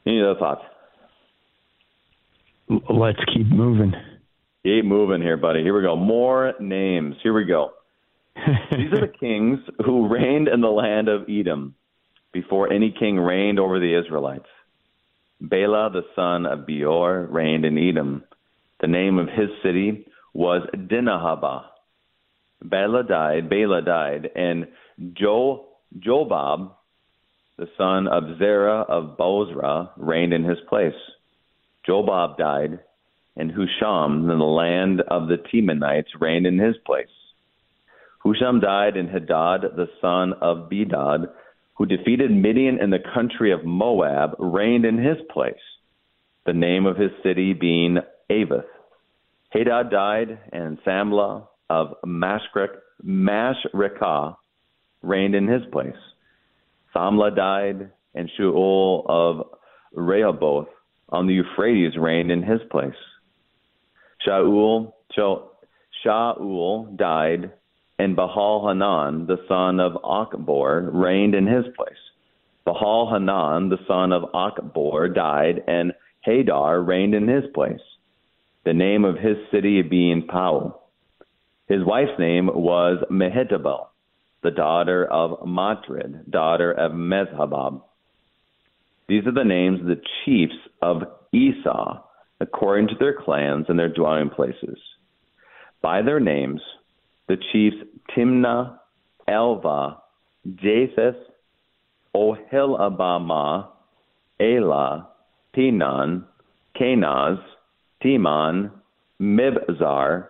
Any 0.05 0.21
other 0.21 0.39
thoughts? 0.39 0.63
Let's 2.89 3.19
keep 3.33 3.47
moving. 3.47 3.93
Keep 4.63 4.85
moving 4.85 5.21
here, 5.21 5.37
buddy. 5.37 5.61
Here 5.61 5.75
we 5.75 5.81
go. 5.81 5.95
More 5.95 6.53
names. 6.59 7.15
Here 7.21 7.33
we 7.33 7.45
go. 7.45 7.71
These 8.35 8.93
are 8.93 9.07
the 9.07 9.13
kings 9.19 9.59
who 9.85 10.07
reigned 10.07 10.47
in 10.47 10.61
the 10.61 10.69
land 10.69 11.09
of 11.09 11.27
Edom 11.29 11.75
before 12.31 12.71
any 12.71 12.95
king 12.97 13.17
reigned 13.17 13.59
over 13.59 13.79
the 13.79 13.99
Israelites. 13.99 14.47
Bela, 15.41 15.89
the 15.91 16.03
son 16.15 16.45
of 16.45 16.65
Beor, 16.65 17.27
reigned 17.29 17.65
in 17.65 17.77
Edom. 17.77 18.23
The 18.79 18.87
name 18.87 19.17
of 19.17 19.27
his 19.27 19.49
city 19.63 20.05
was 20.33 20.65
Dinhabah. 20.73 21.63
Bela 22.63 23.03
died, 23.03 23.49
Bela 23.49 23.81
died, 23.81 24.29
and 24.35 24.67
Jo 25.13 25.65
Jobab, 25.99 26.71
the 27.57 27.67
son 27.77 28.07
of 28.07 28.37
Zerah 28.37 28.81
of 28.87 29.17
Bozrah, 29.17 29.91
reigned 29.97 30.33
in 30.33 30.43
his 30.43 30.59
place. 30.69 30.93
Jobab 31.87 32.37
died, 32.37 32.79
and 33.35 33.51
Husham 33.51 34.29
in 34.29 34.37
the 34.39 34.45
land 34.45 35.01
of 35.07 35.27
the 35.27 35.37
Temanites 35.37 36.09
reigned 36.19 36.45
in 36.45 36.59
his 36.59 36.75
place. 36.85 37.07
Husham 38.23 38.59
died, 38.61 38.97
and 38.97 39.09
Hadad, 39.09 39.61
the 39.75 39.89
son 39.99 40.33
of 40.41 40.69
Bedad, 40.69 41.29
who 41.75 41.85
defeated 41.87 42.29
Midian 42.29 42.79
in 42.79 42.91
the 42.91 43.03
country 43.13 43.51
of 43.51 43.65
Moab, 43.65 44.35
reigned 44.37 44.85
in 44.85 44.97
his 44.97 45.17
place, 45.31 45.55
the 46.45 46.53
name 46.53 46.85
of 46.85 46.97
his 46.97 47.11
city 47.23 47.53
being 47.53 47.97
Avith. 48.29 48.65
Hadad 49.49 49.89
died, 49.89 50.39
and 50.51 50.77
Samlah 50.83 51.47
of 51.69 51.95
Masrekah 52.05 52.75
reigned 55.01 55.35
in 55.35 55.47
his 55.47 55.63
place. 55.71 55.95
Samlah 56.95 57.35
died, 57.35 57.91
and 58.13 58.29
Shaul 58.37 59.03
of 59.09 59.47
Rehoboth 59.93 60.67
on 61.11 61.27
the 61.27 61.33
Euphrates 61.33 61.97
reigned 61.97 62.31
in 62.31 62.43
his 62.43 62.61
place. 62.69 62.93
Shaul, 64.25 64.93
Shaul 65.17 66.97
died, 66.97 67.51
and 67.99 68.15
Baal 68.15 68.67
Hanan, 68.67 69.27
the 69.27 69.37
son 69.47 69.79
of 69.79 69.93
Achbor, 70.03 70.89
reigned 70.93 71.35
in 71.35 71.47
his 71.47 71.65
place. 71.75 71.93
Baal 72.65 73.11
Hanan, 73.11 73.69
the 73.69 73.79
son 73.87 74.11
of 74.11 74.31
Achbor, 74.33 75.13
died, 75.13 75.63
and 75.67 75.93
Hadar 76.25 76.85
reigned 76.85 77.15
in 77.15 77.27
his 77.27 77.45
place. 77.53 77.81
The 78.63 78.73
name 78.73 79.05
of 79.05 79.17
his 79.17 79.37
city 79.51 79.81
being 79.81 80.27
Pau. 80.27 80.81
His 81.67 81.83
wife's 81.83 82.19
name 82.19 82.47
was 82.47 83.03
Mehetabel 83.09 83.87
the 84.43 84.51
daughter 84.51 85.05
of 85.05 85.45
Matred, 85.45 86.25
daughter 86.29 86.71
of 86.71 86.91
Mezahab. 86.93 87.81
These 89.11 89.27
are 89.27 89.33
the 89.33 89.43
names 89.43 89.81
of 89.81 89.87
the 89.87 90.01
chiefs 90.23 90.55
of 90.81 91.03
Esau, 91.33 92.01
according 92.39 92.87
to 92.87 92.95
their 92.97 93.13
clans 93.13 93.65
and 93.67 93.77
their 93.77 93.93
dwelling 93.93 94.29
places. 94.29 94.77
By 95.81 96.01
their 96.01 96.21
names, 96.21 96.61
the 97.27 97.35
chiefs 97.51 97.75
Timnah, 98.15 98.79
Elva, 99.27 99.97
Japheth, 100.55 101.17
Oholibamah, 102.15 103.67
Elah, 104.39 105.09
Pinon, 105.53 106.23
Kenaz, 106.79 107.43
Timon, 108.01 108.71
Mibzar, 109.21 110.27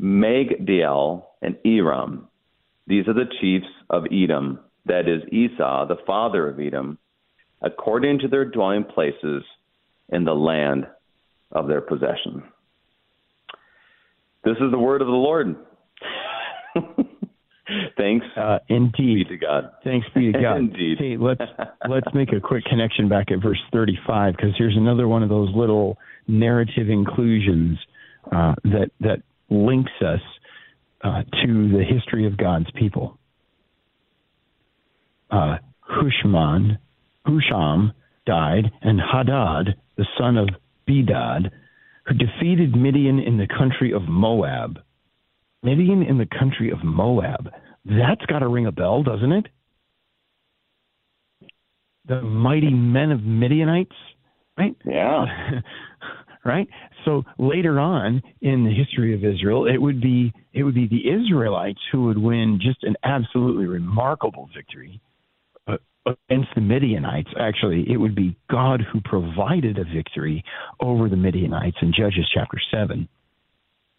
Magdiel, 0.00 1.24
and 1.42 1.56
Iram. 1.64 2.28
These 2.86 3.08
are 3.08 3.12
the 3.12 3.32
chiefs 3.40 3.66
of 3.90 4.04
Edom, 4.12 4.60
that 4.86 5.08
is 5.08 5.28
Esau, 5.32 5.88
the 5.88 5.98
father 6.06 6.48
of 6.48 6.60
Edom, 6.60 6.96
according 7.64 8.18
to 8.20 8.28
their 8.28 8.44
dwelling 8.44 8.84
places 8.84 9.42
in 10.10 10.24
the 10.24 10.34
land 10.34 10.86
of 11.50 11.66
their 11.66 11.80
possession. 11.80 12.42
This 14.44 14.56
is 14.60 14.70
the 14.70 14.78
word 14.78 15.00
of 15.00 15.06
the 15.06 15.12
Lord. 15.12 15.56
Thanks. 17.96 18.26
Uh, 18.36 18.58
indeed. 18.68 19.26
Be 19.28 19.36
to 19.36 19.36
God. 19.38 19.70
Thanks 19.82 20.06
be 20.14 20.30
to 20.32 20.38
God. 20.42 20.56
indeed. 20.56 20.98
Hey, 20.98 21.16
let's 21.18 21.40
let's 21.88 22.06
make 22.12 22.32
a 22.32 22.40
quick 22.40 22.64
connection 22.64 23.08
back 23.08 23.30
at 23.30 23.42
verse 23.42 23.60
35 23.72 24.36
because 24.36 24.50
here's 24.58 24.76
another 24.76 25.08
one 25.08 25.22
of 25.22 25.30
those 25.30 25.48
little 25.54 25.96
narrative 26.28 26.90
inclusions 26.90 27.78
uh, 28.30 28.54
that 28.64 28.90
that 29.00 29.22
links 29.48 29.92
us 30.02 30.20
uh, 31.02 31.22
to 31.42 31.68
the 31.72 31.84
history 31.88 32.26
of 32.26 32.36
God's 32.36 32.70
people. 32.74 33.18
Uh, 35.30 35.56
Hushman, 35.80 36.78
Husham 37.26 37.92
died, 38.26 38.70
and 38.82 39.00
Hadad, 39.00 39.76
the 39.96 40.06
son 40.18 40.36
of 40.36 40.48
Bedad, 40.88 41.50
who 42.06 42.14
defeated 42.14 42.76
Midian 42.76 43.18
in 43.18 43.38
the 43.38 43.46
country 43.46 43.92
of 43.92 44.02
Moab. 44.08 44.78
Midian 45.62 46.02
in 46.02 46.18
the 46.18 46.26
country 46.26 46.70
of 46.70 46.84
Moab. 46.84 47.50
That's 47.84 48.24
got 48.26 48.40
to 48.40 48.48
ring 48.48 48.66
a 48.66 48.72
bell, 48.72 49.02
doesn't 49.02 49.32
it? 49.32 49.46
The 52.06 52.20
mighty 52.20 52.70
men 52.70 53.10
of 53.10 53.22
Midianites, 53.22 53.96
right? 54.58 54.76
Yeah. 54.84 55.24
right? 56.44 56.68
So 57.06 57.24
later 57.38 57.80
on 57.80 58.22
in 58.42 58.64
the 58.64 58.74
history 58.74 59.14
of 59.14 59.24
Israel, 59.24 59.66
it 59.66 59.78
would 59.78 60.02
be 60.02 60.32
it 60.52 60.64
would 60.64 60.74
be 60.74 60.86
the 60.86 61.08
Israelites 61.08 61.80
who 61.90 62.04
would 62.04 62.18
win 62.18 62.60
just 62.62 62.84
an 62.84 62.96
absolutely 63.02 63.66
remarkable 63.66 64.50
victory 64.54 65.00
against 66.06 66.48
the 66.54 66.60
Midianites. 66.60 67.30
Actually, 67.38 67.84
it 67.90 67.96
would 67.96 68.14
be 68.14 68.36
God 68.50 68.82
who 68.92 69.00
provided 69.00 69.78
a 69.78 69.84
victory 69.84 70.44
over 70.80 71.08
the 71.08 71.16
Midianites 71.16 71.76
in 71.82 71.92
Judges 71.96 72.28
chapter 72.32 72.58
seven. 72.70 73.08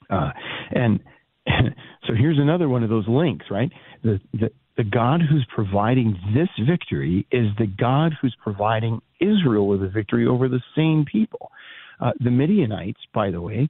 Uh, 0.10 0.32
and, 0.72 1.00
and 1.46 1.76
so 2.08 2.14
here's 2.14 2.40
another 2.40 2.70
one 2.70 2.84
of 2.84 2.90
those 2.90 3.08
links, 3.08 3.46
right? 3.50 3.72
The, 4.04 4.20
the 4.34 4.50
the 4.78 4.84
God 4.84 5.22
who's 5.22 5.46
providing 5.54 6.18
this 6.34 6.50
victory 6.68 7.26
is 7.32 7.48
the 7.58 7.68
God 7.68 8.14
who's 8.20 8.36
providing 8.44 9.02
Israel 9.22 9.68
with 9.68 9.82
a 9.82 9.88
victory 9.88 10.28
over 10.28 10.50
the 10.50 10.62
same 10.76 11.06
people. 11.10 11.52
Uh, 12.00 12.12
the 12.20 12.32
Midianites, 12.32 13.00
by 13.14 13.32
the 13.32 13.42
way, 13.42 13.70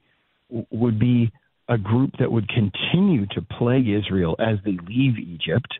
w- 0.50 0.66
would 0.72 1.00
be 1.00 1.32
a 1.70 1.78
group 1.78 2.12
that 2.20 2.32
would 2.32 2.50
continue 2.50 3.26
to 3.28 3.42
plague 3.42 3.88
Israel 3.88 4.36
as 4.40 4.58
they 4.66 4.78
leave 4.88 5.18
Egypt, 5.20 5.80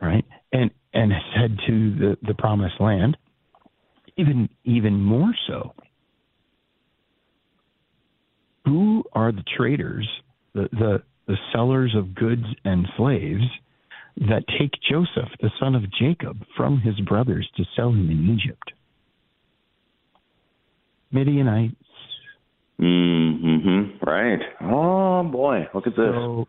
right, 0.00 0.24
and 0.52 0.70
and 0.92 1.12
head 1.34 1.58
to 1.66 1.94
the, 1.94 2.16
the 2.22 2.34
promised 2.34 2.80
land. 2.80 3.16
Even 4.16 4.48
even 4.64 5.00
more 5.00 5.32
so, 5.46 5.74
who 8.64 9.04
are 9.12 9.30
the 9.30 9.44
traders, 9.56 10.08
the, 10.54 10.68
the 10.72 11.02
the 11.26 11.36
sellers 11.52 11.94
of 11.96 12.14
goods 12.14 12.44
and 12.64 12.86
slaves 12.96 13.44
that 14.16 14.42
take 14.58 14.72
Joseph, 14.90 15.30
the 15.40 15.50
son 15.60 15.76
of 15.76 15.82
Jacob, 15.92 16.38
from 16.56 16.80
his 16.80 16.98
brothers 17.00 17.48
to 17.56 17.64
sell 17.76 17.90
him 17.90 18.10
in 18.10 18.36
Egypt? 18.36 18.72
Midianites. 21.12 21.76
Mm-hmm. 22.80 24.04
Right. 24.04 24.40
Oh 24.60 25.22
boy, 25.24 25.68
look 25.74 25.86
at 25.86 25.92
this. 25.92 26.06
So, 26.12 26.46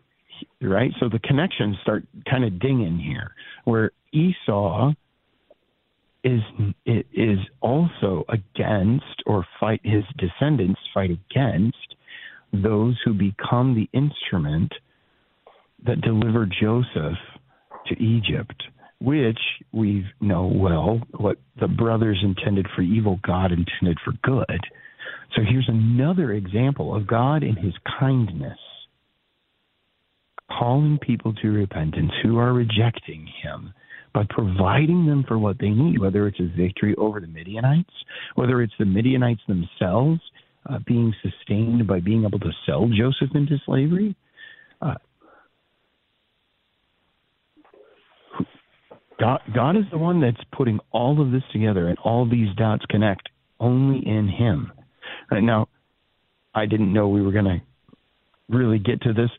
right. 0.60 0.90
So 1.00 1.08
the 1.08 1.18
connections 1.20 1.76
start 1.82 2.04
kind 2.28 2.44
of 2.44 2.58
dinging 2.58 2.98
here, 2.98 3.32
where 3.64 3.90
Esau 4.12 4.92
is 6.22 6.40
is 6.84 7.38
also 7.60 8.24
against 8.28 9.22
or 9.26 9.46
fight 9.58 9.80
his 9.84 10.04
descendants 10.18 10.80
fight 10.92 11.10
against 11.10 11.76
those 12.52 12.98
who 13.04 13.14
become 13.14 13.74
the 13.74 13.88
instrument 13.96 14.72
that 15.86 16.00
deliver 16.02 16.46
Joseph 16.46 17.18
to 17.86 18.02
Egypt, 18.02 18.62
which 19.00 19.38
we 19.72 20.04
know 20.20 20.46
well 20.46 21.00
what 21.16 21.38
the 21.58 21.68
brothers 21.68 22.18
intended 22.22 22.66
for 22.74 22.82
evil, 22.82 23.18
God 23.22 23.52
intended 23.52 23.98
for 24.04 24.12
good. 24.22 24.60
So 25.36 25.42
here's 25.48 25.68
another 25.68 26.32
example 26.32 26.94
of 26.94 27.06
God 27.06 27.42
in 27.42 27.56
his 27.56 27.72
kindness 27.98 28.58
calling 30.58 30.98
people 30.98 31.32
to 31.34 31.48
repentance 31.48 32.12
who 32.22 32.38
are 32.38 32.52
rejecting 32.52 33.26
him 33.42 33.72
by 34.12 34.24
providing 34.28 35.06
them 35.06 35.24
for 35.26 35.38
what 35.38 35.58
they 35.58 35.70
need, 35.70 36.00
whether 36.00 36.26
it's 36.26 36.40
a 36.40 36.56
victory 36.56 36.94
over 36.96 37.20
the 37.20 37.26
Midianites, 37.26 37.90
whether 38.34 38.60
it's 38.62 38.72
the 38.78 38.84
Midianites 38.84 39.42
themselves 39.46 40.20
uh, 40.68 40.78
being 40.86 41.14
sustained 41.22 41.86
by 41.86 42.00
being 42.00 42.24
able 42.24 42.38
to 42.40 42.50
sell 42.66 42.88
Joseph 42.88 43.34
into 43.34 43.56
slavery. 43.64 44.16
Uh, 44.82 44.94
God, 49.18 49.40
God 49.54 49.76
is 49.76 49.84
the 49.90 49.98
one 49.98 50.20
that's 50.20 50.40
putting 50.52 50.80
all 50.92 51.20
of 51.20 51.30
this 51.30 51.42
together, 51.52 51.88
and 51.88 51.98
all 51.98 52.28
these 52.28 52.48
dots 52.56 52.84
connect 52.88 53.28
only 53.60 54.06
in 54.06 54.28
Him. 54.28 54.72
Right 55.30 55.42
now, 55.42 55.68
I 56.54 56.66
didn't 56.66 56.92
know 56.92 57.08
we 57.08 57.22
were 57.22 57.32
going 57.32 57.44
to 57.44 57.60
really 58.48 58.78
get 58.78 59.02
to 59.02 59.12
this, 59.12 59.30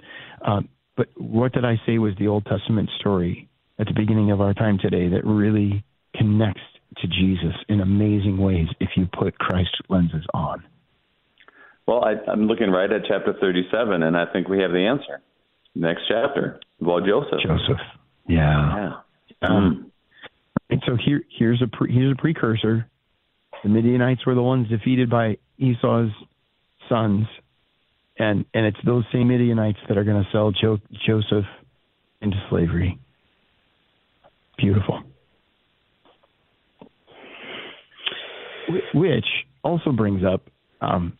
uh, 0.45 0.61
but 0.95 1.07
what 1.17 1.53
did 1.53 1.65
I 1.65 1.75
say 1.85 1.97
was 1.97 2.13
the 2.19 2.27
Old 2.27 2.45
Testament 2.45 2.89
story 2.99 3.49
at 3.79 3.87
the 3.87 3.93
beginning 3.93 4.31
of 4.31 4.41
our 4.41 4.53
time 4.53 4.77
today 4.81 5.07
that 5.09 5.25
really 5.25 5.83
connects 6.15 6.61
to 6.97 7.07
Jesus 7.07 7.55
in 7.69 7.79
amazing 7.79 8.37
ways 8.37 8.67
if 8.79 8.89
you 8.95 9.07
put 9.17 9.37
Christ 9.39 9.75
lenses 9.89 10.25
on? 10.33 10.63
Well, 11.87 12.03
I, 12.03 12.15
I'm 12.31 12.43
looking 12.43 12.69
right 12.69 12.91
at 12.91 13.01
chapter 13.07 13.33
37, 13.39 14.03
and 14.03 14.15
I 14.15 14.25
think 14.31 14.47
we 14.47 14.59
have 14.61 14.71
the 14.71 14.85
answer. 14.85 15.21
Next 15.73 16.01
chapter 16.07 16.59
Well, 16.79 16.99
Joseph. 16.99 17.39
Joseph. 17.41 17.79
Yeah. 18.27 18.99
Yeah. 19.41 19.47
Um, 19.47 19.91
and 20.69 20.81
so 20.85 20.95
here, 21.03 21.23
here's 21.37 21.61
a 21.61 21.67
pre, 21.67 21.93
here's 21.93 22.13
a 22.13 22.21
precursor. 22.21 22.87
The 23.63 23.69
Midianites 23.69 24.25
were 24.25 24.35
the 24.35 24.41
ones 24.41 24.69
defeated 24.69 25.09
by 25.09 25.37
Esau's 25.57 26.11
sons, 26.89 27.25
and 28.17 28.45
and 28.53 28.65
it's 28.65 28.77
those 28.85 29.03
same 29.11 29.27
Midianites 29.29 29.79
that 29.87 29.97
are 29.97 30.03
going 30.03 30.23
to 30.23 30.29
sell 30.31 30.51
jo- 30.51 30.79
Joseph 31.05 31.45
into 32.21 32.37
slavery. 32.49 32.99
Beautiful. 34.57 35.01
Which 38.93 39.25
also 39.63 39.91
brings 39.91 40.23
up 40.23 40.43
um, 40.81 41.17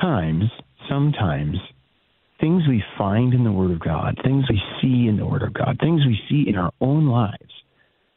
times, 0.00 0.44
sometimes, 0.88 1.56
things 2.40 2.62
we 2.68 2.82
find 2.98 3.34
in 3.34 3.44
the 3.44 3.52
Word 3.52 3.70
of 3.70 3.80
God, 3.80 4.18
things 4.24 4.44
we 4.48 4.60
see 4.80 5.08
in 5.08 5.16
the 5.16 5.26
Word 5.26 5.42
of 5.42 5.52
God, 5.52 5.78
things 5.80 6.02
we 6.06 6.18
see 6.28 6.48
in 6.48 6.56
our 6.56 6.72
own 6.80 7.06
lives 7.06 7.52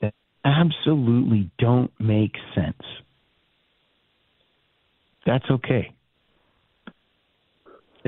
that 0.01 0.13
absolutely 0.43 1.51
don't 1.59 1.91
make 1.99 2.33
sense. 2.55 2.81
That's 5.25 5.45
okay. 5.49 5.93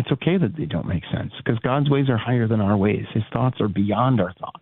It's 0.01 0.11
okay 0.13 0.35
that 0.35 0.57
they 0.57 0.65
don't 0.65 0.87
make 0.87 1.03
sense 1.13 1.31
because 1.37 1.59
God's 1.59 1.87
ways 1.87 2.09
are 2.09 2.17
higher 2.17 2.47
than 2.47 2.59
our 2.59 2.75
ways. 2.75 3.05
His 3.13 3.21
thoughts 3.31 3.61
are 3.61 3.67
beyond 3.67 4.19
our 4.19 4.33
thoughts. 4.33 4.57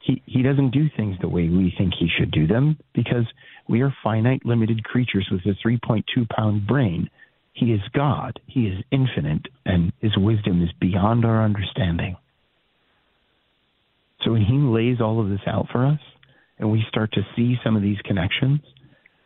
He, 0.00 0.20
he 0.26 0.42
doesn't 0.42 0.72
do 0.72 0.88
things 0.96 1.14
the 1.20 1.28
way 1.28 1.48
we 1.48 1.72
think 1.78 1.92
he 1.96 2.08
should 2.18 2.32
do 2.32 2.48
them 2.48 2.76
because 2.92 3.24
we 3.68 3.82
are 3.82 3.94
finite, 4.02 4.44
limited 4.44 4.82
creatures 4.82 5.28
with 5.30 5.42
a 5.42 5.54
3.2 5.64 6.28
pound 6.28 6.66
brain. 6.66 7.08
He 7.52 7.66
is 7.66 7.80
God. 7.94 8.40
He 8.46 8.66
is 8.66 8.82
infinite, 8.90 9.46
and 9.64 9.92
his 10.00 10.16
wisdom 10.16 10.60
is 10.60 10.70
beyond 10.80 11.24
our 11.24 11.44
understanding. 11.44 12.16
So 14.24 14.32
when 14.32 14.42
he 14.42 14.54
lays 14.54 15.00
all 15.00 15.20
of 15.20 15.28
this 15.28 15.46
out 15.46 15.66
for 15.70 15.86
us, 15.86 16.00
and 16.58 16.72
we 16.72 16.84
start 16.88 17.12
to 17.12 17.22
see 17.36 17.54
some 17.62 17.76
of 17.76 17.82
these 17.82 17.98
connections, 18.04 18.60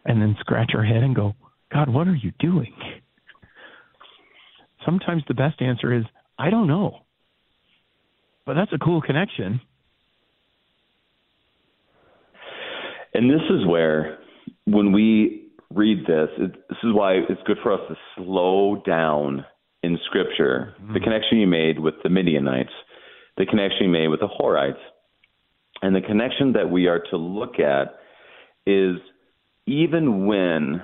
and 0.05 0.21
then 0.21 0.37
scratch 0.41 0.73
our 0.75 0.85
head 0.85 1.03
and 1.03 1.17
go, 1.17 1.35
God, 1.73 1.89
what 1.89 2.07
are 2.07 2.15
you 2.15 2.33
doing? 2.39 2.75
Sometimes 4.85 5.22
the 5.28 5.35
best 5.35 5.61
answer 5.61 5.93
is, 5.93 6.05
I 6.39 6.51
don't 6.51 6.66
know. 6.66 6.99
But 8.45 8.55
that's 8.55 8.72
a 8.72 8.78
cool 8.78 9.01
connection. 9.01 9.61
And 13.14 13.30
this 13.30 13.43
is 13.51 13.66
where, 13.66 14.18
when 14.64 14.93
we 14.93 15.51
read 15.70 16.07
this, 16.07 16.28
it, 16.39 16.53
this 16.68 16.78
is 16.83 16.93
why 16.93 17.14
it's 17.28 17.41
good 17.47 17.59
for 17.62 17.72
us 17.72 17.80
to 17.89 17.97
slow 18.16 18.83
down 18.85 19.45
in 19.83 19.99
Scripture. 20.07 20.74
Mm-hmm. 20.80 20.95
The 20.95 21.01
connection 21.01 21.39
you 21.39 21.47
made 21.47 21.78
with 21.78 21.95
the 22.03 22.09
Midianites, 22.09 22.72
the 23.37 23.47
connection 23.47 23.87
you 23.87 23.91
made 23.91 24.09
with 24.09 24.20
the 24.20 24.28
Horites, 24.28 24.80
and 25.83 25.95
the 25.95 26.01
connection 26.01 26.53
that 26.55 26.70
we 26.70 26.87
are 26.87 27.03
to 27.11 27.16
look 27.16 27.59
at 27.59 27.97
is 28.66 28.97
even 29.66 30.26
when 30.26 30.83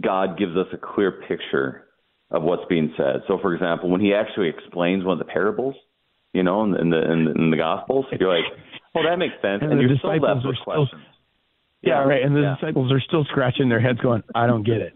God 0.00 0.38
gives 0.38 0.56
us 0.56 0.66
a 0.72 0.76
clear 0.76 1.10
picture 1.10 1.86
of 2.30 2.42
what's 2.42 2.64
being 2.68 2.92
said. 2.96 3.22
So, 3.26 3.38
for 3.40 3.54
example, 3.54 3.90
when 3.90 4.00
He 4.00 4.14
actually 4.14 4.48
explains 4.48 5.04
one 5.04 5.20
of 5.20 5.26
the 5.26 5.30
parables, 5.32 5.74
you 6.32 6.42
know, 6.42 6.62
in 6.64 6.72
the 6.72 6.80
in 6.80 6.90
the, 6.90 7.12
in 7.12 7.24
the, 7.24 7.30
in 7.32 7.50
the 7.50 7.56
Gospels, 7.56 8.06
you're 8.18 8.34
like, 8.34 8.46
"Oh, 8.94 9.02
that 9.02 9.16
makes 9.18 9.34
sense," 9.42 9.62
and, 9.62 9.72
and 9.72 9.80
you're 9.80 9.96
still 9.98 10.10
left 10.10 10.46
with 10.46 10.56
still, 10.56 10.64
questions. 10.64 11.02
Yeah, 11.82 12.04
right. 12.04 12.22
And 12.22 12.36
the 12.36 12.40
yeah. 12.40 12.56
disciples 12.60 12.92
are 12.92 13.00
still 13.00 13.24
scratching 13.24 13.68
their 13.68 13.80
heads, 13.80 13.98
going, 14.00 14.22
"I 14.34 14.46
don't 14.46 14.62
get 14.64 14.80
it." 14.80 14.92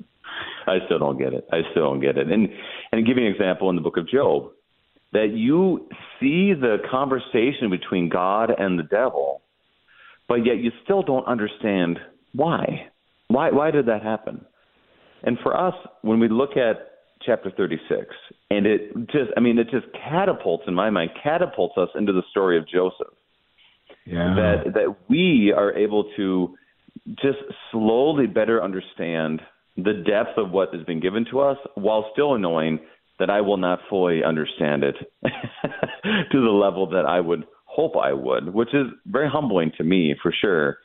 I 0.67 0.79
still 0.87 0.99
don't 0.99 1.19
get 1.19 1.33
it. 1.33 1.47
I 1.53 1.61
still 1.71 1.85
don't 1.85 2.01
get 2.01 2.17
it. 2.17 2.31
And 2.31 2.49
and 2.93 3.07
give 3.07 3.17
you 3.19 3.27
an 3.27 3.33
example 3.33 3.71
in 3.71 3.77
the 3.77 3.83
book 3.83 3.97
of 3.97 4.09
Job, 4.09 4.51
that 5.13 5.31
you 5.33 5.89
see 6.21 6.53
the 6.55 6.79
conversation 6.91 7.71
between 7.71 8.09
God 8.09 8.51
and 8.57 8.79
the 8.79 8.83
devil, 8.83 9.43
but 10.29 10.47
yet 10.47 10.59
you 10.59 10.71
still 10.85 11.03
don't 11.03 11.27
understand 11.27 11.99
why. 12.33 12.89
Why 13.29 13.51
why 13.51 13.71
did 13.71 13.87
that 13.87 14.03
happen? 14.03 14.45
And 15.23 15.39
for 15.43 15.57
us, 15.57 15.75
when 16.03 16.21
we 16.21 16.29
look 16.29 16.57
at 16.57 16.94
chapter 17.25 17.51
36, 17.51 18.07
and 18.51 18.67
it 18.67 18.95
just 19.07 19.31
I 19.37 19.41
mean 19.41 19.59
it 19.59 19.71
just 19.71 19.87
catapults 19.93 20.65
in 20.67 20.75
my 20.75 20.91
mind 20.91 21.11
catapults 21.23 21.77
us 21.79 21.89
into 21.95 22.13
the 22.13 22.23
story 22.31 22.59
of 22.59 22.69
Joseph. 22.69 23.15
Yeah. 24.07 24.35
That 24.35 24.75
that 24.75 24.97
we 25.09 25.53
are 25.57 25.73
able 25.73 26.11
to 26.17 26.55
just 27.17 27.39
slowly 27.71 28.27
better 28.27 28.63
understand 28.63 29.41
the 29.77 29.93
depth 29.93 30.39
of 30.39 30.51
what 30.51 30.73
has 30.75 30.85
been 30.85 31.01
given 31.01 31.27
to 31.31 31.41
us 31.41 31.59
while 31.75 32.11
still 32.13 32.39
knowing 32.39 32.79
that 33.19 33.31
I 33.31 33.41
will 33.41 33.57
not 33.57 33.81
fully 33.89 34.23
understand 34.25 34.85
it 34.85 34.97
to 35.25 36.41
the 36.41 36.51
level 36.51 36.89
that 36.91 37.05
I 37.07 37.21
would 37.21 37.45
hope 37.65 37.97
I 37.97 38.13
would, 38.13 38.55
which 38.55 38.73
is 38.73 38.87
very 39.07 39.29
humbling 39.29 39.73
to 39.79 39.85
me 39.85 40.15
for 40.23 40.33
sure. 40.33 40.79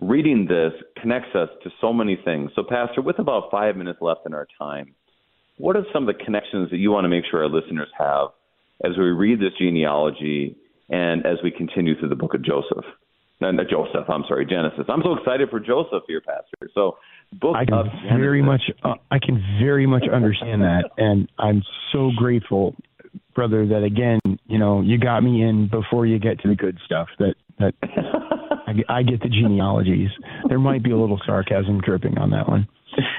Reading 0.00 0.46
this 0.46 0.72
connects 1.00 1.34
us 1.34 1.48
to 1.64 1.70
so 1.80 1.92
many 1.92 2.18
things. 2.24 2.50
So, 2.54 2.62
Pastor, 2.68 3.02
with 3.02 3.18
about 3.18 3.50
five 3.50 3.76
minutes 3.76 3.98
left 4.02 4.20
in 4.26 4.34
our 4.34 4.46
time, 4.58 4.94
what 5.58 5.76
are 5.76 5.84
some 5.92 6.08
of 6.08 6.16
the 6.16 6.24
connections 6.24 6.70
that 6.70 6.76
you 6.76 6.90
want 6.90 7.04
to 7.04 7.08
make 7.08 7.24
sure 7.30 7.42
our 7.42 7.48
listeners 7.48 7.88
have 7.98 8.28
as 8.84 8.92
we 8.96 9.04
read 9.04 9.40
this 9.40 9.52
genealogy 9.58 10.56
and 10.88 11.24
as 11.24 11.38
we 11.42 11.50
continue 11.50 11.98
through 11.98 12.10
the 12.10 12.16
book 12.16 12.34
of 12.34 12.42
Joseph? 12.42 12.84
No, 13.40 13.50
no, 13.50 13.64
Joseph, 13.64 14.08
I'm 14.08 14.24
sorry, 14.26 14.46
Genesis. 14.46 14.86
I'm 14.88 15.02
so 15.02 15.14
excited 15.14 15.50
for 15.50 15.60
Joseph 15.60 16.04
here, 16.08 16.22
Pastor. 16.22 16.70
So, 16.74 16.96
book 17.34 17.54
I 17.54 17.66
can 17.66 17.90
very 18.18 18.40
much, 18.40 18.62
uh, 18.82 18.94
I 19.10 19.18
can 19.18 19.42
very 19.60 19.86
much 19.86 20.04
understand 20.10 20.62
that, 20.62 20.84
and 20.96 21.30
I'm 21.38 21.62
so 21.92 22.12
grateful, 22.16 22.74
brother, 23.34 23.66
that 23.66 23.82
again, 23.82 24.20
you 24.46 24.58
know, 24.58 24.80
you 24.80 24.98
got 24.98 25.22
me 25.22 25.42
in 25.42 25.68
before 25.68 26.06
you 26.06 26.18
get 26.18 26.40
to 26.40 26.48
the 26.48 26.54
good 26.54 26.78
stuff. 26.86 27.08
That 27.18 27.34
that 27.58 27.74
I, 28.66 28.72
I 28.88 29.02
get 29.02 29.20
the 29.20 29.28
genealogies. 29.28 30.10
There 30.48 30.58
might 30.58 30.82
be 30.82 30.92
a 30.92 30.96
little 30.96 31.20
sarcasm 31.26 31.82
dripping 31.82 32.16
on 32.16 32.30
that 32.30 32.48
one. 32.48 32.68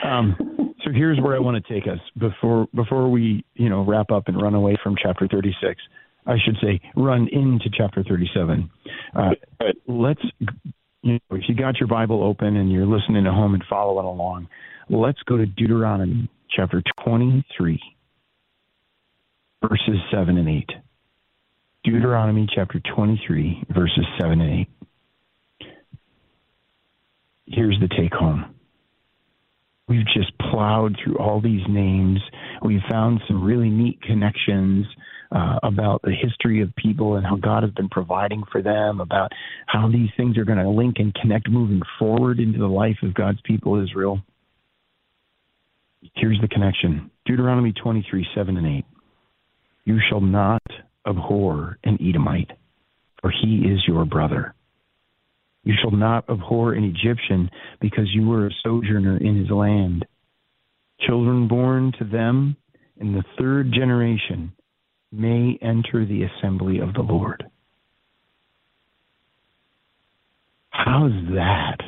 Um, 0.04 0.36
so 0.84 0.92
here's 0.92 1.20
where 1.20 1.36
I 1.36 1.40
want 1.40 1.64
to 1.64 1.74
take 1.74 1.88
us 1.88 2.00
before 2.18 2.68
before 2.74 3.10
we 3.10 3.44
you 3.56 3.70
know 3.70 3.84
wrap 3.84 4.12
up 4.12 4.28
and 4.28 4.42
run 4.42 4.54
away 4.54 4.78
from 4.82 4.96
chapter 5.02 5.28
36. 5.28 5.82
I 6.26 6.36
should 6.44 6.58
say 6.62 6.82
run 6.96 7.28
into 7.32 7.70
chapter 7.76 8.04
37. 8.04 8.70
Uh, 9.16 9.30
let's 9.88 10.22
you 11.02 11.14
know, 11.14 11.20
if 11.32 11.44
you 11.48 11.56
got 11.56 11.78
your 11.78 11.88
Bible 11.88 12.24
open 12.24 12.58
and 12.58 12.72
you're 12.72 12.86
listening 12.86 13.26
at 13.26 13.34
home 13.34 13.54
and 13.54 13.64
following 13.70 14.06
along, 14.06 14.48
let's 14.90 15.22
go 15.24 15.38
to 15.38 15.46
Deuteronomy 15.46 16.30
chapter 16.50 16.84
23, 17.06 17.80
verses 19.62 20.00
7 20.12 20.38
and 20.38 20.50
8. 20.50 20.70
Deuteronomy 21.84 22.48
chapter 22.54 22.82
23, 22.94 23.64
verses 23.74 24.06
7 24.20 24.42
and 24.42 24.68
8. 25.62 25.68
Here's 27.46 27.80
the 27.80 27.88
take 27.88 28.14
home. 28.14 28.57
We've 29.88 30.06
just 30.06 30.38
plowed 30.52 30.98
through 31.02 31.18
all 31.18 31.40
these 31.40 31.62
names. 31.70 32.20
We've 32.62 32.82
found 32.90 33.22
some 33.28 33.44
really 33.44 33.70
neat 33.70 34.02
connections 34.02 34.86
uh, 35.32 35.60
about 35.64 36.02
the 36.04 36.12
history 36.12 36.62
of 36.62 36.76
people 36.76 37.16
and 37.16 37.26
how 37.26 37.38
God 37.38 37.64
has 37.64 37.72
been 37.72 37.90
providing 37.90 38.44
for 38.52 38.62
them, 38.62 39.00
about 39.00 39.32
how 39.68 39.90
these 39.90 40.10
things 40.18 40.38
are 40.38 40.46
going 40.46 40.58
to 40.58 40.70
link 40.70 40.96
and 41.00 41.14
connect 41.16 41.50
moving 41.50 41.82
forward 42.00 42.40
into 42.40 42.60
the 42.60 42.68
life 42.68 42.98
of 43.04 43.14
God's 43.14 43.40
people, 43.46 43.82
Israel. 43.82 44.20
Here's 46.16 46.40
the 46.42 46.48
connection 46.48 47.10
Deuteronomy 47.26 47.74
23 47.74 48.28
7 48.36 48.58
and 48.58 48.68
8. 48.68 48.86
You 49.86 50.00
shall 50.10 50.22
not 50.22 50.64
abhor 51.08 51.78
an 51.84 51.98
Edomite, 52.02 52.52
for 53.22 53.32
he 53.32 53.64
is 53.72 53.82
your 53.88 54.06
brother. 54.06 54.54
You 55.68 55.74
shall 55.82 55.92
not 55.92 56.30
abhor 56.30 56.72
an 56.72 56.86
Egyptian, 56.86 57.50
because 57.82 58.08
you 58.14 58.26
were 58.26 58.48
a 58.48 58.52
sojourner 58.64 59.18
in 59.18 59.36
his 59.36 59.50
land. 59.50 60.06
Children 61.02 61.50
born 61.50 61.92
to 62.00 62.06
them 62.06 62.56
in 62.96 63.12
the 63.12 63.26
third 63.38 63.74
generation 63.74 64.54
may 65.12 65.60
enter 65.62 66.06
the 66.06 66.24
assembly 66.24 66.80
of 66.80 66.94
the 66.94 67.02
Lord. 67.02 67.44
How's 70.70 71.12
that? 71.34 71.80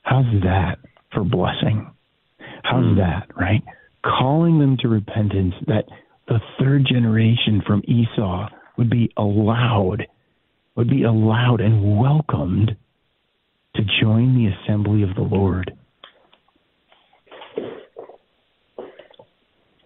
How's 0.00 0.42
that 0.44 0.78
for 1.12 1.22
blessing? 1.22 1.90
How's 2.62 2.82
mm. 2.82 2.96
that, 2.96 3.28
right? 3.36 3.62
Calling 4.02 4.58
them 4.58 4.78
to 4.80 4.88
repentance 4.88 5.52
that 5.66 5.84
the 6.28 6.40
third 6.58 6.86
generation 6.90 7.62
from 7.66 7.82
Esau 7.86 8.48
would 8.78 8.88
be 8.88 9.12
allowed, 9.18 10.06
would 10.76 10.88
be 10.88 11.02
allowed 11.02 11.60
and 11.60 11.98
welcomed 11.98 12.74
to 13.76 13.82
join 14.02 14.34
the 14.34 14.50
assembly 14.52 15.02
of 15.02 15.14
the 15.14 15.22
Lord. 15.22 15.72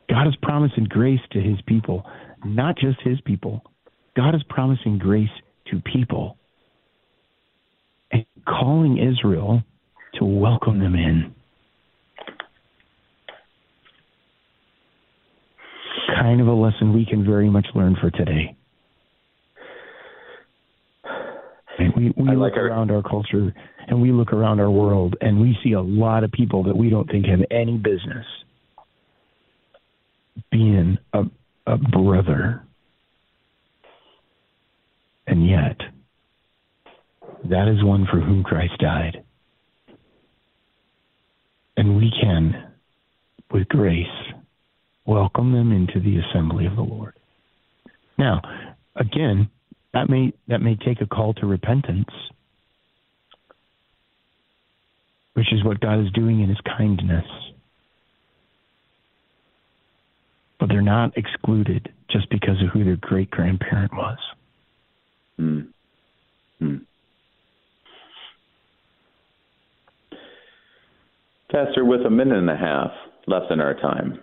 God 0.08 0.26
is 0.26 0.34
promising 0.42 0.86
grace 0.88 1.20
to 1.32 1.40
his 1.40 1.58
people 1.66 2.04
not 2.44 2.76
just 2.76 3.00
his 3.02 3.20
people. 3.22 3.62
God 4.16 4.34
is 4.34 4.42
promising 4.48 4.98
grace 4.98 5.28
to 5.70 5.80
people 5.80 6.36
and 8.10 8.24
calling 8.46 8.98
Israel 8.98 9.62
to 10.14 10.24
welcome 10.24 10.80
them 10.80 10.94
in. 10.94 11.34
Kind 16.20 16.40
of 16.40 16.48
a 16.48 16.52
lesson 16.52 16.92
we 16.92 17.06
can 17.06 17.24
very 17.24 17.48
much 17.48 17.66
learn 17.74 17.96
for 18.00 18.10
today. 18.10 18.56
We, 21.96 22.12
we 22.16 22.24
like 22.24 22.36
look 22.36 22.52
our, 22.56 22.66
around 22.68 22.90
our 22.90 23.02
culture 23.02 23.54
and 23.88 24.00
we 24.00 24.12
look 24.12 24.32
around 24.32 24.60
our 24.60 24.70
world 24.70 25.16
and 25.20 25.40
we 25.40 25.56
see 25.64 25.72
a 25.72 25.80
lot 25.80 26.24
of 26.24 26.32
people 26.32 26.64
that 26.64 26.76
we 26.76 26.90
don't 26.90 27.10
think 27.10 27.26
have 27.26 27.40
any 27.50 27.76
business 27.76 28.26
being 30.50 30.98
a, 31.12 31.22
a 31.66 31.76
brother. 31.76 32.62
And 35.26 35.48
yet, 35.48 35.76
that 37.48 37.68
is 37.68 37.84
one 37.84 38.06
for 38.10 38.20
whom 38.20 38.42
Christ 38.42 38.74
died. 38.78 39.24
And 41.76 41.96
we 41.96 42.12
can, 42.20 42.72
with 43.50 43.68
grace, 43.68 44.06
welcome 45.06 45.52
them 45.52 45.72
into 45.72 46.00
the 46.00 46.18
assembly 46.18 46.66
of 46.66 46.76
the 46.76 46.82
Lord. 46.82 47.14
Now, 48.18 48.42
again, 48.96 49.48
that 49.92 50.08
may 50.08 50.32
that 50.48 50.60
may 50.60 50.76
take 50.76 51.00
a 51.00 51.06
call 51.06 51.34
to 51.34 51.46
repentance, 51.46 52.10
which 55.34 55.52
is 55.52 55.64
what 55.64 55.80
God 55.80 56.00
is 56.00 56.12
doing 56.12 56.40
in 56.40 56.48
his 56.48 56.60
kindness 56.76 57.26
but 60.60 60.68
they're 60.68 60.82
not 60.82 61.16
excluded 61.16 61.88
just 62.10 62.28
because 62.28 62.62
of 62.62 62.68
who 62.68 62.84
their 62.84 62.96
great 62.96 63.30
grandparent 63.30 63.92
was. 63.94 64.18
Hmm. 65.36 65.60
Hmm. 66.58 66.76
Pastor, 71.50 71.84
with 71.84 72.02
a 72.02 72.10
minute 72.10 72.38
and 72.38 72.50
a 72.50 72.56
half 72.56 72.90
left 73.26 73.50
in 73.50 73.60
our 73.60 73.74
time, 73.74 74.20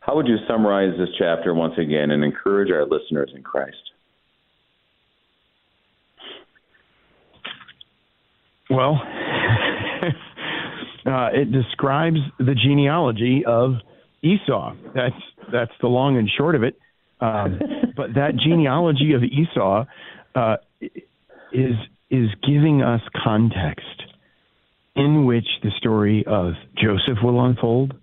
how 0.00 0.14
would 0.14 0.28
you 0.28 0.36
summarize 0.48 0.96
this 0.98 1.08
chapter 1.18 1.52
once 1.52 1.74
again 1.78 2.12
and 2.12 2.22
encourage 2.22 2.70
our 2.70 2.86
listeners 2.86 3.32
in 3.34 3.42
Christ? 3.42 3.76
Well, 8.70 9.00
uh, 11.06 11.28
it 11.32 11.52
describes 11.52 12.18
the 12.38 12.54
genealogy 12.54 13.44
of 13.46 13.74
Esau. 14.22 14.74
That's 14.94 15.14
that's 15.52 15.72
the 15.80 15.88
long 15.88 16.16
and 16.16 16.30
short 16.36 16.54
of 16.54 16.62
it. 16.62 16.78
Um, 17.20 17.60
but 17.96 18.14
that 18.14 18.36
genealogy 18.36 19.12
of 19.12 19.22
Esau 19.22 19.84
uh, 20.34 20.56
is 21.52 21.74
is 22.10 22.28
giving 22.46 22.82
us 22.82 23.02
context 23.22 24.02
in 24.96 25.26
which 25.26 25.46
the 25.62 25.70
story 25.76 26.24
of 26.26 26.54
Joseph 26.76 27.18
will 27.22 27.44
unfold, 27.44 27.94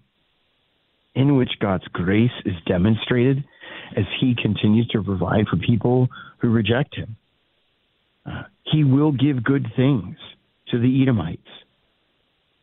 in 1.16 1.38
which 1.38 1.52
God's 1.60 1.88
grace 1.88 2.32
is 2.46 2.56
demonstrated 2.68 3.44
as 3.96 4.06
He 4.20 4.36
continues 4.40 4.88
to 4.90 5.02
provide 5.02 5.48
for 5.50 5.58
people 5.58 6.10
who 6.40 6.50
reject 6.50 6.96
Him. 6.96 7.16
Uh, 8.26 8.44
he 8.64 8.84
will 8.84 9.12
give 9.12 9.44
good 9.44 9.66
things 9.76 10.16
to 10.72 10.80
the 10.80 11.02
Edomites, 11.02 11.48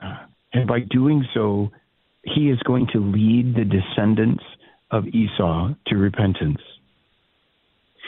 uh, 0.00 0.26
and 0.52 0.66
by 0.66 0.80
doing 0.80 1.24
so, 1.34 1.70
he 2.22 2.50
is 2.50 2.58
going 2.64 2.88
to 2.92 2.98
lead 2.98 3.54
the 3.54 3.64
descendants 3.64 4.42
of 4.90 5.06
Esau 5.06 5.74
to 5.86 5.96
repentance. 5.96 6.60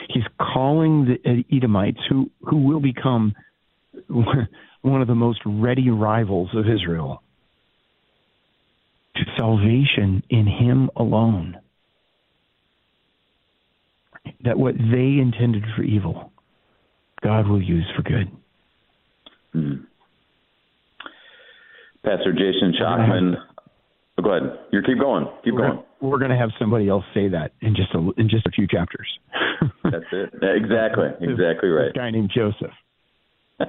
He's 0.09 0.23
calling 0.39 1.05
the 1.05 1.45
Edomites, 1.51 1.99
who, 2.09 2.29
who 2.41 2.57
will 2.57 2.79
become 2.79 3.33
one 4.07 5.01
of 5.01 5.07
the 5.07 5.15
most 5.15 5.39
ready 5.45 5.89
rivals 5.89 6.49
of 6.53 6.65
Israel, 6.67 7.21
to 9.15 9.21
salvation 9.37 10.23
in 10.29 10.47
Him 10.47 10.89
alone. 10.95 11.57
That 14.43 14.57
what 14.57 14.75
they 14.75 15.19
intended 15.21 15.63
for 15.75 15.83
evil, 15.83 16.31
God 17.21 17.47
will 17.47 17.61
use 17.61 17.85
for 17.95 18.01
good. 18.01 18.31
Hmm. 19.53 19.75
Pastor 22.03 22.33
Jason 22.33 22.73
Shockman 22.79 23.35
Oh, 24.17 24.23
go 24.23 24.31
ahead. 24.31 24.59
You 24.71 24.81
keep 24.81 24.99
going. 24.99 25.25
Keep 25.43 25.53
we're 25.53 25.59
going. 25.61 25.71
Gonna, 25.75 25.85
we're 26.01 26.19
going 26.19 26.31
to 26.31 26.37
have 26.37 26.49
somebody 26.59 26.89
else 26.89 27.05
say 27.13 27.29
that 27.29 27.51
in 27.61 27.75
just 27.75 27.93
a 27.93 27.99
in 28.19 28.29
just 28.29 28.45
a 28.45 28.51
few 28.51 28.67
chapters. 28.67 29.07
That's 29.83 30.05
it. 30.11 30.33
Exactly. 30.41 31.09
Exactly 31.21 31.69
right. 31.69 31.93
This 31.93 31.95
guy 31.95 32.11
named 32.11 32.31
Joseph. 32.33 32.71
oh 33.59 33.65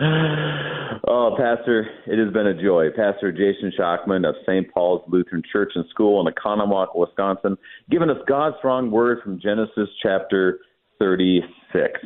Oh, 1.06 1.36
Pastor, 1.36 1.86
it 2.06 2.18
has 2.18 2.32
been 2.32 2.46
a 2.46 2.62
joy. 2.62 2.88
Pastor 2.96 3.30
Jason 3.30 3.72
Shockman 3.78 4.26
of 4.28 4.34
St. 4.46 4.72
Paul's 4.72 5.02
Lutheran 5.08 5.42
Church 5.52 5.72
and 5.74 5.84
School 5.90 6.26
in 6.26 6.32
Oconomowoc, 6.32 6.96
Wisconsin, 6.96 7.58
giving 7.90 8.08
us 8.10 8.16
God's 8.26 8.56
strong 8.58 8.90
word 8.90 9.18
from 9.22 9.38
Genesis 9.40 9.88
chapter 10.02 10.60
36. 10.98 12.00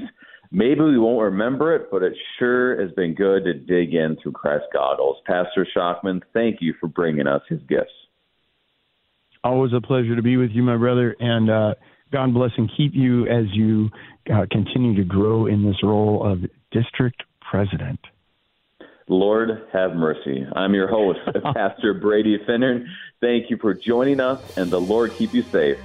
Maybe 0.51 0.81
we 0.81 0.99
won't 0.99 1.23
remember 1.23 1.75
it, 1.75 1.91
but 1.91 2.03
it 2.03 2.15
sure 2.39 2.81
has 2.81 2.91
been 2.93 3.15
good 3.15 3.45
to 3.45 3.55
dig 3.55 3.95
in 3.95 4.17
through 4.23 4.33
Christ 4.33 4.65
goggles. 4.73 5.19
Pastor 5.27 5.67
Shockman, 5.77 6.23
thank 6.33 6.59
you 6.61 6.75
for 6.81 6.87
bringing 6.87 7.27
us 7.27 7.43
his 7.49 7.61
gifts. 7.69 7.93
Always 9.45 9.73
a 9.73 9.81
pleasure 9.81 10.17
to 10.17 10.23
be 10.23 10.37
with 10.37 10.51
you, 10.51 10.63
my 10.63 10.77
brother, 10.77 11.15
and 11.21 11.51
uh, 11.51 11.75
God 12.13 12.33
bless 12.33 12.51
and 12.57 12.71
keep 12.77 12.93
you 12.95 13.27
as 13.27 13.45
you 13.53 13.91
uh, 14.33 14.47
continue 14.51 14.97
to 14.97 15.05
grow 15.05 15.47
in 15.47 15.65
this 15.65 15.83
role 15.83 16.27
of 16.27 16.41
district 16.73 17.23
president. 17.51 18.01
Lord 19.09 19.67
have 19.73 19.95
mercy. 19.95 20.47
I'm 20.55 20.75
your 20.75 20.89
host, 20.89 21.21
Pastor 21.55 21.95
Brady 21.95 22.39
Finnern. 22.47 22.87
Thank 23.21 23.51
you 23.51 23.59
for 23.59 23.75
joining 23.75 24.21
us, 24.21 24.57
and 24.57 24.71
the 24.71 24.81
Lord 24.81 25.13
keep 25.13 25.35
you 25.35 25.43
safe 25.43 25.79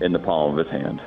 in 0.00 0.12
the 0.12 0.18
palm 0.18 0.58
of 0.58 0.66
his 0.66 0.72
hand. 0.72 1.00